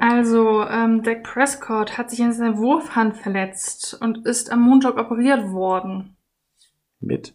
Also, 0.00 0.62
ähm, 0.62 1.02
Dak 1.02 1.22
Prescott 1.22 1.96
hat 1.96 2.10
sich 2.10 2.20
in 2.20 2.32
seiner 2.32 2.58
Wurfhand 2.58 3.16
verletzt 3.16 3.98
und 4.00 4.26
ist 4.26 4.52
am 4.52 4.60
Montag 4.60 4.98
operiert 4.98 5.50
worden. 5.50 6.16
Mit? 7.00 7.34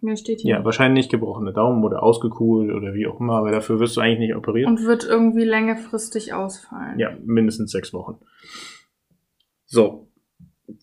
Mir 0.00 0.16
steht 0.16 0.40
hier. 0.40 0.58
Ja, 0.58 0.64
wahrscheinlich 0.64 1.08
gebrochene 1.08 1.52
Daumen 1.52 1.82
oder 1.82 2.02
ausgekugelt 2.02 2.72
oder 2.72 2.94
wie 2.94 3.06
auch 3.06 3.18
immer, 3.18 3.34
aber 3.34 3.50
dafür 3.50 3.80
wirst 3.80 3.96
du 3.96 4.00
eigentlich 4.00 4.20
nicht 4.20 4.36
operiert. 4.36 4.68
Und 4.68 4.84
wird 4.84 5.04
irgendwie 5.04 5.44
längerfristig 5.44 6.32
ausfallen. 6.32 6.98
Ja, 6.98 7.16
mindestens 7.24 7.72
sechs 7.72 7.92
Wochen. 7.92 8.18
So. 9.66 10.04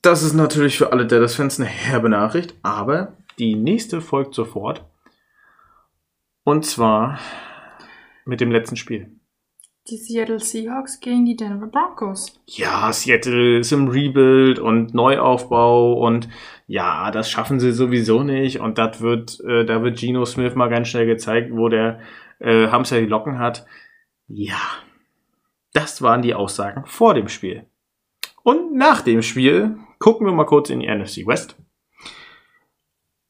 Das 0.02 0.24
ist 0.24 0.34
natürlich 0.34 0.78
für 0.78 0.92
alle 0.92 1.06
Dallas-Fans 1.06 1.60
eine 1.60 1.70
herbe 1.70 2.10
Nachricht, 2.10 2.56
aber 2.64 3.14
die 3.38 3.56
nächste 3.56 4.02
folgt 4.02 4.34
sofort. 4.34 4.84
Und 6.44 6.66
zwar 6.66 7.20
mit 8.26 8.42
dem 8.42 8.52
letzten 8.52 8.78
Spiel. 8.78 9.12
Die 9.88 9.98
Seattle 9.98 10.40
Seahawks 10.40 11.00
gegen 11.00 11.26
die 11.26 11.36
Denver 11.36 11.68
Broncos. 11.68 12.40
Ja, 12.48 12.92
Seattle 12.92 13.60
ist 13.60 13.72
im 13.72 13.88
Rebuild 13.88 14.58
und 14.58 14.96
Neuaufbau 14.96 15.94
und 15.94 16.28
ja, 16.66 17.12
das 17.12 17.30
schaffen 17.30 17.60
sie 17.60 17.72
sowieso 17.72 18.24
nicht 18.24 18.60
und 18.60 18.80
das 18.80 19.00
wird, 19.02 19.40
äh, 19.42 19.64
da 19.64 19.84
wird 19.84 20.00
Geno 20.00 20.26
Smith 20.26 20.56
mal 20.56 20.70
ganz 20.70 20.88
schnell 20.88 21.06
gezeigt, 21.06 21.52
wo 21.52 21.70
der 21.70 22.00
äh, 22.40 22.70
Hamster 22.70 23.00
die 23.00 23.06
Locken 23.06 23.38
hat. 23.38 23.68
Ja, 24.28 24.60
das 25.74 26.02
waren 26.02 26.24
die 26.24 26.34
Aussagen 26.34 26.86
vor 26.88 27.14
dem 27.14 27.28
Spiel. 27.28 27.68
Und 28.42 28.74
nach 28.74 29.02
dem 29.02 29.22
Spiel 29.22 29.78
gucken 30.00 30.26
wir 30.26 30.34
mal 30.34 30.46
kurz 30.46 30.72
in 30.72 30.80
die 30.80 30.88
NFC 30.88 31.28
West. 31.28 31.58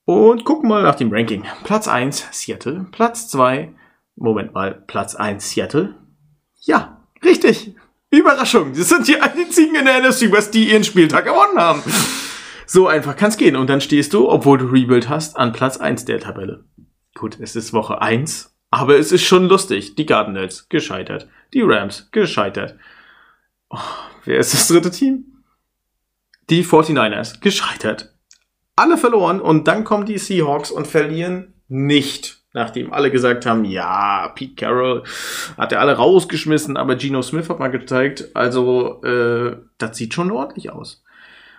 Und 0.06 0.46
gucken 0.46 0.70
mal 0.70 0.84
nach 0.84 0.96
dem 0.96 1.12
Ranking. 1.12 1.44
Platz 1.66 1.90
1 1.90 2.30
Seattle, 2.32 2.88
Platz 2.94 3.28
2, 3.28 3.74
Moment 4.16 4.54
mal, 4.54 4.84
Platz 4.88 5.16
1 5.16 5.52
Seattle. 5.52 5.96
Ja, 6.66 7.02
richtig. 7.24 7.76
Überraschung. 8.10 8.74
Das 8.74 8.90
sind 8.90 9.08
die 9.08 9.20
einzigen 9.20 9.76
in 9.76 9.86
der 9.86 10.02
NFC 10.02 10.32
West, 10.32 10.54
die 10.54 10.72
ihren 10.72 10.84
Spieltag 10.84 11.26
gewonnen 11.26 11.60
haben. 11.60 11.84
So 12.66 12.88
einfach 12.88 13.16
kann's 13.16 13.38
gehen. 13.38 13.56
Und 13.56 13.70
dann 13.70 13.82
stehst 13.82 14.14
du, 14.14 14.30
obwohl 14.30 14.58
du 14.58 14.66
Rebuild 14.66 15.08
hast, 15.08 15.38
an 15.38 15.54
Platz 15.54 15.78
1 15.78 16.06
der 16.06 16.20
Tabelle. 16.20 16.66
Gut, 17.14 17.38
es 17.40 17.56
ist 17.56 17.74
Woche 17.74 18.02
1, 18.02 18.56
aber 18.72 18.98
es 18.98 19.12
ist 19.12 19.24
schon 19.24 19.48
lustig. 19.48 19.96
Die 19.96 20.06
Cardinals 20.06 20.68
gescheitert. 20.70 21.28
Die 21.54 21.62
Rams 21.62 22.10
gescheitert. 22.12 22.78
Oh, 23.70 23.78
wer 24.24 24.40
ist 24.40 24.54
das 24.54 24.68
dritte 24.68 24.92
Team? 24.92 25.44
Die 26.50 26.64
49ers 26.64 27.40
gescheitert. 27.40 28.14
Alle 28.76 28.98
verloren 28.98 29.40
und 29.40 29.68
dann 29.68 29.84
kommen 29.84 30.06
die 30.06 30.18
Seahawks 30.18 30.72
und 30.72 30.88
verlieren 30.88 31.54
nicht. 31.68 32.45
Nachdem 32.56 32.94
alle 32.94 33.12
gesagt 33.12 33.46
haben, 33.46 33.66
ja, 33.66 34.30
Pete 34.34 34.56
Carroll 34.56 35.04
hat 35.58 35.74
er 35.74 35.82
alle 35.82 35.98
rausgeschmissen, 35.98 36.78
aber 36.78 36.96
Geno 36.96 37.22
Smith 37.22 37.50
hat 37.50 37.60
mal 37.60 37.68
gezeigt, 37.68 38.30
also 38.34 39.04
äh, 39.04 39.58
das 39.78 39.98
sieht 39.98 40.14
schon 40.14 40.32
ordentlich 40.32 40.72
aus. 40.72 41.04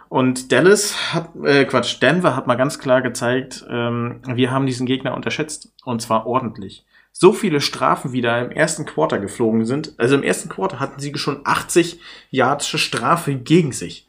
Und 0.09 0.53
Dallas 0.53 1.12
hat, 1.12 1.36
äh, 1.44 1.66
Quatsch, 1.66 2.01
Denver 2.01 2.34
hat 2.34 2.47
mal 2.47 2.55
ganz 2.55 2.78
klar 2.78 3.03
gezeigt, 3.03 3.66
ähm, 3.68 4.22
wir 4.26 4.51
haben 4.51 4.64
diesen 4.64 4.86
Gegner 4.86 5.14
unterschätzt. 5.14 5.70
Und 5.84 6.01
zwar 6.01 6.26
ordentlich. 6.26 6.86
So 7.12 7.34
viele 7.34 7.61
Strafen, 7.61 8.12
wie 8.12 8.22
da 8.22 8.40
im 8.40 8.51
ersten 8.51 8.86
Quarter 8.86 9.18
geflogen 9.18 9.66
sind. 9.66 9.92
Also 9.99 10.14
im 10.14 10.22
ersten 10.22 10.49
Quarter 10.49 10.80
hatten 10.80 10.99
sie 10.99 11.12
schon 11.16 11.42
80 11.44 12.01
Yardsche 12.30 12.78
Strafe 12.78 13.34
gegen 13.34 13.72
sich. 13.72 14.09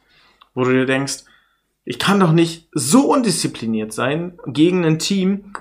Wo 0.54 0.64
du 0.64 0.70
dir 0.70 0.86
denkst, 0.86 1.24
ich 1.84 1.98
kann 1.98 2.18
doch 2.18 2.32
nicht 2.32 2.68
so 2.72 3.12
undiszipliniert 3.12 3.92
sein 3.92 4.38
gegen 4.46 4.86
ein 4.86 4.98
Team, 4.98 5.52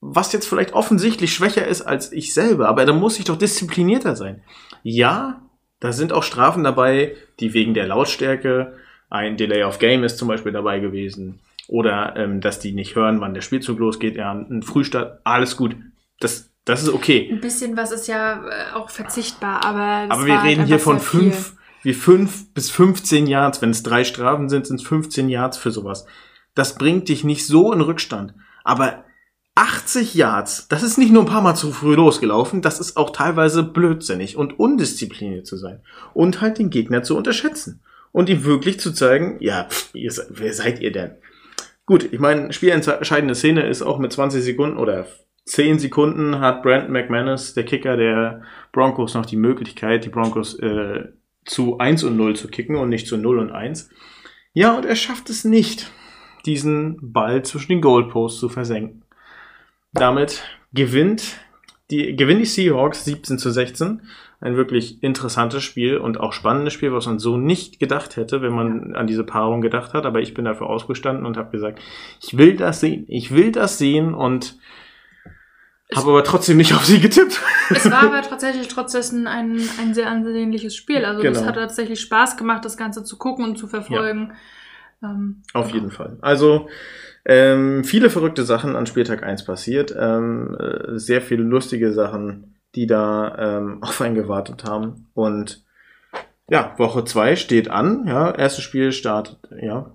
was 0.00 0.32
jetzt 0.32 0.48
vielleicht 0.48 0.72
offensichtlich 0.72 1.32
schwächer 1.32 1.66
ist 1.66 1.82
als 1.82 2.12
ich 2.12 2.32
selber, 2.32 2.68
aber 2.68 2.86
da 2.86 2.92
muss 2.92 3.18
ich 3.18 3.26
doch 3.26 3.36
disziplinierter 3.36 4.16
sein. 4.16 4.42
Ja, 4.82 5.42
da 5.78 5.92
sind 5.92 6.12
auch 6.12 6.22
Strafen 6.22 6.64
dabei, 6.64 7.16
die 7.38 7.52
wegen 7.54 7.74
der 7.74 7.86
Lautstärke, 7.86 8.74
ein 9.10 9.36
Delay 9.36 9.64
of 9.64 9.78
Game 9.78 10.04
ist 10.04 10.18
zum 10.18 10.28
Beispiel 10.28 10.52
dabei 10.52 10.78
gewesen, 10.78 11.40
oder 11.66 12.16
ähm, 12.16 12.40
dass 12.40 12.58
die 12.58 12.72
nicht 12.72 12.96
hören, 12.96 13.20
wann 13.20 13.34
der 13.34 13.42
Spielzug 13.42 13.78
losgeht, 13.78 14.16
ja, 14.16 14.32
ein 14.32 14.62
Frühstart, 14.62 15.20
alles 15.24 15.56
gut. 15.56 15.76
Das, 16.18 16.50
das 16.64 16.82
ist 16.82 16.88
okay. 16.88 17.28
Ein 17.30 17.40
bisschen 17.40 17.76
was 17.76 17.92
ist 17.92 18.08
ja 18.08 18.44
äh, 18.44 18.74
auch 18.74 18.90
verzichtbar, 18.90 19.64
aber. 19.64 20.12
Aber 20.12 20.26
wir 20.26 20.34
war 20.34 20.42
halt 20.42 20.50
reden 20.50 20.66
hier 20.66 20.80
von 20.80 20.98
fünf, 20.98 21.54
wie 21.82 21.94
fünf 21.94 22.52
bis 22.54 22.70
15 22.70 23.26
Yards. 23.26 23.62
Wenn 23.62 23.70
es 23.70 23.82
drei 23.82 24.04
Strafen 24.04 24.48
sind, 24.48 24.66
sind 24.66 24.80
es 24.80 24.86
15 24.86 25.28
Yards 25.28 25.58
für 25.58 25.70
sowas. 25.70 26.06
Das 26.54 26.74
bringt 26.74 27.08
dich 27.08 27.22
nicht 27.22 27.46
so 27.46 27.72
in 27.72 27.80
Rückstand. 27.80 28.34
Aber 28.64 29.04
80 29.54 30.14
Yards, 30.14 30.68
das 30.68 30.82
ist 30.82 30.96
nicht 30.96 31.12
nur 31.12 31.24
ein 31.24 31.28
paar 31.28 31.42
Mal 31.42 31.54
zu 31.54 31.72
früh 31.72 31.94
losgelaufen, 31.94 32.62
das 32.62 32.80
ist 32.80 32.96
auch 32.96 33.10
teilweise 33.10 33.62
blödsinnig 33.62 34.36
und 34.36 34.58
undiszipliniert 34.58 35.46
zu 35.46 35.56
sein. 35.56 35.80
Und 36.14 36.40
halt 36.40 36.58
den 36.58 36.70
Gegner 36.70 37.02
zu 37.02 37.16
unterschätzen. 37.16 37.82
Und 38.12 38.28
ihm 38.28 38.44
wirklich 38.44 38.80
zu 38.80 38.92
zeigen, 38.92 39.36
ja, 39.40 39.64
pff, 39.64 39.94
ihr, 39.94 40.12
wer 40.30 40.52
seid 40.52 40.80
ihr 40.80 40.90
denn? 40.92 41.12
Gut, 41.86 42.12
ich 42.12 42.18
meine, 42.18 42.52
spielentscheidende 42.52 43.34
Szene 43.34 43.66
ist 43.66 43.82
auch 43.82 43.98
mit 43.98 44.12
20 44.12 44.42
Sekunden 44.42 44.78
oder 44.78 45.06
10 45.44 45.78
Sekunden 45.78 46.40
hat 46.40 46.62
Brandon 46.62 46.92
McManus, 46.92 47.54
der 47.54 47.64
Kicker 47.64 47.96
der 47.96 48.42
Broncos, 48.72 49.14
noch 49.14 49.26
die 49.26 49.36
Möglichkeit, 49.36 50.04
die 50.04 50.08
Broncos 50.08 50.58
äh, 50.58 51.08
zu 51.44 51.78
1 51.78 52.04
und 52.04 52.16
0 52.16 52.36
zu 52.36 52.48
kicken 52.48 52.76
und 52.76 52.88
nicht 52.88 53.06
zu 53.06 53.16
0 53.16 53.38
und 53.38 53.50
1. 53.50 53.90
Ja, 54.52 54.76
und 54.76 54.84
er 54.84 54.96
schafft 54.96 55.30
es 55.30 55.44
nicht, 55.44 55.90
diesen 56.46 56.98
Ball 57.00 57.44
zwischen 57.44 57.72
den 57.72 57.80
Goalposts 57.80 58.40
zu 58.40 58.48
versenken. 58.48 59.02
Damit 59.92 60.42
gewinnt 60.72 61.36
die, 61.90 62.14
gewinnen 62.14 62.40
die 62.40 62.46
Seahawks 62.46 63.04
17 63.04 63.38
zu 63.38 63.50
16. 63.50 64.02
Ein 64.42 64.56
wirklich 64.56 65.02
interessantes 65.02 65.62
Spiel 65.62 65.98
und 65.98 66.18
auch 66.18 66.32
spannendes 66.32 66.72
Spiel, 66.72 66.92
was 66.92 67.06
man 67.06 67.18
so 67.18 67.36
nicht 67.36 67.78
gedacht 67.78 68.16
hätte, 68.16 68.40
wenn 68.40 68.52
man 68.54 68.94
an 68.94 69.06
diese 69.06 69.24
Paarung 69.24 69.60
gedacht 69.60 69.92
hat. 69.92 70.06
Aber 70.06 70.20
ich 70.20 70.32
bin 70.32 70.44
dafür 70.46 70.68
ausgestanden 70.68 71.26
und 71.26 71.36
habe 71.36 71.50
gesagt, 71.50 71.80
ich 72.22 72.38
will 72.38 72.56
das 72.56 72.80
sehen. 72.80 73.04
Ich 73.08 73.32
will 73.34 73.52
das 73.52 73.76
sehen 73.76 74.14
und 74.14 74.56
habe 75.94 76.10
aber 76.10 76.24
trotzdem 76.24 76.56
nicht 76.56 76.72
auf 76.72 76.84
sie 76.86 77.00
getippt. 77.00 77.40
Es 77.70 77.90
war 77.90 78.04
aber 78.04 78.22
tatsächlich 78.28 78.68
trotzdem 78.68 79.26
ein, 79.26 79.60
ein 79.80 79.92
sehr 79.92 80.08
ansehnliches 80.08 80.74
Spiel. 80.76 81.04
Also 81.04 81.20
es 81.22 81.38
Genau. 81.38 81.48
hat 81.48 81.56
tatsächlich 81.56 82.00
Spaß 82.00 82.36
gemacht, 82.36 82.64
das 82.64 82.76
Ganze 82.76 83.02
zu 83.04 83.18
gucken 83.18 83.44
und 83.44 83.56
zu 83.56 83.66
verfolgen. 83.66 84.32
Ähm, 85.02 85.42
Auf 85.52 85.70
jeden 85.70 85.90
Fall. 85.90 86.16
Also 86.20 86.68
ähm, 87.24 87.84
viele 87.84 88.10
verrückte 88.10 88.44
Sachen 88.44 88.76
an 88.76 88.86
Spieltag 88.86 89.22
1 89.22 89.44
passiert. 89.44 89.94
Ähm, 89.98 90.56
äh, 90.58 90.98
sehr 90.98 91.20
viele 91.20 91.42
lustige 91.42 91.92
Sachen, 91.92 92.56
die 92.74 92.86
da 92.86 93.58
ähm, 93.58 93.78
auf 93.82 94.00
einen 94.00 94.14
gewartet 94.14 94.64
haben. 94.64 95.08
Und 95.14 95.64
ja, 96.48 96.74
Woche 96.78 97.04
2 97.04 97.36
steht 97.36 97.70
an. 97.70 98.06
Ja, 98.06 98.30
erstes 98.30 98.64
Spiel 98.64 98.92
startet. 98.92 99.38
Ja. 99.60 99.90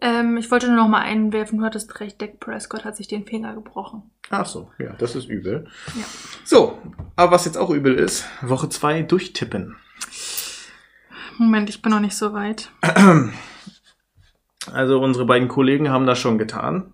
ähm, 0.00 0.36
ich 0.36 0.50
wollte 0.50 0.66
nur 0.66 0.76
noch 0.76 0.88
mal 0.88 1.02
einwerfen, 1.02 1.58
du 1.58 1.64
hattest 1.64 2.00
recht, 2.00 2.20
Dak 2.20 2.40
Prescott 2.40 2.84
hat 2.84 2.96
sich 2.96 3.08
den 3.08 3.26
Finger 3.26 3.54
gebrochen. 3.54 4.10
Ach 4.30 4.46
so, 4.46 4.70
ja, 4.78 4.94
das 4.98 5.14
ist 5.14 5.28
übel. 5.28 5.66
Ja. 5.94 6.04
So, 6.44 6.78
aber 7.14 7.32
was 7.32 7.44
jetzt 7.44 7.58
auch 7.58 7.70
übel 7.70 7.94
ist, 7.94 8.26
Woche 8.42 8.68
2 8.68 9.02
durchtippen. 9.02 9.76
Moment, 11.38 11.68
ich 11.68 11.82
bin 11.82 11.92
noch 11.92 12.00
nicht 12.00 12.16
so 12.16 12.32
weit. 12.32 12.70
Also 14.72 15.00
unsere 15.00 15.26
beiden 15.26 15.48
Kollegen 15.48 15.90
haben 15.90 16.06
das 16.06 16.18
schon 16.18 16.38
getan. 16.38 16.92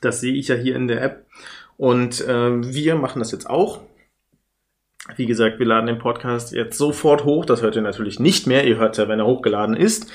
Das 0.00 0.20
sehe 0.20 0.34
ich 0.34 0.48
ja 0.48 0.54
hier 0.54 0.76
in 0.76 0.88
der 0.88 1.02
App. 1.02 1.26
Und 1.76 2.24
ähm, 2.28 2.74
wir 2.74 2.96
machen 2.96 3.20
das 3.20 3.32
jetzt 3.32 3.48
auch. 3.48 3.80
Wie 5.16 5.26
gesagt, 5.26 5.58
wir 5.58 5.66
laden 5.66 5.86
den 5.86 5.98
Podcast 5.98 6.52
jetzt 6.52 6.76
sofort 6.76 7.24
hoch. 7.24 7.44
Das 7.44 7.62
hört 7.62 7.76
ihr 7.76 7.82
natürlich 7.82 8.20
nicht 8.20 8.46
mehr. 8.46 8.66
Ihr 8.66 8.76
hört 8.76 8.98
ja, 8.98 9.08
wenn 9.08 9.20
er 9.20 9.26
hochgeladen 9.26 9.76
ist. 9.76 10.12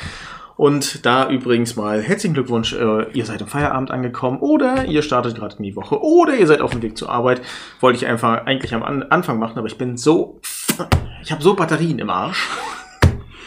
Und 0.56 1.06
da 1.06 1.30
übrigens 1.30 1.76
mal 1.76 2.02
herzlichen 2.02 2.36
Glückwunsch, 2.36 2.74
äh, 2.74 3.10
ihr 3.12 3.26
seid 3.26 3.42
im 3.42 3.48
Feierabend 3.48 3.90
angekommen 3.90 4.40
oder 4.40 4.86
ihr 4.86 5.02
startet 5.02 5.36
gerade 5.36 5.56
in 5.58 5.64
die 5.64 5.76
Woche 5.76 6.00
oder 6.00 6.36
ihr 6.36 6.46
seid 6.46 6.62
auf 6.62 6.72
dem 6.72 6.84
Weg 6.84 6.96
zur 6.96 7.10
Arbeit. 7.10 7.42
Wollte 7.80 7.98
ich 7.98 8.06
einfach 8.06 8.46
eigentlich 8.46 8.74
am 8.76 8.84
An 8.84 9.04
Anfang 9.04 9.40
machen, 9.40 9.58
aber 9.58 9.68
ich 9.68 9.80
bin 9.80 9.98
so, 9.98 10.40
ich 11.24 11.32
habe 11.32 11.42
so 11.42 11.56
Batterien 11.56 11.98
im 11.98 12.10
Arsch. 12.10 12.50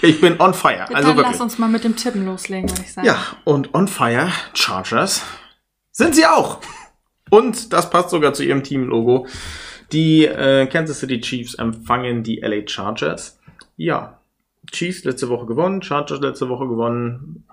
Ich 0.02 0.20
bin 0.20 0.40
on 0.40 0.54
fire. 0.54 0.74
Ja, 0.76 0.84
Also 0.94 1.08
dann 1.08 1.16
wirklich. 1.16 1.32
lass 1.32 1.40
uns 1.40 1.58
mal 1.58 1.68
mit 1.68 1.84
dem 1.84 1.96
Tippen 1.96 2.24
loslegen, 2.26 2.68
würde 2.70 2.82
ich 2.82 2.92
sagen. 2.92 3.06
Ja, 3.06 3.18
und 3.44 3.74
on 3.74 3.88
fire 3.88 4.30
Chargers 4.54 5.22
sind 5.92 6.14
sie 6.14 6.26
auch. 6.26 6.60
Und 7.30 7.72
das 7.72 7.90
passt 7.90 8.10
sogar 8.10 8.34
zu 8.34 8.44
ihrem 8.44 8.62
Teamlogo. 8.62 9.26
Die 9.92 10.24
äh, 10.26 10.66
Kansas 10.66 11.00
City 11.00 11.20
Chiefs 11.20 11.54
empfangen 11.54 12.22
die 12.22 12.40
LA 12.40 12.66
Chargers. 12.68 13.38
Ja, 13.76 14.20
Chiefs 14.70 15.04
letzte 15.04 15.28
Woche 15.28 15.46
gewonnen, 15.46 15.82
Chargers 15.82 16.20
letzte 16.20 16.48
Woche 16.48 16.66
gewonnen. 16.68 17.44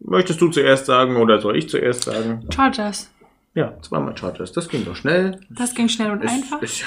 Möchtest 0.00 0.40
du 0.40 0.48
zuerst 0.48 0.86
sagen 0.86 1.16
oder 1.16 1.40
soll 1.40 1.56
ich 1.56 1.68
zuerst 1.68 2.04
sagen? 2.04 2.46
Chargers. 2.54 3.10
Ja, 3.54 3.74
zweimal 3.82 4.16
Chargers. 4.16 4.52
Das 4.52 4.68
ging 4.68 4.84
doch 4.84 4.96
schnell. 4.96 5.40
Das 5.50 5.74
ging 5.74 5.88
schnell 5.88 6.10
und 6.12 6.22
Ist- 6.24 6.30
einfach. 6.32 6.62
Ist, 6.62 6.80
ja. 6.80 6.86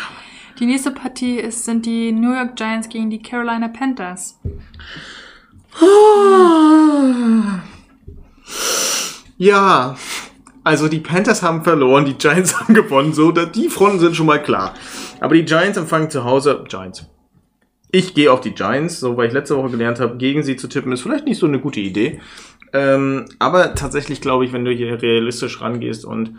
Die 0.60 0.66
nächste 0.66 0.92
Partie 0.92 1.38
ist, 1.38 1.66
sind 1.66 1.86
die 1.86 2.12
New 2.12 2.34
York 2.34 2.56
Giants 2.56 2.90
gegen 2.90 3.10
die 3.10 3.22
Carolina 3.22 3.68
Panthers. 3.68 4.40
Ja, 9.38 9.96
also 10.64 10.88
die 10.88 11.00
Panthers 11.00 11.42
haben 11.42 11.64
verloren, 11.64 12.06
die 12.06 12.14
Giants 12.14 12.60
haben 12.60 12.74
gewonnen, 12.74 13.14
so, 13.14 13.32
die 13.32 13.70
Fronten 13.70 14.00
sind 14.00 14.16
schon 14.16 14.28
mal 14.28 14.42
klar. 14.42 14.74
Aber 15.20 15.36
die 15.36 15.46
Giants 15.46 15.78
empfangen 15.78 16.10
zu 16.10 16.24
Hause 16.24 16.64
Giants. 16.68 17.06
Ich 17.92 18.14
gehe 18.14 18.32
auf 18.32 18.42
die 18.42 18.54
Giants, 18.54 19.00
so 19.00 19.18
weil 19.18 19.28
ich 19.28 19.34
letzte 19.34 19.58
Woche 19.58 19.70
gelernt 19.70 20.00
habe, 20.00 20.18
gegen 20.18 20.44
sie 20.44 20.56
zu 20.56 20.68
tippen, 20.68 20.92
ist 20.92 21.02
vielleicht 21.02 21.26
nicht 21.26 21.40
so 21.40 21.46
eine 21.46 21.60
gute 21.60 21.80
Idee. 21.80 22.20
Ähm, 22.74 23.26
aber 23.38 23.76
tatsächlich 23.76 24.20
glaube 24.20 24.46
ich, 24.46 24.54
wenn 24.54 24.66
du 24.66 24.72
hier 24.72 25.02
realistisch 25.02 25.62
rangehst 25.62 26.06
und 26.06 26.38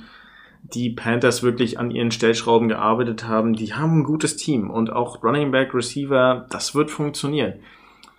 die 0.72 0.90
Panthers 0.90 1.42
wirklich 1.42 1.78
an 1.78 1.90
ihren 1.90 2.10
Stellschrauben 2.10 2.68
gearbeitet 2.68 3.24
haben, 3.24 3.54
die 3.54 3.74
haben 3.74 4.00
ein 4.00 4.04
gutes 4.04 4.36
Team 4.36 4.70
und 4.70 4.90
auch 4.90 5.22
Running 5.22 5.50
Back, 5.50 5.74
Receiver, 5.74 6.46
das 6.50 6.74
wird 6.74 6.90
funktionieren. 6.90 7.54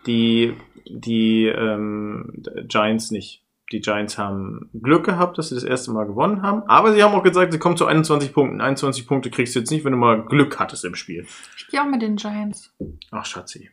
Die, 0.05 0.53
die 0.85 1.47
ähm, 1.47 2.43
Giants 2.67 3.09
nicht. 3.09 3.41
Die 3.71 3.81
Giants 3.81 4.19
haben 4.19 4.69
Glück 4.79 5.05
gehabt, 5.05 5.39
dass 5.39 5.49
sie 5.49 5.55
das 5.55 5.63
erste 5.63 5.89
Mal 5.91 6.05
gewonnen 6.05 6.43
haben, 6.43 6.61
aber 6.67 6.93
sie 6.93 7.01
haben 7.01 7.15
auch 7.15 7.23
gesagt, 7.23 7.51
sie 7.51 7.57
kommen 7.57 7.77
zu 7.77 7.87
21 7.87 8.31
Punkten. 8.31 8.61
21 8.61 9.07
Punkte 9.07 9.31
kriegst 9.31 9.55
du 9.55 9.59
jetzt 9.59 9.71
nicht, 9.71 9.83
wenn 9.83 9.93
du 9.93 9.97
mal 9.97 10.23
Glück 10.23 10.59
hattest 10.59 10.85
im 10.85 10.93
Spiel. 10.93 11.25
Ich 11.57 11.67
gehe 11.67 11.81
auch 11.81 11.87
mit 11.87 12.03
den 12.03 12.15
Giants. 12.15 12.71
Ach, 13.09 13.25
Schatzi. 13.25 13.71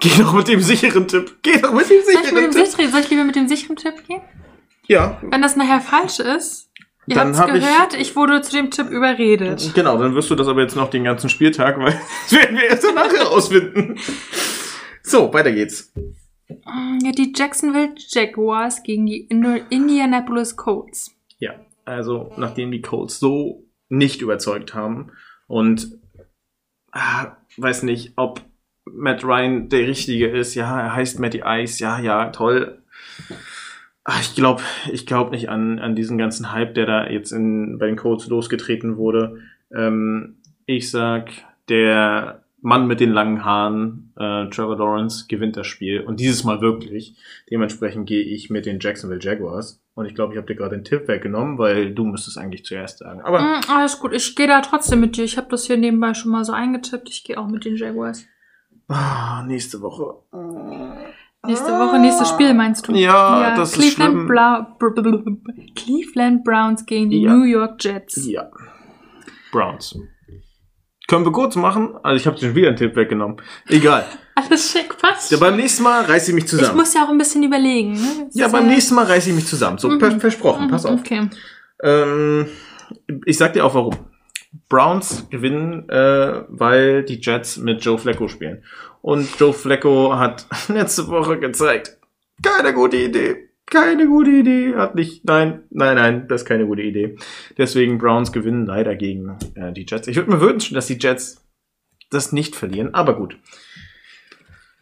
Geh 0.00 0.10
doch 0.18 0.34
mit 0.34 0.48
dem 0.48 0.60
sicheren 0.60 1.08
Tipp. 1.08 1.38
Geh 1.40 1.58
doch 1.58 1.72
mit 1.72 1.88
dem 1.88 2.02
Soll 2.04 2.22
sicheren 2.22 2.34
dem 2.34 2.50
Tipp. 2.50 2.90
soll 2.90 3.00
ich 3.00 3.10
lieber 3.10 3.24
mit 3.24 3.36
dem 3.36 3.48
sicheren 3.48 3.76
Tipp 3.76 4.06
gehen? 4.06 4.20
Ja, 4.86 5.18
Wenn 5.22 5.40
das 5.40 5.56
nachher 5.56 5.80
falsch 5.80 6.18
ist, 6.18 6.69
ihr 7.10 7.16
Dann 7.16 7.28
habt's 7.28 7.40
hab 7.40 7.48
ich- 7.54 7.62
gehört, 7.62 7.94
ich, 8.00 8.16
wurde 8.16 8.40
zu 8.40 8.52
dem 8.56 8.70
Tipp 8.70 8.88
überredet. 8.88 9.72
genau, 9.74 9.98
dann 9.98 10.14
wirst 10.14 10.30
du 10.30 10.34
das 10.34 10.48
aber 10.48 10.62
jetzt 10.62 10.76
noch 10.76 10.88
den 10.90 11.04
ganzen 11.04 11.28
Spieltag, 11.28 11.78
weil 11.78 11.92
das 12.30 12.32
werden 12.38 12.56
wir 12.56 12.64
erst 12.64 12.84
danach 12.84 13.12
herausfinden. 13.12 13.96
So, 15.02 15.32
weiter 15.34 15.52
geht's. 15.52 15.92
Ja, 16.48 17.12
die 17.12 17.32
Jacksonville 17.36 17.94
Jaguars 17.96 18.82
gegen 18.82 19.06
die 19.06 19.28
Indianapolis 19.70 20.56
Colts. 20.56 21.14
Ja, 21.38 21.54
also 21.84 22.32
nachdem 22.36 22.70
die 22.70 22.80
Colts 22.82 23.18
so 23.20 23.64
nicht 23.88 24.20
überzeugt 24.22 24.74
haben 24.74 25.12
und 25.46 25.98
ah, 26.92 27.36
weiß 27.56 27.82
nicht, 27.84 28.12
ob 28.16 28.40
Matt 28.84 29.24
Ryan 29.24 29.68
der 29.68 29.86
Richtige 29.86 30.28
ist. 30.28 30.54
Ja, 30.54 30.80
er 30.80 30.94
heißt 30.94 31.18
Matty 31.20 31.42
Ice. 31.44 31.80
Ja, 31.82 31.98
ja, 32.00 32.30
toll. 32.30 32.82
Ah, 34.04 34.18
ich 34.20 34.34
glaube 34.34 34.62
ich 34.90 35.06
glaub 35.06 35.30
nicht 35.30 35.48
an, 35.50 35.78
an 35.78 35.94
diesen 35.94 36.16
ganzen 36.18 36.52
Hype, 36.52 36.74
der 36.74 36.86
da 36.86 37.06
jetzt 37.08 37.32
in, 37.32 37.78
bei 37.78 37.86
den 37.86 37.96
Colts 37.96 38.26
losgetreten 38.28 38.96
wurde. 38.96 39.38
Ähm, 39.74 40.36
ich 40.66 40.90
sag, 40.90 41.30
der 41.68 42.42
Mann 42.62 42.86
mit 42.86 43.00
den 43.00 43.10
langen 43.12 43.44
Haaren, 43.44 44.12
äh, 44.16 44.48
Trevor 44.50 44.76
Lawrence, 44.76 45.26
gewinnt 45.28 45.56
das 45.56 45.66
Spiel. 45.66 46.00
Und 46.00 46.20
dieses 46.20 46.44
Mal 46.44 46.60
wirklich. 46.60 47.16
Dementsprechend 47.50 48.06
gehe 48.06 48.22
ich 48.22 48.50
mit 48.50 48.66
den 48.66 48.80
Jacksonville 48.80 49.20
Jaguars. 49.22 49.82
Und 49.94 50.06
ich 50.06 50.14
glaube, 50.14 50.32
ich 50.34 50.36
habe 50.38 50.46
dir 50.46 50.56
gerade 50.56 50.76
den 50.76 50.84
Tipp 50.84 51.08
weggenommen, 51.08 51.58
weil 51.58 51.94
du 51.94 52.04
müsstest 52.04 52.38
eigentlich 52.38 52.64
zuerst 52.64 52.98
sagen. 52.98 53.20
Aber 53.22 53.40
Mm, 53.40 53.60
alles 53.68 53.98
gut, 53.98 54.12
ich 54.14 54.36
gehe 54.36 54.46
da 54.46 54.60
trotzdem 54.60 55.00
mit 55.00 55.16
dir. 55.16 55.24
Ich 55.24 55.36
habe 55.36 55.48
das 55.50 55.64
hier 55.66 55.76
nebenbei 55.76 56.14
schon 56.14 56.32
mal 56.32 56.44
so 56.44 56.52
eingetippt. 56.52 57.08
Ich 57.08 57.24
gehe 57.24 57.38
auch 57.38 57.48
mit 57.48 57.64
den 57.64 57.76
Jaguars. 57.76 58.26
ah, 58.88 59.42
nächste 59.46 59.80
Woche. 59.80 60.14
Nächste 61.46 61.72
Woche, 61.72 61.98
nächstes 61.98 62.28
Spiel 62.28 62.52
meinst 62.52 62.86
du? 62.86 62.92
Ja, 62.94 63.54
das 63.56 63.70
ist 63.76 63.96
Cleveland 63.96 64.14
schlimm. 64.14 64.26
Br- 64.26 64.76
br- 64.78 65.72
Cleveland 65.74 66.44
Browns 66.44 66.84
gegen 66.84 67.08
die 67.10 67.22
Ja. 67.22 67.32
New 67.32 67.44
York 67.44 67.82
Jets. 67.82 68.26
Ja. 68.26 68.50
Browns. 69.50 69.96
Können 71.08 71.24
wir 71.24 71.32
kurz 71.32 71.56
machen? 71.56 71.94
Also 72.02 72.16
ich 72.20 72.26
habe 72.26 72.38
schon 72.38 72.54
wieder 72.54 72.68
einen 72.68 72.76
Tipp 72.76 72.94
weggenommen. 72.94 73.38
Egal. 73.68 74.04
Alles 74.34 74.70
schick, 74.70 74.96
passt. 74.98 75.30
Ja, 75.32 75.38
beim 75.38 75.56
nächsten 75.56 75.82
Mal 75.82 76.04
reiße 76.04 76.30
ich 76.30 76.34
mich 76.34 76.44
ich 76.44 76.50
zusammen. 76.50 76.76
muss 76.76 76.94
ja 76.94 77.04
auch 77.04 77.08
ein 77.08 77.18
bisschen 77.18 77.42
überlegen. 77.42 77.92
Ne? 77.92 78.26
Das 78.26 78.34
ja, 78.34 78.46
ist 78.46 78.52
beim 78.52 78.66
nächsten 78.68 78.94
Mal 78.94 79.06
reiße 79.06 79.30
ich 79.30 79.34
mich 79.34 79.46
zusammen. 79.46 79.78
So, 79.78 79.88
Mhm. 79.88 79.98
vers- 79.98 80.14
versprochen. 80.20 80.66
Mhm, 80.66 80.70
Pass 80.70 80.86
auf. 80.86 81.00
Okay. 81.00 81.28
Ähm, 81.82 82.46
ich 83.24 83.38
sag 83.38 83.54
dir 83.54 83.64
auch 83.64 83.74
warum. 83.74 83.94
Browns 84.68 85.28
gewinnen, 85.30 85.88
äh, 85.88 86.44
weil 86.48 87.04
die 87.04 87.20
Jets 87.20 87.56
mit 87.56 87.84
Joe 87.84 87.98
Flacco 87.98 88.28
spielen. 88.28 88.64
Und 89.02 89.38
Joe 89.38 89.52
Flacco 89.52 90.16
hat 90.16 90.46
letzte 90.68 91.08
Woche 91.08 91.38
gezeigt, 91.38 91.98
keine 92.42 92.72
gute 92.72 92.96
Idee. 92.96 93.50
Keine 93.66 94.08
gute 94.08 94.30
Idee. 94.30 94.74
Hat 94.74 94.96
nicht, 94.96 95.24
nein, 95.24 95.62
nein, 95.70 95.94
nein, 95.94 96.28
das 96.28 96.42
ist 96.42 96.46
keine 96.48 96.66
gute 96.66 96.82
Idee. 96.82 97.16
Deswegen 97.56 97.98
Browns 97.98 98.32
gewinnen 98.32 98.66
leider 98.66 98.96
gegen 98.96 99.38
äh, 99.54 99.72
die 99.72 99.86
Jets. 99.88 100.08
Ich 100.08 100.16
würde 100.16 100.30
mir 100.30 100.40
wünschen, 100.40 100.74
dass 100.74 100.86
die 100.86 100.98
Jets 100.98 101.46
das 102.10 102.32
nicht 102.32 102.56
verlieren, 102.56 102.94
aber 102.94 103.14
gut. 103.14 103.38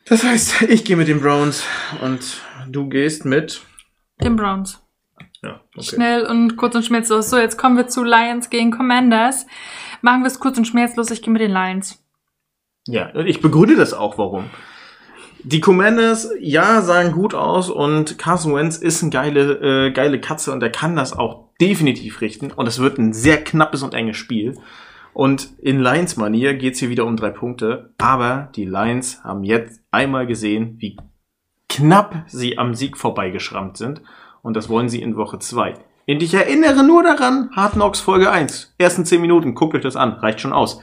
Das 0.06 0.24
heißt, 0.24 0.62
ich 0.68 0.84
gehe 0.84 0.96
mit 0.96 1.08
den 1.08 1.20
Browns 1.20 1.64
und 2.02 2.42
du 2.68 2.88
gehst 2.88 3.26
mit. 3.26 3.60
Den 4.22 4.36
Browns. 4.36 4.80
Ja, 5.42 5.60
okay. 5.76 5.84
Schnell 5.84 6.26
und 6.26 6.56
kurz 6.56 6.74
und 6.74 6.84
schmerzlos. 6.84 7.30
So, 7.30 7.38
jetzt 7.38 7.56
kommen 7.56 7.76
wir 7.76 7.88
zu 7.88 8.04
Lions 8.04 8.50
gegen 8.50 8.70
Commanders. 8.70 9.46
Machen 10.02 10.22
wir 10.22 10.26
es 10.26 10.40
kurz 10.40 10.58
und 10.58 10.66
schmerzlos. 10.66 11.10
Ich 11.10 11.22
gehe 11.22 11.32
mit 11.32 11.42
den 11.42 11.52
Lions. 11.52 12.02
Ja, 12.86 13.10
und 13.10 13.26
ich 13.26 13.40
begründe 13.40 13.76
das 13.76 13.92
auch, 13.92 14.18
warum. 14.18 14.50
Die 15.44 15.60
Commanders, 15.60 16.30
ja, 16.40 16.82
sahen 16.82 17.12
gut 17.12 17.34
aus 17.34 17.70
und 17.70 18.18
Carson 18.18 18.54
Wentz 18.54 18.76
ist 18.76 19.02
eine 19.02 19.10
geile, 19.10 19.86
äh, 19.86 19.90
geile 19.92 20.20
Katze 20.20 20.52
und 20.52 20.62
er 20.62 20.70
kann 20.70 20.96
das 20.96 21.12
auch 21.12 21.50
definitiv 21.60 22.20
richten. 22.20 22.50
Und 22.50 22.66
es 22.66 22.80
wird 22.80 22.98
ein 22.98 23.12
sehr 23.12 23.42
knappes 23.42 23.82
und 23.82 23.94
enges 23.94 24.16
Spiel. 24.16 24.58
Und 25.12 25.50
in 25.58 25.80
Lions-Manier 25.80 26.54
geht's 26.54 26.78
hier 26.78 26.90
wieder 26.90 27.04
um 27.04 27.16
drei 27.16 27.30
Punkte. 27.30 27.94
Aber 27.98 28.50
die 28.54 28.64
Lions 28.64 29.22
haben 29.24 29.44
jetzt 29.44 29.80
einmal 29.90 30.26
gesehen, 30.26 30.76
wie 30.78 30.96
knapp 31.68 32.24
sie 32.26 32.58
am 32.58 32.74
Sieg 32.74 32.96
vorbeigeschrammt 32.96 33.76
sind. 33.76 34.02
Und 34.48 34.54
das 34.54 34.68
wollen 34.68 34.88
sie 34.88 35.02
in 35.02 35.16
Woche 35.16 35.38
zwei. 35.38 35.74
Und 36.08 36.22
ich 36.22 36.32
erinnere 36.32 36.82
nur 36.82 37.02
daran, 37.02 37.50
Hard 37.54 37.74
Knocks 37.74 38.00
Folge 38.00 38.30
1. 38.30 38.74
Ersten 38.78 39.04
10 39.04 39.20
Minuten, 39.20 39.54
guckt 39.54 39.74
euch 39.74 39.82
das 39.82 39.94
an, 39.94 40.14
reicht 40.14 40.40
schon 40.40 40.54
aus 40.54 40.80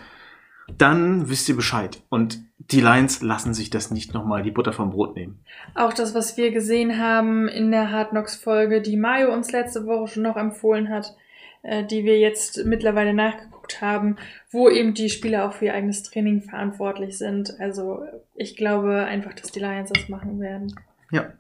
dann 0.78 1.30
wisst 1.30 1.48
ihr 1.50 1.56
Bescheid. 1.56 2.02
Und 2.10 2.40
die 2.58 2.82
Lions 2.82 3.22
lassen 3.22 3.54
sich 3.54 3.70
das 3.70 3.92
nicht 3.92 4.14
nochmal 4.14 4.44
die 4.44 4.52
Butter 4.52 4.74
vom 4.74 4.92
Brot 4.92 5.16
nehmen. 5.16 5.40
Auch 5.76 5.94
das, 5.94 6.16
was 6.16 6.38
wir 6.38 6.52
gesehen 6.52 7.00
haben 7.00 7.48
in 7.48 7.72
der 7.72 7.92
Hard 7.92 8.10
Knocks 8.10 8.36
Folge, 8.36 8.82
die 8.82 8.98
Mario 8.98 9.32
uns 9.32 9.52
letzte 9.52 9.86
Woche 9.86 10.08
schon 10.08 10.24
noch 10.24 10.36
empfohlen 10.36 10.90
hat, 10.90 11.16
äh, 11.62 11.84
die 11.84 12.04
wir 12.04 12.20
jetzt 12.20 12.66
mittlerweile 12.66 13.14
nachgeguckt 13.14 13.82
haben, 13.82 14.18
wo 14.52 14.70
eben 14.70 14.94
die 14.94 15.10
Spieler 15.10 15.48
auch 15.48 15.54
für 15.54 15.66
ihr 15.66 15.74
eigenes 15.74 16.04
Training 16.04 16.42
verantwortlich 16.42 17.18
sind. 17.18 17.60
Also 17.60 18.04
ich 18.34 18.58
glaube 18.58 19.04
einfach, 19.04 19.34
dass 19.34 19.52
die 19.52 19.60
Lions 19.60 19.92
das 19.94 20.10
machen 20.10 20.40
werden. 20.40 20.74
Ja. 21.12 21.34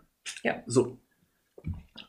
Ja. 0.43 0.61
So. 0.65 0.97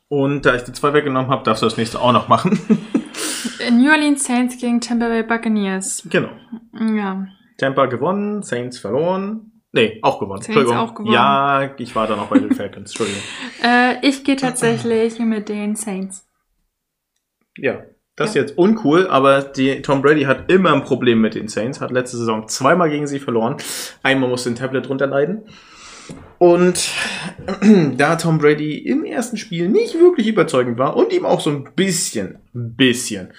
Und 0.09 0.47
da 0.47 0.55
ich 0.55 0.63
die 0.63 0.73
zwei 0.73 0.93
weggenommen 0.93 1.31
habe, 1.31 1.43
darfst 1.45 1.63
du 1.63 1.67
das 1.67 1.77
nächste 1.77 2.01
auch 2.01 2.13
noch 2.13 2.29
machen. 2.29 2.59
New 3.73 3.91
Orleans 3.91 4.25
Saints 4.25 4.59
gegen 4.59 4.81
Tampa 4.81 5.09
Bay 5.09 5.23
Buccaneers. 5.23 6.07
genau. 6.09 6.31
Ja. 6.79 7.27
Tampa 7.59 7.87
gewonnen, 7.87 8.43
Saints 8.43 8.79
verloren. 8.79 9.53
Nee, 9.73 9.99
auch 10.03 10.19
gewonnen. 10.21 10.43
Saints 10.43 10.49
Entschuldigung. 10.59 10.77
auch 10.77 10.95
gewonnen. 10.95 11.13
Ja, 11.15 11.71
ich 11.79 11.95
war 11.97 12.07
da 12.07 12.17
noch 12.17 12.29
bei 12.29 12.39
den 12.39 12.55
Falcons. 12.55 12.91
Entschuldigung. 12.91 13.23
Äh, 13.65 14.07
ich 14.07 14.23
gehe 14.23 14.37
tatsächlich 14.37 15.19
mit 15.19 15.49
den 15.49 15.75
Saints. 15.77 16.27
Ja. 17.57 17.83
Das 18.15 18.31
ist 18.31 18.35
Ja. 18.37 18.43
jetzt 18.43 18.57
uncool, 18.59 19.09
aber 19.09 19.43
die, 19.43 19.83
Tom 19.83 20.03
Brady 20.03 20.23
hat 20.25 20.51
immer 20.53 20.73
ein 20.73 20.85
Problem 20.85 21.21
mit 21.21 21.35
den 21.35 21.49
Saints, 21.49 21.81
hat 21.81 21.91
letzte 21.91 22.17
Saison 22.19 22.47
zweimal 22.49 22.89
gegen 22.91 23.07
sie 23.07 23.19
verloren. 23.19 23.57
Einmal 24.03 24.29
musste 24.29 24.51
ein 24.51 24.55
Tablet 24.57 24.89
runterleiden. 24.89 25.43
Und 26.39 26.91
da 27.97 28.17
Tom 28.17 28.39
Brady 28.39 28.79
im 28.79 29.05
ersten 29.05 29.37
Spiel 29.37 29.69
nicht 29.69 29.95
wirklich 29.95 30.27
überzeugend 30.27 30.79
war 30.79 30.97
und 30.97 31.13
ihm 31.13 31.25
auch 31.25 31.41
so 31.41 31.51
ein 31.51 31.69
bisschen, 31.75 32.39
ein 32.55 32.75
bisschen 32.77 33.33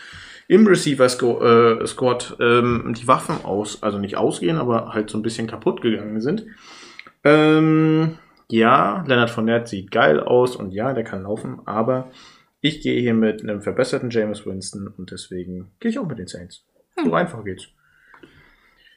im 0.47 0.65
Receiver-Squad 0.65 2.37
ähm, 2.39 2.95
die 2.97 3.07
Waffen 3.07 3.43
aus, 3.43 3.83
also 3.83 3.97
nicht 3.97 4.17
ausgehen, 4.17 4.57
aber 4.57 4.93
halt 4.93 5.09
so 5.09 5.17
ein 5.17 5.21
bisschen 5.21 5.47
kaputt 5.47 5.81
gegangen 5.81 6.21
sind. 6.21 6.45
Ähm, 7.23 8.17
ja, 8.49 9.03
Leonard 9.05 9.29
Fournette 9.29 9.67
sieht 9.67 9.91
geil 9.91 10.21
aus 10.21 10.55
und 10.55 10.71
ja, 10.71 10.93
der 10.93 11.03
kann 11.03 11.23
laufen, 11.23 11.59
aber 11.65 12.11
ich 12.61 12.81
gehe 12.81 12.99
hier 12.99 13.13
mit 13.13 13.43
einem 13.43 13.61
verbesserten 13.61 14.09
James 14.09 14.45
Winston 14.45 14.87
und 14.87 15.11
deswegen 15.11 15.71
gehe 15.79 15.91
ich 15.91 15.99
auch 15.99 16.07
mit 16.07 16.17
den 16.17 16.27
Saints. 16.27 16.63
So 17.03 17.13
einfach 17.13 17.43
geht's. 17.43 17.67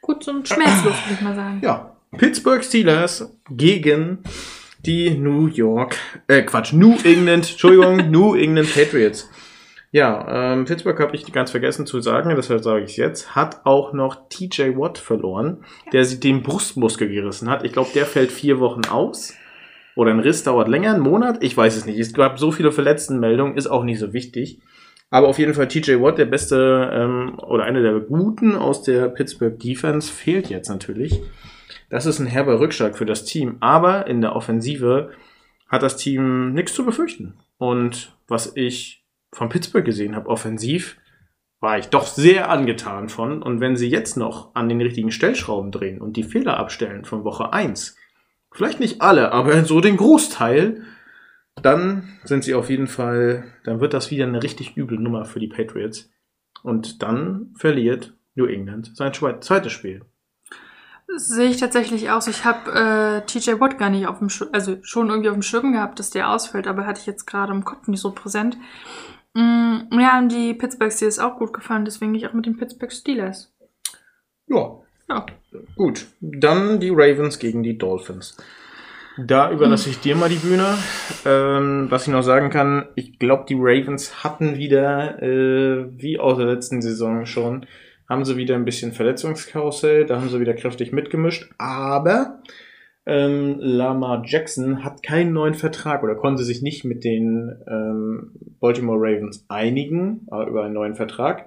Gut 0.00 0.26
und 0.28 0.48
schmerzlos, 0.48 0.94
würde 1.04 1.14
ich 1.14 1.20
mal 1.20 1.34
sagen. 1.34 1.60
Ja, 1.62 1.96
Pittsburgh 2.16 2.64
Steelers 2.64 3.38
gegen 3.50 4.18
die 4.84 5.11
New 5.11 5.46
York, 5.46 5.96
äh 6.26 6.42
Quatsch, 6.42 6.72
New 6.72 6.96
England, 7.04 7.48
Entschuldigung, 7.50 7.96
New 8.11 8.34
England 8.34 8.74
Patriots. 8.74 9.30
Ja, 9.92 10.52
ähm, 10.52 10.64
Pittsburgh 10.64 10.98
habe 11.00 11.14
ich 11.14 11.32
ganz 11.32 11.52
vergessen 11.52 11.86
zu 11.86 12.00
sagen, 12.00 12.34
deshalb 12.34 12.62
sage 12.62 12.84
ich 12.84 12.92
es 12.92 12.96
jetzt, 12.96 13.34
hat 13.36 13.64
auch 13.64 13.92
noch 13.92 14.28
TJ 14.28 14.76
Watt 14.76 14.98
verloren, 14.98 15.64
der 15.92 16.04
sich 16.04 16.20
den 16.20 16.42
Brustmuskel 16.42 17.08
gerissen 17.08 17.48
hat. 17.48 17.64
Ich 17.64 17.72
glaube, 17.72 17.90
der 17.94 18.06
fällt 18.06 18.32
vier 18.32 18.61
Wochen 18.61 18.82
aus. 18.90 19.34
Oder 19.96 20.12
ein 20.12 20.20
Riss 20.20 20.44
dauert 20.44 20.68
länger, 20.68 20.94
einen 20.94 21.02
Monat, 21.02 21.42
ich 21.42 21.56
weiß 21.56 21.76
es 21.76 21.86
nicht. 21.86 21.98
Es 21.98 22.12
gab 22.12 22.38
so 22.38 22.52
viele 22.52 22.72
Verletztenmeldungen, 22.72 23.56
ist 23.56 23.66
auch 23.66 23.84
nicht 23.84 23.98
so 23.98 24.12
wichtig. 24.12 24.61
Aber 25.11 25.28
auf 25.28 25.38
jeden 25.38 25.54
Fall 25.54 25.68
TJ 25.68 26.00
Watt, 26.00 26.18
der 26.18 26.26
beste 26.26 26.90
ähm, 26.92 27.38
oder 27.38 27.64
einer 27.64 27.82
der 27.82 27.98
guten 28.00 28.54
aus 28.54 28.82
der 28.82 29.08
Pittsburgh 29.08 29.58
Defense, 29.58 30.11
fehlt 30.11 30.48
jetzt 30.50 30.68
natürlich. 30.68 31.20
Das 31.91 32.07
ist 32.07 32.20
ein 32.20 32.26
herber 32.26 32.61
Rückschlag 32.61 32.97
für 32.97 33.05
das 33.05 33.24
Team. 33.24 33.57
Aber 33.61 34.07
in 34.07 34.20
der 34.20 34.34
Offensive 34.34 35.11
hat 35.68 35.82
das 35.82 35.97
Team 35.97 36.53
nichts 36.53 36.72
zu 36.72 36.86
befürchten. 36.86 37.34
Und 37.59 38.16
was 38.26 38.57
ich 38.57 39.05
von 39.32 39.49
Pittsburgh 39.49 39.84
gesehen 39.84 40.16
habe, 40.16 40.28
offensiv, 40.28 40.97
war 41.61 41.78
ich 41.78 41.88
doch 41.88 42.07
sehr 42.07 42.49
angetan 42.49 43.09
von. 43.09 43.43
Und 43.43 43.61
wenn 43.61 43.76
sie 43.76 43.88
jetzt 43.88 44.16
noch 44.16 44.55
an 44.55 44.68
den 44.68 44.80
richtigen 44.80 45.11
Stellschrauben 45.11 45.72
drehen 45.72 46.01
und 46.01 46.16
die 46.16 46.22
Fehler 46.22 46.57
abstellen 46.57 47.05
von 47.05 47.24
Woche 47.24 47.53
1, 47.53 47.97
vielleicht 48.53 48.80
nicht 48.80 49.03
alle, 49.03 49.32
aber 49.32 49.64
so 49.64 49.80
den 49.80 49.97
Großteil, 49.97 50.82
dann 51.61 52.18
sind 52.24 52.45
sie 52.45 52.55
auf 52.55 52.70
jeden 52.70 52.86
Fall, 52.86 53.45
dann 53.64 53.80
wird 53.80 53.93
das 53.93 54.11
wieder 54.11 54.26
eine 54.26 54.43
richtig 54.43 54.76
üble 54.76 54.99
Nummer 54.99 55.24
für 55.24 55.41
die 55.41 55.49
Patriots. 55.49 56.11
Und 56.62 57.03
dann 57.03 57.53
verliert 57.57 58.14
New 58.34 58.47
England 58.47 58.97
sein 58.97 59.12
zweites 59.12 59.72
Spiel. 59.72 60.03
Sehe 61.16 61.50
ich 61.50 61.56
tatsächlich 61.56 62.11
aus. 62.11 62.26
Ich 62.28 62.44
habe 62.44 62.70
äh, 62.70 63.26
TJ 63.26 63.61
Watt 63.61 63.78
gar 63.78 63.90
nicht 63.90 64.06
auf 64.06 64.18
dem 64.18 64.28
Schirm, 64.28 64.50
also 64.52 64.76
schon 64.82 65.08
irgendwie 65.08 65.28
auf 65.28 65.34
dem 65.34 65.42
Schirm 65.42 65.72
gehabt, 65.72 65.98
dass 65.98 66.11
der 66.11 66.30
ausfällt, 66.30 66.66
aber 66.66 66.86
hatte 66.86 67.00
ich 67.00 67.06
jetzt 67.06 67.26
gerade 67.26 67.52
im 67.52 67.64
Kopf 67.64 67.88
nicht 67.88 68.00
so 68.00 68.12
präsent. 68.12 68.56
Mm, 69.34 69.78
ja, 69.98 70.18
und 70.18 70.30
die 70.30 70.54
Pittsburgh 70.54 70.92
Steelers 70.92 71.18
auch 71.18 71.38
gut 71.38 71.52
gefallen, 71.52 71.84
deswegen 71.84 72.12
gehe 72.12 72.22
ich 72.22 72.28
auch 72.28 72.34
mit 72.34 72.46
den 72.46 72.56
Pittsburgh 72.56 72.92
Steelers. 72.92 73.52
Ja. 74.46 74.78
Ja. 75.08 75.26
Gut. 75.76 76.06
Dann 76.20 76.78
die 76.78 76.90
Ravens 76.90 77.38
gegen 77.38 77.62
die 77.62 77.76
Dolphins. 77.76 78.36
Da 79.18 79.50
überlasse 79.50 79.90
ich 79.90 80.00
dir 80.00 80.14
mal 80.14 80.28
die 80.28 80.36
Bühne. 80.36 80.78
Ähm, 81.24 81.86
was 81.90 82.06
ich 82.06 82.12
noch 82.12 82.22
sagen 82.22 82.50
kann, 82.50 82.88
ich 82.94 83.18
glaube, 83.18 83.44
die 83.48 83.56
Ravens 83.58 84.22
hatten 84.22 84.56
wieder, 84.56 85.20
äh, 85.20 85.86
wie 86.00 86.18
aus 86.18 86.38
der 86.38 86.46
letzten 86.46 86.80
Saison 86.80 87.26
schon, 87.26 87.66
haben 88.11 88.24
sie 88.24 88.36
wieder 88.36 88.56
ein 88.56 88.64
bisschen 88.64 88.92
Verletzungskarussell, 88.92 90.04
da 90.04 90.20
haben 90.20 90.28
sie 90.28 90.40
wieder 90.40 90.54
kräftig 90.54 90.92
mitgemischt, 90.92 91.48
aber 91.58 92.42
ähm, 93.06 93.56
Lamar 93.61 94.24
Jackson 94.26 94.84
hat 94.84 95.04
keinen 95.04 95.32
neuen 95.32 95.54
Vertrag 95.54 96.02
oder 96.02 96.16
konnte 96.16 96.42
sich 96.42 96.61
nicht 96.61 96.84
mit 96.84 97.04
den 97.04 97.56
ähm, 97.68 98.32
Baltimore 98.58 98.98
Ravens 99.00 99.46
einigen 99.48 100.26
äh, 100.30 100.46
über 100.48 100.64
einen 100.64 100.74
neuen 100.74 100.96
Vertrag. 100.96 101.46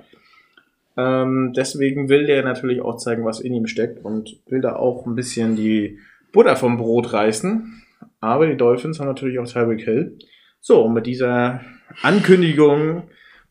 Ähm, 0.95 1.53
deswegen 1.55 2.07
will 2.07 2.25
der 2.25 2.43
natürlich 2.43 2.81
auch 2.81 2.95
zeigen, 2.95 3.25
was 3.25 3.41
in 3.41 3.53
ihm 3.53 3.67
steckt 3.67 4.03
und 4.03 4.39
will 4.47 4.61
da 4.61 4.77
auch 4.77 5.05
ein 5.05 5.15
bisschen 5.15 5.55
die 5.57 5.99
Butter 6.31 6.55
vom 6.55 6.77
Brot 6.77 7.11
reißen. 7.11 7.83
Aber 8.21 8.47
die 8.47 8.57
Dolphins 8.57 8.99
haben 8.99 9.07
natürlich 9.07 9.37
auch 9.37 9.47
Tyreek 9.47 9.81
Hill. 9.81 10.17
So, 10.61 10.85
und 10.85 10.93
mit 10.93 11.07
dieser 11.07 11.59
Ankündigung 12.03 13.03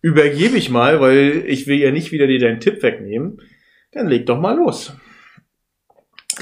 übergebe 0.03 0.57
ich 0.57 0.69
mal, 0.69 1.01
weil 1.01 1.45
ich 1.47 1.67
will 1.67 1.79
ja 1.79 1.91
nicht 1.91 2.13
wieder 2.13 2.27
dir 2.27 2.41
deinen 2.41 2.61
Tipp 2.61 2.83
wegnehmen. 2.83 3.41
Dann 3.93 4.09
leg 4.09 4.27
doch 4.27 4.39
mal 4.39 4.57
los. 4.57 4.95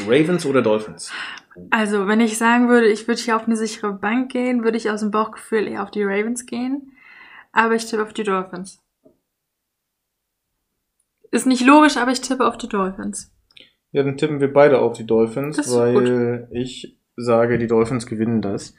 Ravens 0.06 0.46
oder 0.46 0.62
Dolphins? 0.62 1.12
Also, 1.70 2.06
wenn 2.06 2.20
ich 2.20 2.38
sagen 2.38 2.68
würde, 2.68 2.88
ich 2.88 3.06
würde 3.06 3.20
hier 3.20 3.36
auf 3.36 3.46
eine 3.46 3.56
sichere 3.56 3.92
Bank 3.92 4.32
gehen, 4.32 4.64
würde 4.64 4.78
ich 4.78 4.90
aus 4.90 5.00
dem 5.00 5.10
Bauchgefühl 5.10 5.66
eher 5.66 5.82
auf 5.82 5.90
die 5.90 6.02
Ravens 6.02 6.46
gehen. 6.46 6.92
Aber 7.52 7.74
ich 7.74 7.86
tippe 7.86 8.02
auf 8.02 8.12
die 8.12 8.22
Dolphins. 8.22 8.82
Ist 11.32 11.46
nicht 11.46 11.64
logisch, 11.64 11.96
aber 11.96 12.12
ich 12.12 12.20
tippe 12.20 12.46
auf 12.46 12.56
die 12.56 12.68
Dolphins. 12.68 13.32
Ja, 13.92 14.04
dann 14.04 14.16
tippen 14.16 14.40
wir 14.40 14.52
beide 14.52 14.78
auf 14.78 14.96
die 14.96 15.06
Dolphins, 15.06 15.58
weil 15.74 16.46
gut. 16.46 16.56
ich 16.56 16.96
sage, 17.16 17.58
die 17.58 17.66
Dolphins 17.66 18.06
gewinnen 18.06 18.40
das. 18.40 18.74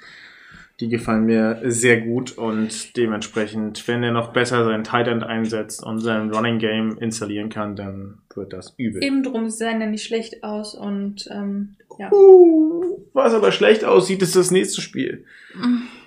Die 0.82 0.90
gefallen 0.90 1.28
mir 1.28 1.62
sehr 1.66 2.02
gut 2.02 2.40
und 2.40 2.98
dementsprechend, 2.98 3.88
wenn 3.88 4.02
er 4.02 4.12
noch 4.12 4.34
besser 4.34 4.66
seinen 4.66 4.84
Tight 4.84 5.08
End 5.08 5.24
einsetzt 5.24 5.84
und 5.84 6.00
sein 6.00 6.32
Running 6.32 6.58
Game 6.58 6.98
installieren 6.98 7.50
kann, 7.50 7.76
dann 7.76 8.18
wird 8.34 8.52
das 8.52 8.74
übel. 8.78 9.04
Eben 9.04 9.22
drum, 9.22 9.52
sehen 9.52 9.80
ja 9.80 9.86
nicht 9.86 10.04
schlecht 10.04 10.44
aus 10.44 10.74
und 10.74 11.30
ähm, 11.32 11.76
ja. 12.00 12.12
Uh, 12.12 12.98
was 13.14 13.36
aber 13.36 13.52
schlecht 13.52 13.86
aussieht, 13.86 14.24
ist 14.24 14.36
das 14.36 14.50
nächste 14.50 14.82
Spiel. 14.82 15.24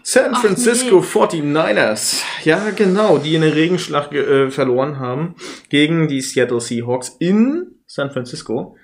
San 0.03 0.35
Francisco 0.35 1.05
Ach, 1.05 1.33
nee. 1.33 1.41
49ers. 1.41 2.25
Ja, 2.43 2.71
genau, 2.71 3.19
die 3.19 3.37
in 3.37 3.43
der 3.43 3.55
Regenschlacht 3.55 4.13
äh, 4.13 4.51
verloren 4.51 4.99
haben 4.99 5.37
gegen 5.69 6.09
die 6.09 6.21
Seattle 6.21 6.61
Seahawks 6.61 7.15
in 7.21 7.77
San 7.87 8.11
Francisco. 8.11 8.77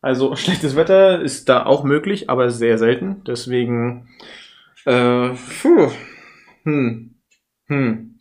Also 0.00 0.36
schlechtes 0.36 0.76
Wetter 0.76 1.20
ist 1.20 1.48
da 1.48 1.66
auch 1.66 1.82
möglich, 1.82 2.30
aber 2.30 2.50
sehr 2.50 2.78
selten. 2.78 3.22
Deswegen 3.26 4.08
äh, 4.84 5.30
puh. 5.60 5.90
Hm. 6.64 7.14
Hm. 7.66 8.18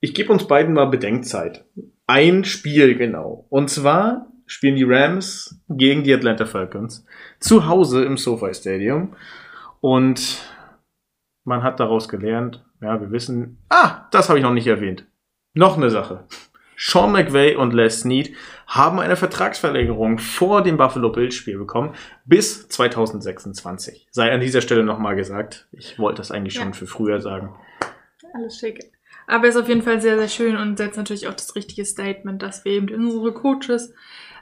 Ich 0.00 0.14
gebe 0.14 0.32
uns 0.32 0.46
beiden 0.46 0.74
mal 0.74 0.86
Bedenkzeit. 0.86 1.64
Ein 2.06 2.44
Spiel 2.44 2.94
genau. 2.96 3.46
Und 3.48 3.70
zwar 3.70 4.30
spielen 4.46 4.76
die 4.76 4.84
Rams 4.84 5.60
gegen 5.68 6.04
die 6.04 6.14
Atlanta 6.14 6.46
Falcons 6.46 7.04
zu 7.40 7.66
Hause 7.66 8.04
im 8.04 8.16
SoFi 8.16 8.54
Stadium. 8.54 9.16
Und 9.80 10.42
man 11.44 11.62
hat 11.62 11.80
daraus 11.80 12.08
gelernt, 12.08 12.64
ja, 12.80 13.00
wir 13.00 13.10
wissen, 13.10 13.58
ah, 13.68 14.06
das 14.10 14.28
habe 14.28 14.38
ich 14.38 14.44
noch 14.44 14.52
nicht 14.52 14.66
erwähnt. 14.66 15.06
Noch 15.54 15.76
eine 15.76 15.90
Sache. 15.90 16.26
Sean 16.76 17.12
McVay 17.12 17.56
und 17.56 17.72
Les 17.72 18.00
Snead 18.00 18.34
haben 18.66 19.00
eine 19.00 19.16
Vertragsverlängerung 19.16 20.18
vor 20.18 20.62
dem 20.62 20.76
Buffalo 20.76 21.10
Bills 21.10 21.34
Spiel 21.34 21.58
bekommen 21.58 21.94
bis 22.24 22.68
2026. 22.68 24.08
Sei 24.10 24.30
an 24.30 24.40
dieser 24.40 24.60
Stelle 24.60 24.84
nochmal 24.84 25.16
gesagt. 25.16 25.66
Ich 25.72 25.98
wollte 25.98 26.18
das 26.18 26.30
eigentlich 26.30 26.54
ja. 26.54 26.62
schon 26.62 26.74
für 26.74 26.86
früher 26.86 27.20
sagen. 27.20 27.54
Alles 28.34 28.58
schick. 28.58 28.92
Aber 29.26 29.48
ist 29.48 29.56
auf 29.56 29.68
jeden 29.68 29.82
Fall 29.82 30.00
sehr, 30.00 30.18
sehr 30.18 30.28
schön 30.28 30.56
und 30.56 30.76
setzt 30.76 30.96
natürlich 30.96 31.26
auch 31.26 31.34
das 31.34 31.56
richtige 31.56 31.84
Statement, 31.84 32.42
dass 32.42 32.64
wir 32.64 32.72
eben 32.72 32.88
unsere 32.94 33.32
Coaches 33.32 33.92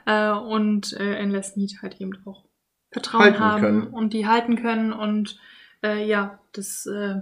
äh, 0.05 0.31
und 0.31 0.93
äh, 0.99 1.19
in 1.21 1.31
Les 1.31 1.49
Snead 1.49 1.81
halt 1.81 1.99
eben 1.99 2.13
auch 2.25 2.45
Vertrauen 2.91 3.23
halten 3.23 3.39
haben 3.39 3.61
können. 3.61 3.87
und 3.87 4.13
die 4.13 4.27
halten 4.27 4.55
können 4.57 4.93
und 4.93 5.39
äh, 5.83 6.05
ja, 6.05 6.39
das 6.53 6.85
äh, 6.85 7.15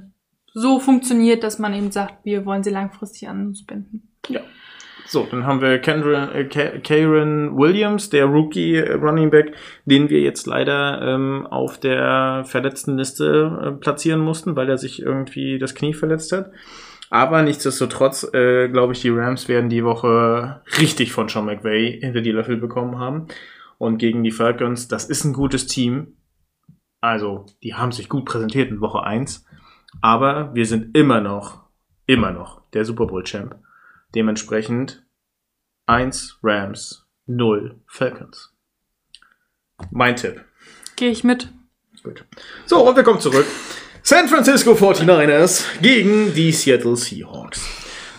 so 0.54 0.80
funktioniert, 0.80 1.44
dass 1.44 1.58
man 1.58 1.74
eben 1.74 1.92
sagt, 1.92 2.26
wir 2.26 2.46
wollen 2.46 2.64
sie 2.64 2.70
langfristig 2.70 3.28
an 3.28 3.48
uns 3.48 3.66
binden. 3.66 4.10
Ja. 4.28 4.42
So, 5.06 5.28
dann 5.30 5.46
haben 5.46 5.62
wir 5.62 5.80
Kendra, 5.80 6.32
äh, 6.34 6.46
Karen 6.46 7.58
Williams, 7.58 8.10
der 8.10 8.26
Rookie 8.26 8.76
äh, 8.76 8.94
Running 8.94 9.30
Back, 9.30 9.54
den 9.86 10.10
wir 10.10 10.22
jetzt 10.22 10.48
leider 10.48 11.02
ähm, 11.02 11.46
auf 11.48 11.80
der 11.80 12.44
verletzten 12.46 12.98
Liste 12.98 13.62
äh, 13.62 13.72
platzieren 13.72 14.22
mussten, 14.22 14.56
weil 14.56 14.70
er 14.70 14.78
sich 14.78 15.02
irgendwie 15.02 15.60
das 15.60 15.76
Knie 15.76 15.94
verletzt 15.94 16.32
hat. 16.32 16.52
Aber 17.10 17.44
nichtsdestotrotz, 17.44 18.28
äh, 18.34 18.70
glaube 18.70 18.94
ich, 18.94 19.02
die 19.02 19.10
Rams 19.10 19.48
werden 19.48 19.70
die 19.70 19.84
Woche 19.84 20.62
richtig 20.80 21.12
von 21.12 21.30
Sean 21.30 21.46
McVay 21.46 22.00
hinter 22.02 22.22
die 22.22 22.32
Löffel 22.32 22.58
bekommen 22.58 22.98
haben. 22.98 23.28
Und 23.78 23.98
gegen 23.98 24.24
die 24.24 24.32
Falcons, 24.32 24.88
das 24.88 25.06
ist 25.06 25.24
ein 25.24 25.34
gutes 25.34 25.68
Team. 25.68 26.16
Also, 27.02 27.46
die 27.62 27.76
haben 27.76 27.92
sich 27.92 28.10
gut 28.10 28.26
präsentiert 28.26 28.72
in 28.72 28.82
Woche 28.82 29.04
1. 29.04 29.46
Aber 30.02 30.56
wir 30.56 30.66
sind 30.66 30.98
immer 30.98 31.22
noch, 31.22 31.62
immer 32.08 32.32
noch 32.32 32.62
der 32.72 32.86
Super 32.86 33.06
Bowl 33.06 33.24
Champ. 33.24 33.58
Dementsprechend 34.16 35.04
1 35.88 36.40
Rams, 36.44 37.06
0 37.26 37.80
Falcons. 37.88 38.54
Mein 39.92 40.16
Tipp. 40.16 40.44
Gehe 40.96 41.10
ich 41.10 41.24
mit. 41.24 41.50
Gut. 42.04 42.26
So, 42.66 42.88
und 42.88 42.96
wir 42.96 43.04
kommen 43.04 43.20
zurück. 43.20 43.46
San 44.02 44.28
Francisco 44.28 44.74
49ers 44.74 45.80
gegen 45.82 46.34
die 46.34 46.52
Seattle 46.52 46.98
Seahawks. 46.98 47.66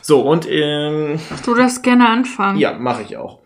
So, 0.00 0.22
und 0.22 0.46
ähm, 0.50 1.18
Du 1.44 1.54
darfst 1.54 1.82
gerne 1.82 2.08
anfangen. 2.08 2.58
Ja, 2.58 2.72
mache 2.78 3.02
ich 3.02 3.16
auch. 3.16 3.42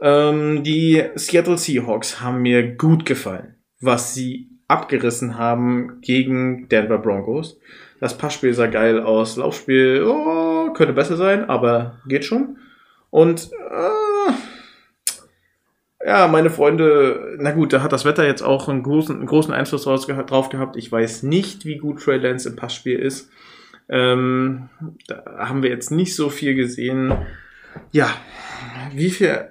Ähm, 0.00 0.64
die 0.64 1.02
Seattle 1.14 1.58
Seahawks 1.58 2.20
haben 2.20 2.42
mir 2.42 2.76
gut 2.76 3.04
gefallen, 3.06 3.56
was 3.80 4.14
sie 4.14 4.50
abgerissen 4.68 5.38
haben 5.38 6.00
gegen 6.00 6.68
Denver 6.68 6.98
Broncos. 6.98 7.58
Das 8.00 8.18
Passspiel 8.18 8.54
sah 8.54 8.66
geil 8.66 9.00
aus. 9.00 9.36
Laufspiel 9.36 10.04
oh, 10.06 10.72
könnte 10.72 10.92
besser 10.92 11.16
sein, 11.16 11.48
aber 11.48 12.00
geht 12.06 12.24
schon. 12.24 12.58
Und 13.10 13.50
äh, 13.52 14.32
ja, 16.06 16.28
meine 16.28 16.50
Freunde, 16.50 17.36
na 17.38 17.52
gut, 17.52 17.72
da 17.72 17.82
hat 17.82 17.92
das 17.92 18.04
Wetter 18.04 18.26
jetzt 18.26 18.42
auch 18.42 18.68
einen 18.68 18.82
großen, 18.82 19.16
einen 19.16 19.26
großen 19.26 19.54
Einfluss 19.54 19.84
drauf 19.84 20.48
gehabt. 20.48 20.76
Ich 20.76 20.92
weiß 20.92 21.22
nicht, 21.22 21.64
wie 21.64 21.78
gut 21.78 22.02
Trey 22.02 22.18
Lance 22.18 22.48
im 22.48 22.56
Passspiel 22.56 22.98
ist. 22.98 23.30
Ähm, 23.88 24.68
da 25.06 25.24
haben 25.38 25.62
wir 25.62 25.70
jetzt 25.70 25.90
nicht 25.90 26.14
so 26.14 26.28
viel 26.28 26.54
gesehen. 26.54 27.14
Ja, 27.90 28.10
wie 28.92 29.10
viel, 29.10 29.48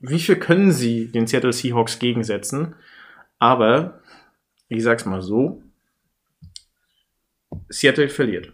wie 0.00 0.20
viel 0.20 0.36
können 0.36 0.70
sie 0.70 1.08
den 1.08 1.26
Seattle 1.26 1.52
Seahawks 1.52 1.98
gegensetzen? 1.98 2.74
Aber, 3.38 4.00
ich 4.68 4.82
sag's 4.82 5.06
mal 5.06 5.22
so, 5.22 5.62
Seattle 7.68 8.08
verliert. 8.08 8.52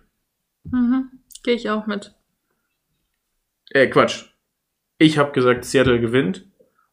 Mhm. 0.65 1.11
Gehe 1.43 1.55
ich 1.55 1.71
auch 1.71 1.87
mit. 1.87 2.15
Äh, 3.71 3.89
Quatsch. 3.89 4.27
Ich 4.99 5.19
habe 5.19 5.33
gesagt, 5.33 5.65
Seattle 5.65 6.01
gewinnt 6.01 6.47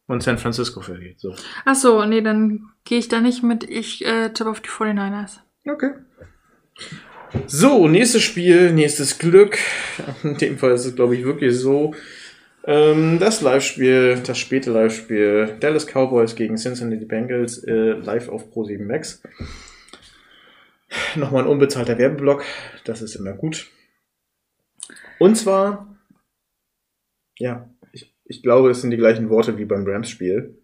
und 0.06 0.22
San 0.22 0.38
Francisco 0.38 0.80
verliert. 0.80 1.20
So. 1.20 1.34
Ach 1.64 1.76
so, 1.76 2.04
nee, 2.04 2.20
dann 2.20 2.70
gehe 2.84 2.98
ich 2.98 3.08
da 3.08 3.20
nicht 3.20 3.42
mit. 3.42 3.64
Ich 3.64 4.04
äh, 4.04 4.30
tippe 4.32 4.50
auf 4.50 4.60
die 4.60 4.68
49ers. 4.68 5.38
Okay. 5.68 5.90
So, 7.46 7.86
nächstes 7.86 8.22
Spiel, 8.22 8.72
nächstes 8.72 9.18
Glück. 9.18 9.58
In 10.24 10.36
dem 10.38 10.58
Fall 10.58 10.72
ist 10.72 10.86
es, 10.86 10.96
glaube 10.96 11.16
ich, 11.16 11.24
wirklich 11.24 11.56
so. 11.56 11.94
Ähm, 12.64 13.18
das 13.20 13.40
Live-Spiel, 13.40 14.20
das 14.26 14.38
späte 14.38 14.70
Live-Spiel 14.70 15.56
Dallas 15.60 15.86
Cowboys 15.86 16.34
gegen 16.34 16.56
Cincinnati 16.56 17.04
Bengals 17.04 17.58
äh, 17.64 17.92
live 17.92 18.28
auf 18.28 18.52
Pro7 18.52 18.84
Max. 18.84 19.22
Nochmal 21.16 21.44
ein 21.44 21.48
unbezahlter 21.48 21.98
Werbeblock, 21.98 22.44
das 22.84 23.02
ist 23.02 23.14
immer 23.14 23.32
gut. 23.32 23.70
Und 25.18 25.36
zwar, 25.36 25.96
ja, 27.38 27.68
ich 28.30 28.44
glaube, 28.44 28.70
es 28.70 28.80
sind 28.80 28.92
die 28.92 28.96
gleichen 28.96 29.28
Worte 29.28 29.58
wie 29.58 29.64
beim 29.64 29.84
Rams-Spiel. 29.84 30.56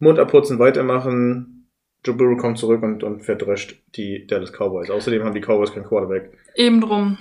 Mund 0.00 0.18
abputzen, 0.18 0.58
weitermachen. 0.58 1.70
Joe 2.04 2.16
Burrow 2.16 2.36
kommt 2.36 2.58
zurück 2.58 2.82
und, 2.82 3.04
und 3.04 3.22
verdrescht 3.22 3.80
die 3.94 4.26
Dallas 4.26 4.52
Cowboys. 4.52 4.90
Außerdem 4.90 5.22
haben 5.22 5.34
die 5.34 5.40
Cowboys 5.40 5.72
keinen 5.72 5.86
Quarterback. 5.86 6.36
Eben 6.56 6.80
drum. 6.80 7.16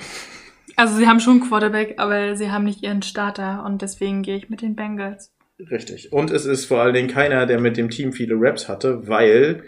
Also 0.76 0.98
sie 0.98 1.08
haben 1.08 1.20
schon 1.20 1.40
einen 1.40 1.48
Quarterback, 1.48 1.96
aber 1.98 2.36
sie 2.36 2.52
haben 2.52 2.64
nicht 2.66 2.82
ihren 2.84 3.04
Starter 3.04 3.64
und 3.64 3.84
deswegen 3.84 4.24
gehe 4.24 4.38
ich 4.38 4.50
mit 4.50 4.64
den 4.64 4.76
Bengals. 4.76 5.32
Richtig. 5.60 6.12
Und 6.12 6.32
es 6.32 6.46
ist 6.46 6.66
vor 6.66 6.82
allen 6.82 6.96
Dingen 6.96 7.08
keiner, 7.08 7.46
der 7.46 7.62
mit 7.62 7.78
dem 7.78 7.92
Team 7.92 8.12
viele 8.12 8.36
Raps 8.38 8.68
hatte, 8.68 9.08
weil 9.08 9.64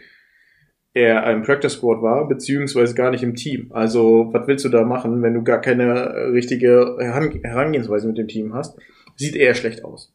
er 0.98 1.24
ein 1.24 1.44
Practice 1.44 1.74
Squad 1.74 2.02
war, 2.02 2.28
beziehungsweise 2.28 2.96
gar 2.96 3.12
nicht 3.12 3.24
im 3.24 3.36
Team. 3.36 3.72
Also, 3.72 4.30
was 4.32 4.48
willst 4.48 4.66
du 4.66 4.70
da 4.70 4.84
machen, 4.84 5.22
wenn 5.22 5.34
du 5.34 5.44
gar 5.44 5.62
keine 5.62 6.32
richtige 6.34 6.98
Herangehensweise 7.00 8.08
mit 8.08 8.18
dem 8.18 8.28
Team 8.28 8.54
hast? 8.54 8.78
Sieht 9.16 9.36
eher 9.36 9.56
schlecht 9.56 9.84
aus. 9.84 10.12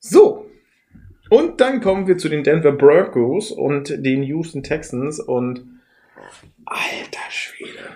So. 0.00 0.46
Und 1.30 1.60
dann 1.60 1.80
kommen 1.80 2.06
wir 2.06 2.18
zu 2.18 2.28
den 2.28 2.42
Denver 2.42 2.72
Broncos 2.72 3.50
und 3.50 3.90
den 4.04 4.22
Houston 4.22 4.62
Texans 4.62 5.20
und 5.20 5.64
alter 6.64 7.30
Schwede 7.30 7.87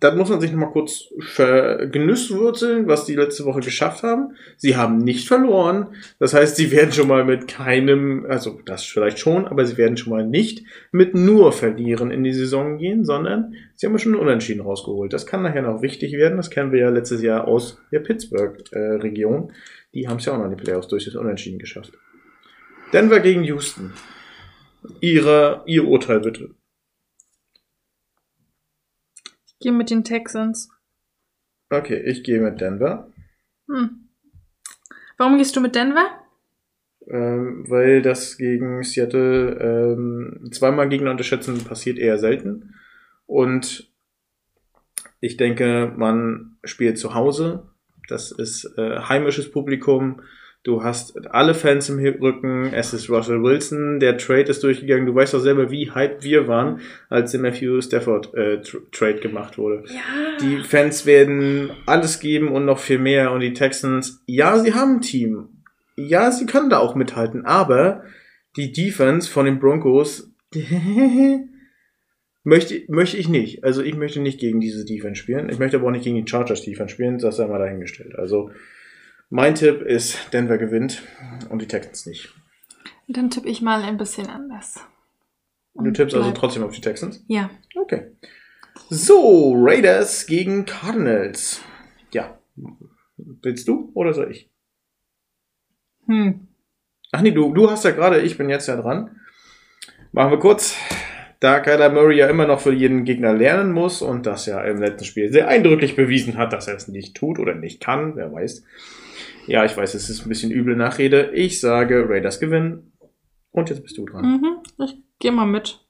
da 0.00 0.14
muss 0.14 0.28
man 0.28 0.40
sich 0.40 0.50
nochmal 0.50 0.70
kurz 0.70 1.12
vergenüsswürzeln, 1.20 2.86
was 2.86 3.04
die 3.04 3.14
letzte 3.14 3.44
Woche 3.44 3.60
geschafft 3.60 4.02
haben. 4.02 4.36
Sie 4.56 4.76
haben 4.76 4.98
nicht 4.98 5.28
verloren. 5.28 5.88
Das 6.18 6.34
heißt, 6.34 6.56
sie 6.56 6.70
werden 6.70 6.92
schon 6.92 7.08
mal 7.08 7.24
mit 7.24 7.48
keinem, 7.48 8.26
also 8.28 8.60
das 8.64 8.84
vielleicht 8.84 9.18
schon, 9.18 9.46
aber 9.46 9.64
sie 9.66 9.76
werden 9.76 9.96
schon 9.96 10.12
mal 10.12 10.26
nicht 10.26 10.64
mit 10.92 11.14
nur 11.14 11.52
verlieren 11.52 12.10
in 12.10 12.24
die 12.24 12.32
Saison 12.32 12.78
gehen, 12.78 13.04
sondern 13.04 13.54
sie 13.74 13.86
haben 13.86 13.98
schon 13.98 14.14
Unentschieden 14.14 14.60
rausgeholt. 14.60 15.12
Das 15.12 15.26
kann 15.26 15.42
nachher 15.42 15.62
noch 15.62 15.82
wichtig 15.82 16.12
werden. 16.12 16.36
Das 16.36 16.50
kennen 16.50 16.72
wir 16.72 16.80
ja 16.80 16.90
letztes 16.90 17.22
Jahr 17.22 17.46
aus 17.46 17.78
der 17.92 18.00
Pittsburgh-Region. 18.00 19.52
Die 19.94 20.08
haben 20.08 20.18
es 20.18 20.24
ja 20.24 20.32
auch 20.32 20.38
noch 20.38 20.46
in 20.46 20.56
die 20.56 20.62
Playoffs 20.62 20.88
durch 20.88 21.04
das 21.04 21.14
Unentschieden 21.14 21.58
geschafft. 21.58 21.92
Denver 22.92 23.20
gegen 23.20 23.44
Houston. 23.44 23.92
Ihre, 25.00 25.62
ihr 25.66 25.86
Urteil 25.86 26.20
bitte. 26.20 26.50
Gehe 29.64 29.72
mit 29.72 29.90
den 29.90 30.04
Texans. 30.04 30.70
Okay, 31.70 31.96
ich 31.96 32.22
gehe 32.22 32.40
mit 32.40 32.60
Denver. 32.60 33.10
Hm. 33.66 34.10
Warum 35.16 35.38
gehst 35.38 35.56
du 35.56 35.60
mit 35.60 35.74
Denver? 35.74 36.06
Ähm, 37.08 37.64
weil 37.68 38.02
das 38.02 38.36
gegen 38.36 38.82
Seattle 38.82 39.58
ähm, 39.58 40.50
zweimal 40.52 40.88
Gegner 40.88 41.10
unterschätzen 41.10 41.64
passiert 41.64 41.98
eher 41.98 42.18
selten. 42.18 42.74
Und 43.26 43.90
ich 45.20 45.38
denke, 45.38 45.92
man 45.96 46.58
spielt 46.62 46.98
zu 46.98 47.14
Hause. 47.14 47.70
Das 48.08 48.32
ist 48.32 48.66
äh, 48.76 49.00
heimisches 49.00 49.50
Publikum. 49.50 50.20
Du 50.64 50.82
hast 50.82 51.28
alle 51.30 51.52
Fans 51.52 51.90
im 51.90 51.98
Rücken. 51.98 52.72
Es 52.72 52.94
ist 52.94 53.10
Russell 53.10 53.42
Wilson. 53.42 54.00
Der 54.00 54.16
Trade 54.16 54.44
ist 54.44 54.62
durchgegangen. 54.62 55.04
Du 55.04 55.14
weißt 55.14 55.34
doch 55.34 55.40
selber, 55.40 55.70
wie 55.70 55.90
hype 55.90 56.22
wir 56.24 56.48
waren, 56.48 56.80
als 57.10 57.32
der 57.32 57.40
Matthew 57.40 57.82
Stafford 57.82 58.32
äh, 58.32 58.62
Trade 58.90 59.20
gemacht 59.20 59.58
wurde. 59.58 59.84
Ja. 59.88 60.38
Die 60.40 60.64
Fans 60.64 61.04
werden 61.04 61.70
alles 61.84 62.18
geben 62.18 62.48
und 62.48 62.64
noch 62.64 62.78
viel 62.78 62.98
mehr. 62.98 63.32
Und 63.32 63.40
die 63.40 63.52
Texans, 63.52 64.22
ja, 64.24 64.58
sie 64.58 64.72
haben 64.72 64.96
ein 64.96 65.00
Team. 65.02 65.48
Ja, 65.96 66.32
sie 66.32 66.46
können 66.46 66.70
da 66.70 66.78
auch 66.78 66.94
mithalten. 66.94 67.44
Aber 67.44 68.02
die 68.56 68.72
Defense 68.72 69.30
von 69.30 69.44
den 69.44 69.58
Broncos 69.58 70.32
möchte, 72.42 72.82
möchte 72.88 73.18
ich 73.18 73.28
nicht. 73.28 73.64
Also 73.64 73.82
ich 73.82 73.96
möchte 73.96 74.20
nicht 74.20 74.40
gegen 74.40 74.60
diese 74.60 74.86
Defense 74.86 75.20
spielen. 75.20 75.50
Ich 75.50 75.58
möchte 75.58 75.76
aber 75.76 75.88
auch 75.88 75.92
nicht 75.92 76.04
gegen 76.04 76.24
die 76.24 76.30
Chargers 76.30 76.62
Defense 76.62 76.94
spielen. 76.94 77.18
Das 77.18 77.36
sei 77.36 77.46
mal 77.46 77.58
dahingestellt. 77.58 78.18
Also 78.18 78.50
mein 79.34 79.56
Tipp 79.56 79.82
ist, 79.82 80.32
Denver 80.32 80.58
gewinnt 80.58 81.02
und 81.48 81.60
die 81.60 81.66
Texans 81.66 82.06
nicht. 82.06 82.32
Dann 83.08 83.30
tippe 83.30 83.48
ich 83.48 83.62
mal 83.62 83.82
ein 83.82 83.96
bisschen 83.96 84.28
anders. 84.28 84.78
Und 85.72 85.86
du 85.86 85.92
tippst 85.92 86.14
also 86.14 86.30
trotzdem 86.30 86.62
auf 86.62 86.72
die 86.72 86.80
Texans? 86.80 87.24
Ja. 87.26 87.50
Okay. 87.74 88.12
So, 88.90 89.54
Raiders 89.56 90.26
gegen 90.26 90.66
Cardinals. 90.66 91.60
Ja. 92.12 92.38
Willst 93.16 93.66
du 93.66 93.90
oder 93.94 94.14
soll 94.14 94.30
ich? 94.30 94.52
Hm. 96.06 96.46
Ach 97.10 97.20
nee, 97.20 97.32
du, 97.32 97.52
du 97.52 97.68
hast 97.68 97.84
ja 97.84 97.90
gerade, 97.90 98.20
ich 98.20 98.38
bin 98.38 98.48
jetzt 98.48 98.68
ja 98.68 98.76
dran. 98.76 99.20
Machen 100.12 100.30
wir 100.30 100.38
kurz. 100.38 100.76
Da 101.40 101.58
Kyler 101.58 101.90
Murray 101.90 102.18
ja 102.18 102.28
immer 102.28 102.46
noch 102.46 102.60
für 102.60 102.72
jeden 102.72 103.04
Gegner 103.04 103.32
lernen 103.32 103.72
muss 103.72 104.00
und 104.00 104.26
das 104.26 104.46
ja 104.46 104.62
im 104.62 104.78
letzten 104.78 105.04
Spiel 105.04 105.32
sehr 105.32 105.48
eindrücklich 105.48 105.96
bewiesen 105.96 106.38
hat, 106.38 106.52
dass 106.52 106.68
er 106.68 106.76
es 106.76 106.86
nicht 106.86 107.16
tut 107.16 107.40
oder 107.40 107.56
nicht 107.56 107.80
kann, 107.80 108.14
wer 108.14 108.32
weiß, 108.32 108.64
ja, 109.46 109.64
ich 109.64 109.76
weiß, 109.76 109.94
es 109.94 110.10
ist 110.10 110.24
ein 110.24 110.28
bisschen 110.28 110.50
übel 110.50 110.76
Nachrede. 110.76 111.30
Ich 111.34 111.60
sage, 111.60 112.06
Raiders 112.08 112.40
gewinnen. 112.40 112.92
Und 113.50 113.70
jetzt 113.70 113.82
bist 113.82 113.96
du 113.98 114.06
dran. 114.06 114.40
Mhm, 114.40 114.84
ich 114.84 114.96
gehe 115.18 115.32
mal 115.32 115.46
mit. 115.46 115.80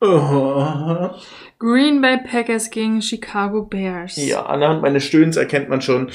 Oh. 0.00 1.10
Green 1.58 2.00
Bay 2.00 2.18
Packers 2.18 2.70
gegen 2.70 3.00
Chicago 3.00 3.62
Bears. 3.62 4.16
Ja, 4.16 4.46
anhand 4.46 4.82
meines 4.82 5.04
Stöhns 5.04 5.36
erkennt 5.36 5.68
man 5.68 5.80
schon 5.80 6.10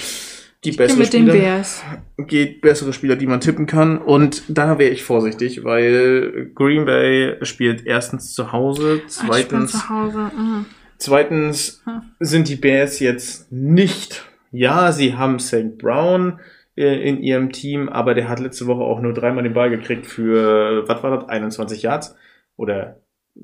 die 0.64 0.72
ich 0.72 0.78
bessere 0.78 1.00
mit 1.00 1.08
Spieler. 1.08 1.34
Den 1.34 1.42
Bears. 1.42 1.84
Geht 2.18 2.62
bessere 2.62 2.94
Spieler, 2.94 3.16
die 3.16 3.28
man 3.28 3.40
tippen 3.40 3.66
kann. 3.66 3.98
Und 3.98 4.44
da 4.50 4.78
wäre 4.78 4.92
ich 4.92 5.04
vorsichtig, 5.04 5.64
weil 5.64 6.52
Green 6.54 6.86
Bay 6.86 7.38
spielt 7.44 7.86
erstens 7.86 8.34
zu 8.34 8.52
Hause, 8.52 9.02
zweitens. 9.08 9.74
Ach, 9.76 9.82
zu 9.82 9.90
Hause. 9.90 10.32
Mhm. 10.38 10.66
Zweitens 10.98 11.82
sind 12.20 12.50
die 12.50 12.58
Bears 12.58 13.00
jetzt 13.00 13.50
nicht 13.52 14.29
ja, 14.52 14.92
sie 14.92 15.16
haben 15.16 15.40
St. 15.40 15.78
Brown 15.78 16.40
äh, 16.76 17.08
in 17.08 17.22
ihrem 17.22 17.52
Team, 17.52 17.90
aber 17.90 18.14
der 18.14 18.30
hat 18.30 18.40
letzte 18.40 18.68
Woche 18.68 18.82
auch 18.82 19.02
nur 19.02 19.14
dreimal 19.14 19.44
den 19.44 19.54
Ball 19.54 19.70
gekriegt 19.70 20.06
für, 20.06 20.88
was 20.88 21.04
war 21.04 21.18
das, 21.18 21.30
21 21.30 21.84
Yards 21.84 22.16
oder 22.56 23.00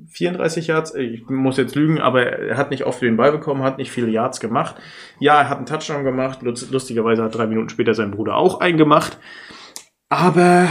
34 0.08 0.68
Yards. 0.68 0.96
Ich 0.96 1.28
muss 1.30 1.58
jetzt 1.58 1.76
lügen, 1.76 2.00
aber 2.00 2.24
er 2.26 2.58
hat 2.58 2.72
nicht 2.72 2.86
oft 2.86 3.02
den 3.02 3.18
Ball 3.18 3.32
bekommen, 3.32 3.64
hat 3.64 3.78
nicht 3.78 3.92
viele 3.92 4.10
Yards 4.10 4.40
gemacht. 4.40 4.76
Ja, 5.20 5.42
er 5.42 5.50
hat 5.50 5.58
einen 5.58 5.66
Touchdown 5.66 6.04
gemacht. 6.04 6.40
Lustigerweise 6.42 7.24
hat 7.24 7.36
drei 7.36 7.48
Minuten 7.48 7.70
später 7.70 7.94
sein 7.94 8.12
Bruder 8.12 8.36
auch 8.36 8.60
einen 8.60 8.78
gemacht. 8.78 9.18
Aber 10.10 10.68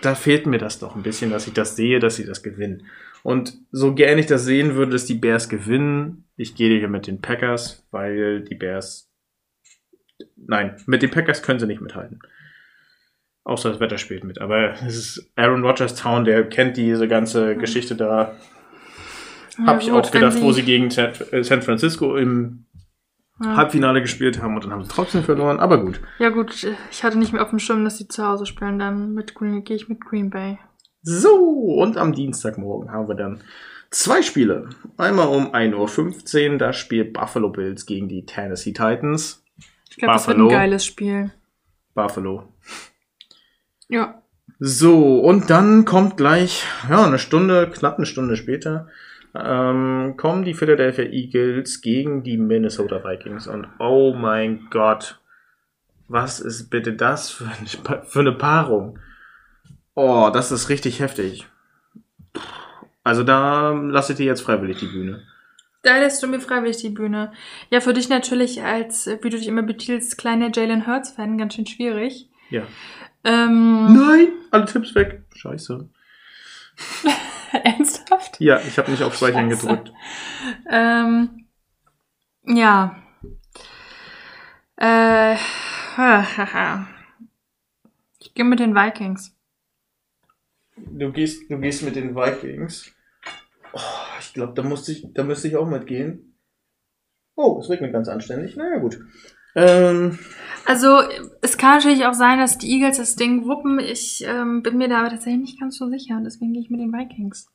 da 0.00 0.14
fehlt 0.14 0.46
mir 0.46 0.58
das 0.58 0.78
doch 0.78 0.96
ein 0.96 1.02
bisschen, 1.02 1.30
dass 1.30 1.46
ich 1.46 1.54
das 1.54 1.76
sehe, 1.76 1.98
dass 1.98 2.16
sie 2.16 2.26
das 2.26 2.42
gewinnen. 2.42 2.86
Und 3.22 3.54
so 3.72 3.94
gerne 3.94 4.20
ich 4.20 4.26
das 4.26 4.44
sehen 4.44 4.74
würde, 4.74 4.92
dass 4.92 5.06
die 5.06 5.14
Bears 5.14 5.48
gewinnen, 5.48 6.24
ich 6.36 6.54
gehe 6.54 6.78
hier 6.78 6.88
mit 6.88 7.06
den 7.06 7.20
Packers, 7.22 7.86
weil 7.90 8.42
die 8.42 8.54
Bears 8.54 9.10
Nein, 10.46 10.76
mit 10.86 11.02
den 11.02 11.10
Packers 11.10 11.42
können 11.42 11.58
sie 11.58 11.66
nicht 11.66 11.80
mithalten. 11.80 12.20
Außer 13.44 13.70
das 13.70 13.80
Wetter 13.80 13.98
spielt 13.98 14.24
mit. 14.24 14.40
Aber 14.40 14.72
es 14.86 14.96
ist 14.96 15.32
Aaron 15.36 15.64
Rodgers 15.64 15.94
Town, 15.94 16.24
der 16.24 16.48
kennt 16.48 16.76
diese 16.76 17.08
ganze 17.08 17.56
Geschichte 17.56 17.94
da. 17.94 18.34
Ja, 19.58 19.66
Hab 19.66 19.82
ich 19.82 19.92
auch 19.92 20.10
gedacht, 20.10 20.40
wo 20.40 20.50
sie 20.52 20.62
gegen 20.62 20.88
äh, 20.90 21.44
San 21.44 21.62
Francisco 21.62 22.16
im 22.16 22.66
ja. 23.40 23.56
Halbfinale 23.56 24.00
gespielt 24.00 24.40
haben 24.42 24.54
und 24.54 24.64
dann 24.64 24.72
haben 24.72 24.82
sie 24.82 24.90
trotzdem 24.90 25.22
verloren, 25.22 25.60
aber 25.60 25.78
gut. 25.78 26.00
Ja 26.18 26.30
gut, 26.30 26.66
ich 26.90 27.04
hatte 27.04 27.18
nicht 27.18 27.32
mehr 27.32 27.42
auf 27.42 27.50
dem 27.50 27.58
Schirm, 27.58 27.84
dass 27.84 27.98
sie 27.98 28.08
zu 28.08 28.26
Hause 28.26 28.46
spielen, 28.46 28.78
dann 28.78 29.12
mit 29.12 29.34
Green, 29.34 29.64
gehe 29.64 29.76
ich 29.76 29.88
mit 29.88 30.00
Green 30.00 30.30
Bay. 30.30 30.58
So, 31.02 31.34
und 31.34 31.98
am 31.98 32.14
Dienstagmorgen 32.14 32.90
haben 32.90 33.08
wir 33.08 33.14
dann 33.14 33.42
zwei 33.90 34.22
Spiele. 34.22 34.70
Einmal 34.96 35.28
um 35.28 35.52
1.15 35.52 36.52
Uhr, 36.52 36.58
da 36.58 36.72
spielt 36.72 37.12
Buffalo 37.12 37.50
Bills 37.50 37.86
gegen 37.86 38.08
die 38.08 38.24
Tennessee 38.24 38.72
Titans. 38.72 39.43
Ich 39.94 39.98
glaube, 39.98 40.14
das 40.14 40.26
wird 40.26 40.38
ein 40.38 40.48
geiles 40.48 40.84
Spiel. 40.84 41.30
Buffalo. 41.94 42.52
Ja. 43.88 44.20
So, 44.58 45.20
und 45.20 45.50
dann 45.50 45.84
kommt 45.84 46.16
gleich, 46.16 46.64
ja, 46.90 47.04
eine 47.04 47.20
Stunde, 47.20 47.70
knapp 47.70 47.98
eine 47.98 48.06
Stunde 48.06 48.34
später, 48.34 48.88
ähm, 49.36 50.14
kommen 50.16 50.44
die 50.44 50.54
Philadelphia 50.54 51.04
Eagles 51.04 51.80
gegen 51.80 52.24
die 52.24 52.38
Minnesota 52.38 53.04
Vikings. 53.04 53.46
Und 53.46 53.68
oh 53.78 54.12
mein 54.14 54.66
Gott, 54.70 55.20
was 56.08 56.40
ist 56.40 56.70
bitte 56.70 56.94
das 56.94 57.30
für 57.30 57.44
eine, 57.44 58.04
für 58.04 58.20
eine 58.20 58.32
Paarung? 58.32 58.98
Oh, 59.94 60.28
das 60.34 60.50
ist 60.50 60.70
richtig 60.70 60.98
heftig. 60.98 61.46
Also 63.04 63.22
da 63.22 63.70
lasse 63.70 64.14
ich 64.14 64.16
dir 64.16 64.26
jetzt 64.26 64.40
freiwillig 64.40 64.78
die 64.78 64.86
Bühne. 64.86 65.22
Da 65.84 65.98
lässt 65.98 66.22
du 66.22 66.26
mir 66.26 66.40
freiwillig 66.40 66.78
die 66.78 66.88
Bühne. 66.88 67.32
Ja, 67.70 67.80
für 67.80 67.92
dich 67.92 68.08
natürlich 68.08 68.62
als, 68.62 69.06
wie 69.06 69.28
du 69.28 69.36
dich 69.36 69.46
immer 69.46 69.62
betitelst, 69.62 70.16
kleiner 70.16 70.50
Jalen 70.50 70.86
Hurts-Fan 70.86 71.36
ganz 71.36 71.54
schön 71.54 71.66
schwierig. 71.66 72.30
Ja. 72.48 72.62
Ähm, 73.22 73.92
Nein, 73.92 74.28
alle 74.50 74.64
Tipps 74.64 74.94
weg. 74.94 75.22
Scheiße. 75.34 75.88
Ernsthaft? 77.52 78.40
Ja, 78.40 78.60
ich 78.60 78.78
habe 78.78 78.90
nicht 78.90 79.02
auf 79.02 79.14
Speichern 79.14 79.50
Scheiße. 79.50 79.66
gedrückt. 79.66 79.92
Ähm, 80.70 81.46
ja. 82.46 82.96
Äh, 84.76 85.34
ich 88.18 88.34
gehe 88.34 88.44
mit 88.44 88.58
den 88.58 88.74
Vikings. 88.74 89.36
Du 90.76 91.12
gehst, 91.12 91.50
du 91.50 91.58
gehst 91.58 91.82
mit 91.82 91.94
den 91.94 92.16
Vikings. 92.16 92.93
Oh, 93.74 94.18
ich 94.20 94.32
glaube, 94.32 94.54
da 94.54 94.62
musste 94.62 94.92
ich, 94.92 95.06
da 95.12 95.24
müsste 95.24 95.48
ich 95.48 95.56
auch 95.56 95.68
mitgehen. 95.68 96.38
Oh, 97.36 97.58
es 97.60 97.68
regnet 97.68 97.92
ganz 97.92 98.08
anständig. 98.08 98.56
Naja, 98.56 98.78
gut. 98.78 99.00
Ähm, 99.56 100.18
also, 100.64 101.00
es 101.42 101.58
kann 101.58 101.78
natürlich 101.78 102.06
auch 102.06 102.14
sein, 102.14 102.38
dass 102.38 102.58
die 102.58 102.70
Eagles 102.70 102.96
das 102.98 103.16
Ding 103.16 103.46
wuppen. 103.46 103.78
Ich 103.80 104.24
ähm, 104.26 104.62
bin 104.62 104.78
mir 104.78 104.88
da 104.88 105.00
aber 105.00 105.10
tatsächlich 105.10 105.42
nicht 105.42 105.60
ganz 105.60 105.76
so 105.76 105.88
sicher 105.88 106.16
und 106.16 106.24
deswegen 106.24 106.52
gehe 106.52 106.62
ich 106.62 106.70
mit 106.70 106.80
den 106.80 106.92
Vikings. 106.92 107.48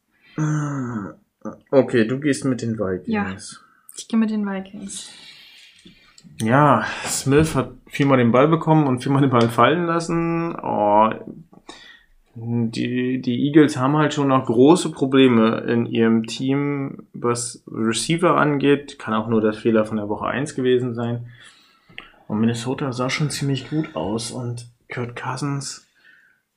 Okay, 1.72 2.06
du 2.06 2.20
gehst 2.20 2.46
mit 2.46 2.62
den 2.62 2.78
Vikings. 2.78 3.08
Ja. 3.08 3.36
Ich 3.98 4.08
gehe 4.08 4.20
mit 4.20 4.30
den 4.30 4.46
Vikings. 4.46 5.10
Ja, 6.42 6.86
Smith 7.06 7.56
hat 7.56 7.72
viermal 7.88 8.18
den 8.18 8.32
Ball 8.32 8.48
bekommen 8.48 8.88
und 8.88 9.04
viermal 9.04 9.22
den 9.22 9.32
Ball 9.32 9.50
fallen 9.50 9.86
lassen. 9.86 10.56
Oh, 10.56 11.10
die, 12.42 13.22
die 13.22 13.46
Eagles 13.48 13.78
haben 13.78 13.98
halt 13.98 14.14
schon 14.14 14.28
noch 14.28 14.46
große 14.46 14.92
Probleme 14.92 15.60
in 15.68 15.86
ihrem 15.86 16.26
Team, 16.26 17.08
was 17.14 17.64
Receiver 17.68 18.38
angeht. 18.38 19.00
Kann 19.00 19.14
auch 19.14 19.28
nur 19.28 19.42
der 19.42 19.54
Fehler 19.54 19.86
von 19.86 19.98
der 19.98 20.10
Woche 20.10 20.28
1 20.28 20.56
gewesen 20.56 20.94
sein. 20.94 21.28
Und 22.28 22.40
Minnesota 22.40 22.94
sah 22.94 23.10
schon 23.10 23.30
ziemlich 23.30 23.70
gut 23.70 23.96
aus. 23.96 24.32
Und 24.32 24.68
Kurt 24.94 25.16
Cousins, 25.16 25.88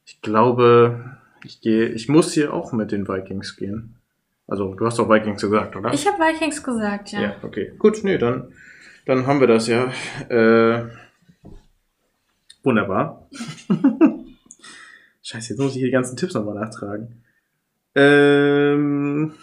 ich 0.04 0.20
glaube, 0.20 1.16
ich 1.44 1.60
gehe, 1.60 1.86
ich 1.86 2.08
muss 2.08 2.32
hier 2.32 2.52
auch 2.52 2.72
mit 2.72 2.92
den 2.92 3.08
Vikings 3.08 3.56
gehen. 3.56 3.96
Also, 4.46 4.74
du 4.74 4.84
hast 4.84 4.98
doch 4.98 5.08
Vikings 5.08 5.40
gesagt, 5.40 5.76
oder? 5.76 5.92
Ich 5.94 6.06
habe 6.06 6.18
Vikings 6.18 6.62
gesagt, 6.62 7.12
ja. 7.12 7.20
Ja, 7.20 7.34
okay. 7.42 7.72
Gut, 7.78 8.04
nee, 8.04 8.18
dann, 8.18 8.52
dann 9.06 9.26
haben 9.26 9.40
wir 9.40 9.46
das 9.46 9.66
ja. 9.66 9.90
Äh, 10.28 10.84
wunderbar. 12.62 13.26
Scheiße, 15.22 15.50
jetzt 15.50 15.58
muss 15.60 15.72
ich 15.72 15.78
hier 15.78 15.86
die 15.86 15.92
ganzen 15.92 16.16
Tipps 16.16 16.34
nochmal 16.34 16.54
nachtragen. 16.54 17.24
Ähm, 17.94 19.34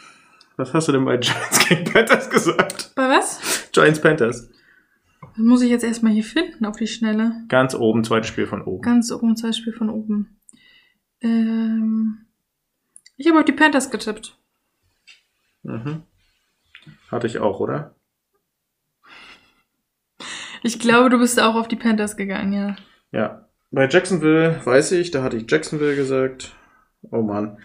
was 0.57 0.73
hast 0.73 0.87
du 0.87 0.91
denn 0.91 1.05
bei 1.05 1.17
Giants 1.17 1.67
gegen 1.67 1.85
Panthers 1.85 2.29
gesagt? 2.29 2.91
Bei 2.95 3.09
was? 3.09 3.69
Giants 3.71 4.01
Panthers. 4.01 4.49
Das 5.21 5.37
muss 5.37 5.61
ich 5.61 5.69
jetzt 5.69 5.83
erstmal 5.83 6.11
hier 6.11 6.23
finden 6.23 6.65
auf 6.65 6.75
die 6.75 6.87
Schnelle. 6.87 7.43
Ganz 7.47 7.75
oben, 7.75 8.03
zweites 8.03 8.27
Spiel 8.27 8.47
von 8.47 8.61
oben. 8.61 8.81
Ganz 8.81 9.11
oben, 9.11 9.35
zwei 9.37 9.53
Spiel 9.53 9.73
von 9.73 9.89
oben. 9.89 10.41
Ähm, 11.21 12.25
ich 13.15 13.27
habe 13.27 13.39
auf 13.39 13.45
die 13.45 13.53
Panthers 13.53 13.89
getippt. 13.89 14.37
Mhm. 15.63 16.03
Hatte 17.11 17.27
ich 17.27 17.39
auch, 17.39 17.59
oder? 17.59 17.95
Ich 20.61 20.79
glaube, 20.79 21.09
du 21.09 21.19
bist 21.19 21.39
auch 21.39 21.55
auf 21.55 21.67
die 21.67 21.75
Panthers 21.75 22.17
gegangen, 22.17 22.53
ja. 22.53 22.75
Ja. 23.11 23.48
Bei 23.71 23.87
Jacksonville 23.87 24.59
weiß 24.63 24.93
ich, 24.93 25.11
da 25.11 25.21
hatte 25.23 25.37
ich 25.37 25.49
Jacksonville 25.49 25.95
gesagt. 25.95 26.55
Oh 27.11 27.21
Mann. 27.21 27.59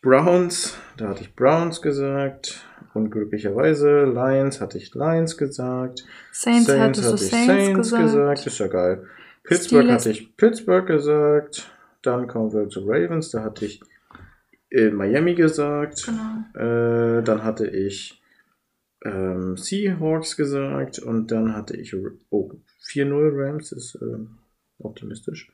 Browns, 0.00 0.78
da 0.96 1.08
hatte 1.08 1.22
ich 1.22 1.34
Browns 1.34 1.82
gesagt. 1.82 2.64
Unglücklicherweise 2.94 4.04
Lions 4.04 4.60
hatte 4.60 4.78
ich 4.78 4.94
Lions 4.94 5.36
gesagt. 5.36 6.04
Saints, 6.32 6.68
hattest 6.68 7.06
du 7.06 7.12
hatte 7.12 7.24
ich 7.24 7.30
Saints, 7.30 7.90
gesagt. 7.90 8.46
Ist 8.46 8.58
ja 8.58 8.66
geil. 8.68 9.06
Pittsburgh 9.44 9.82
Steelers. 9.82 10.06
hatte 10.06 10.10
ich 10.10 10.36
Pittsburgh 10.36 10.86
gesagt. 10.86 11.70
Dann 12.02 12.26
kommen 12.26 12.52
wir 12.52 12.68
zu 12.68 12.80
Ravens, 12.86 13.30
da 13.30 13.42
hatte 13.42 13.66
ich 13.66 13.82
äh, 14.70 14.90
Miami 14.90 15.34
gesagt. 15.34 16.06
Genau. 16.06 17.18
Äh, 17.18 17.22
dann 17.22 17.44
hatte 17.44 17.66
ich 17.66 18.22
ähm, 19.04 19.56
Seahawks 19.56 20.36
gesagt 20.36 20.98
und 20.98 21.30
dann 21.30 21.54
hatte 21.54 21.76
ich 21.76 21.94
oh, 22.30 22.52
4-0 22.90 23.30
Rams, 23.34 23.72
ist 23.72 23.98
ähm, 24.00 24.37
optimistisch. 24.78 25.50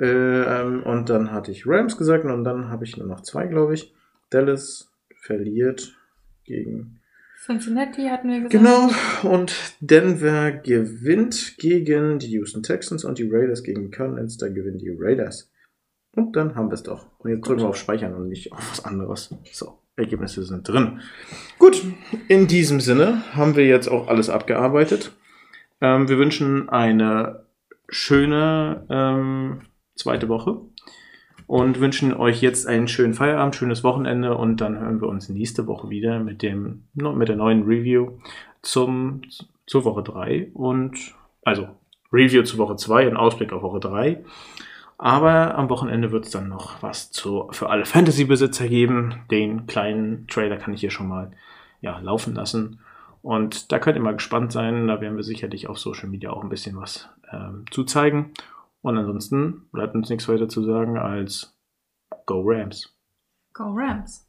Äh, 0.00 0.06
ähm, 0.06 0.82
und 0.82 1.10
dann 1.10 1.32
hatte 1.32 1.50
ich 1.50 1.66
Rams 1.66 1.96
gesagt 1.96 2.24
und 2.24 2.44
dann 2.44 2.68
habe 2.68 2.84
ich 2.84 2.96
nur 2.96 3.06
noch 3.06 3.20
zwei, 3.20 3.46
glaube 3.46 3.74
ich. 3.74 3.94
Dallas 4.30 4.90
verliert 5.20 5.94
gegen. 6.44 7.00
Cincinnati 7.44 8.08
hatten 8.08 8.28
wir 8.28 8.40
gesagt. 8.48 8.52
Genau, 8.52 8.90
und 9.22 9.54
Denver 9.80 10.52
gewinnt 10.52 11.56
gegen 11.58 12.18
die 12.18 12.30
Houston 12.30 12.62
Texans 12.62 13.04
und 13.04 13.18
die 13.18 13.28
Raiders 13.28 13.62
gegen 13.62 13.90
Cardinals, 13.90 14.36
da 14.36 14.48
gewinnen 14.48 14.78
die 14.78 14.94
Raiders. 14.96 15.50
Und 16.14 16.36
dann 16.36 16.54
haben 16.54 16.68
wir 16.68 16.74
es 16.74 16.82
doch. 16.82 17.06
Und 17.18 17.30
jetzt 17.30 17.46
drücken 17.46 17.62
wir 17.62 17.68
auf 17.68 17.76
Speichern 17.76 18.14
und 18.14 18.28
nicht 18.28 18.52
auf 18.52 18.70
was 18.70 18.84
anderes. 18.84 19.34
So, 19.52 19.78
Ergebnisse 19.96 20.44
sind 20.44 20.68
drin. 20.68 21.00
Gut, 21.58 21.82
in 22.28 22.46
diesem 22.46 22.80
Sinne 22.80 23.22
haben 23.34 23.56
wir 23.56 23.66
jetzt 23.66 23.88
auch 23.88 24.08
alles 24.08 24.28
abgearbeitet. 24.28 25.12
Ähm, 25.80 26.08
wir 26.08 26.18
wünschen 26.18 26.68
eine 26.68 27.44
schöne 27.88 28.86
ähm, 28.88 29.62
zweite 29.94 30.28
Woche 30.28 30.60
und 31.46 31.80
wünschen 31.80 32.14
euch 32.14 32.40
jetzt 32.40 32.66
einen 32.66 32.88
schönen 32.88 33.14
Feierabend, 33.14 33.54
schönes 33.54 33.84
Wochenende 33.84 34.36
und 34.36 34.60
dann 34.60 34.78
hören 34.78 35.00
wir 35.00 35.08
uns 35.08 35.28
nächste 35.28 35.66
Woche 35.66 35.90
wieder 35.90 36.20
mit 36.20 36.42
dem 36.42 36.84
mit 36.94 37.28
der 37.28 37.36
neuen 37.36 37.64
Review 37.64 38.18
zum 38.62 39.22
zur 39.66 39.84
Woche 39.84 40.02
3 40.02 40.50
und 40.54 40.96
also 41.44 41.68
Review 42.12 42.42
zu 42.42 42.58
Woche 42.58 42.76
2 42.76 43.08
und 43.08 43.16
Ausblick 43.16 43.52
auf 43.52 43.62
Woche 43.62 43.80
3. 43.80 44.24
Aber 44.98 45.56
am 45.56 45.68
Wochenende 45.68 46.12
wird 46.12 46.26
es 46.26 46.30
dann 46.30 46.48
noch 46.48 46.80
was 46.82 47.10
zu, 47.10 47.48
für 47.50 47.70
alle 47.70 47.84
Fantasy-Besitzer 47.84 48.68
geben. 48.68 49.22
Den 49.30 49.66
kleinen 49.66 50.28
Trailer 50.28 50.58
kann 50.58 50.74
ich 50.74 50.80
hier 50.80 50.90
schon 50.90 51.08
mal 51.08 51.32
ja, 51.80 51.98
laufen 51.98 52.34
lassen. 52.34 52.80
Und 53.20 53.72
da 53.72 53.78
könnt 53.78 53.96
ihr 53.96 54.02
mal 54.02 54.14
gespannt 54.14 54.52
sein. 54.52 54.86
Da 54.86 55.00
werden 55.00 55.16
wir 55.16 55.24
sicherlich 55.24 55.68
auf 55.68 55.78
Social 55.78 56.08
Media 56.08 56.30
auch 56.30 56.42
ein 56.42 56.50
bisschen 56.50 56.76
was 56.76 57.08
ähm, 57.32 57.64
zu 57.70 57.84
zeigen. 57.84 58.32
Und 58.82 58.98
ansonsten 58.98 59.68
bleibt 59.70 59.94
uns 59.94 60.10
nichts 60.10 60.28
weiter 60.28 60.48
zu 60.48 60.64
sagen 60.64 60.98
als 60.98 61.56
Go 62.26 62.42
Rams. 62.44 62.94
Go 63.52 63.64
Rams. 63.74 64.26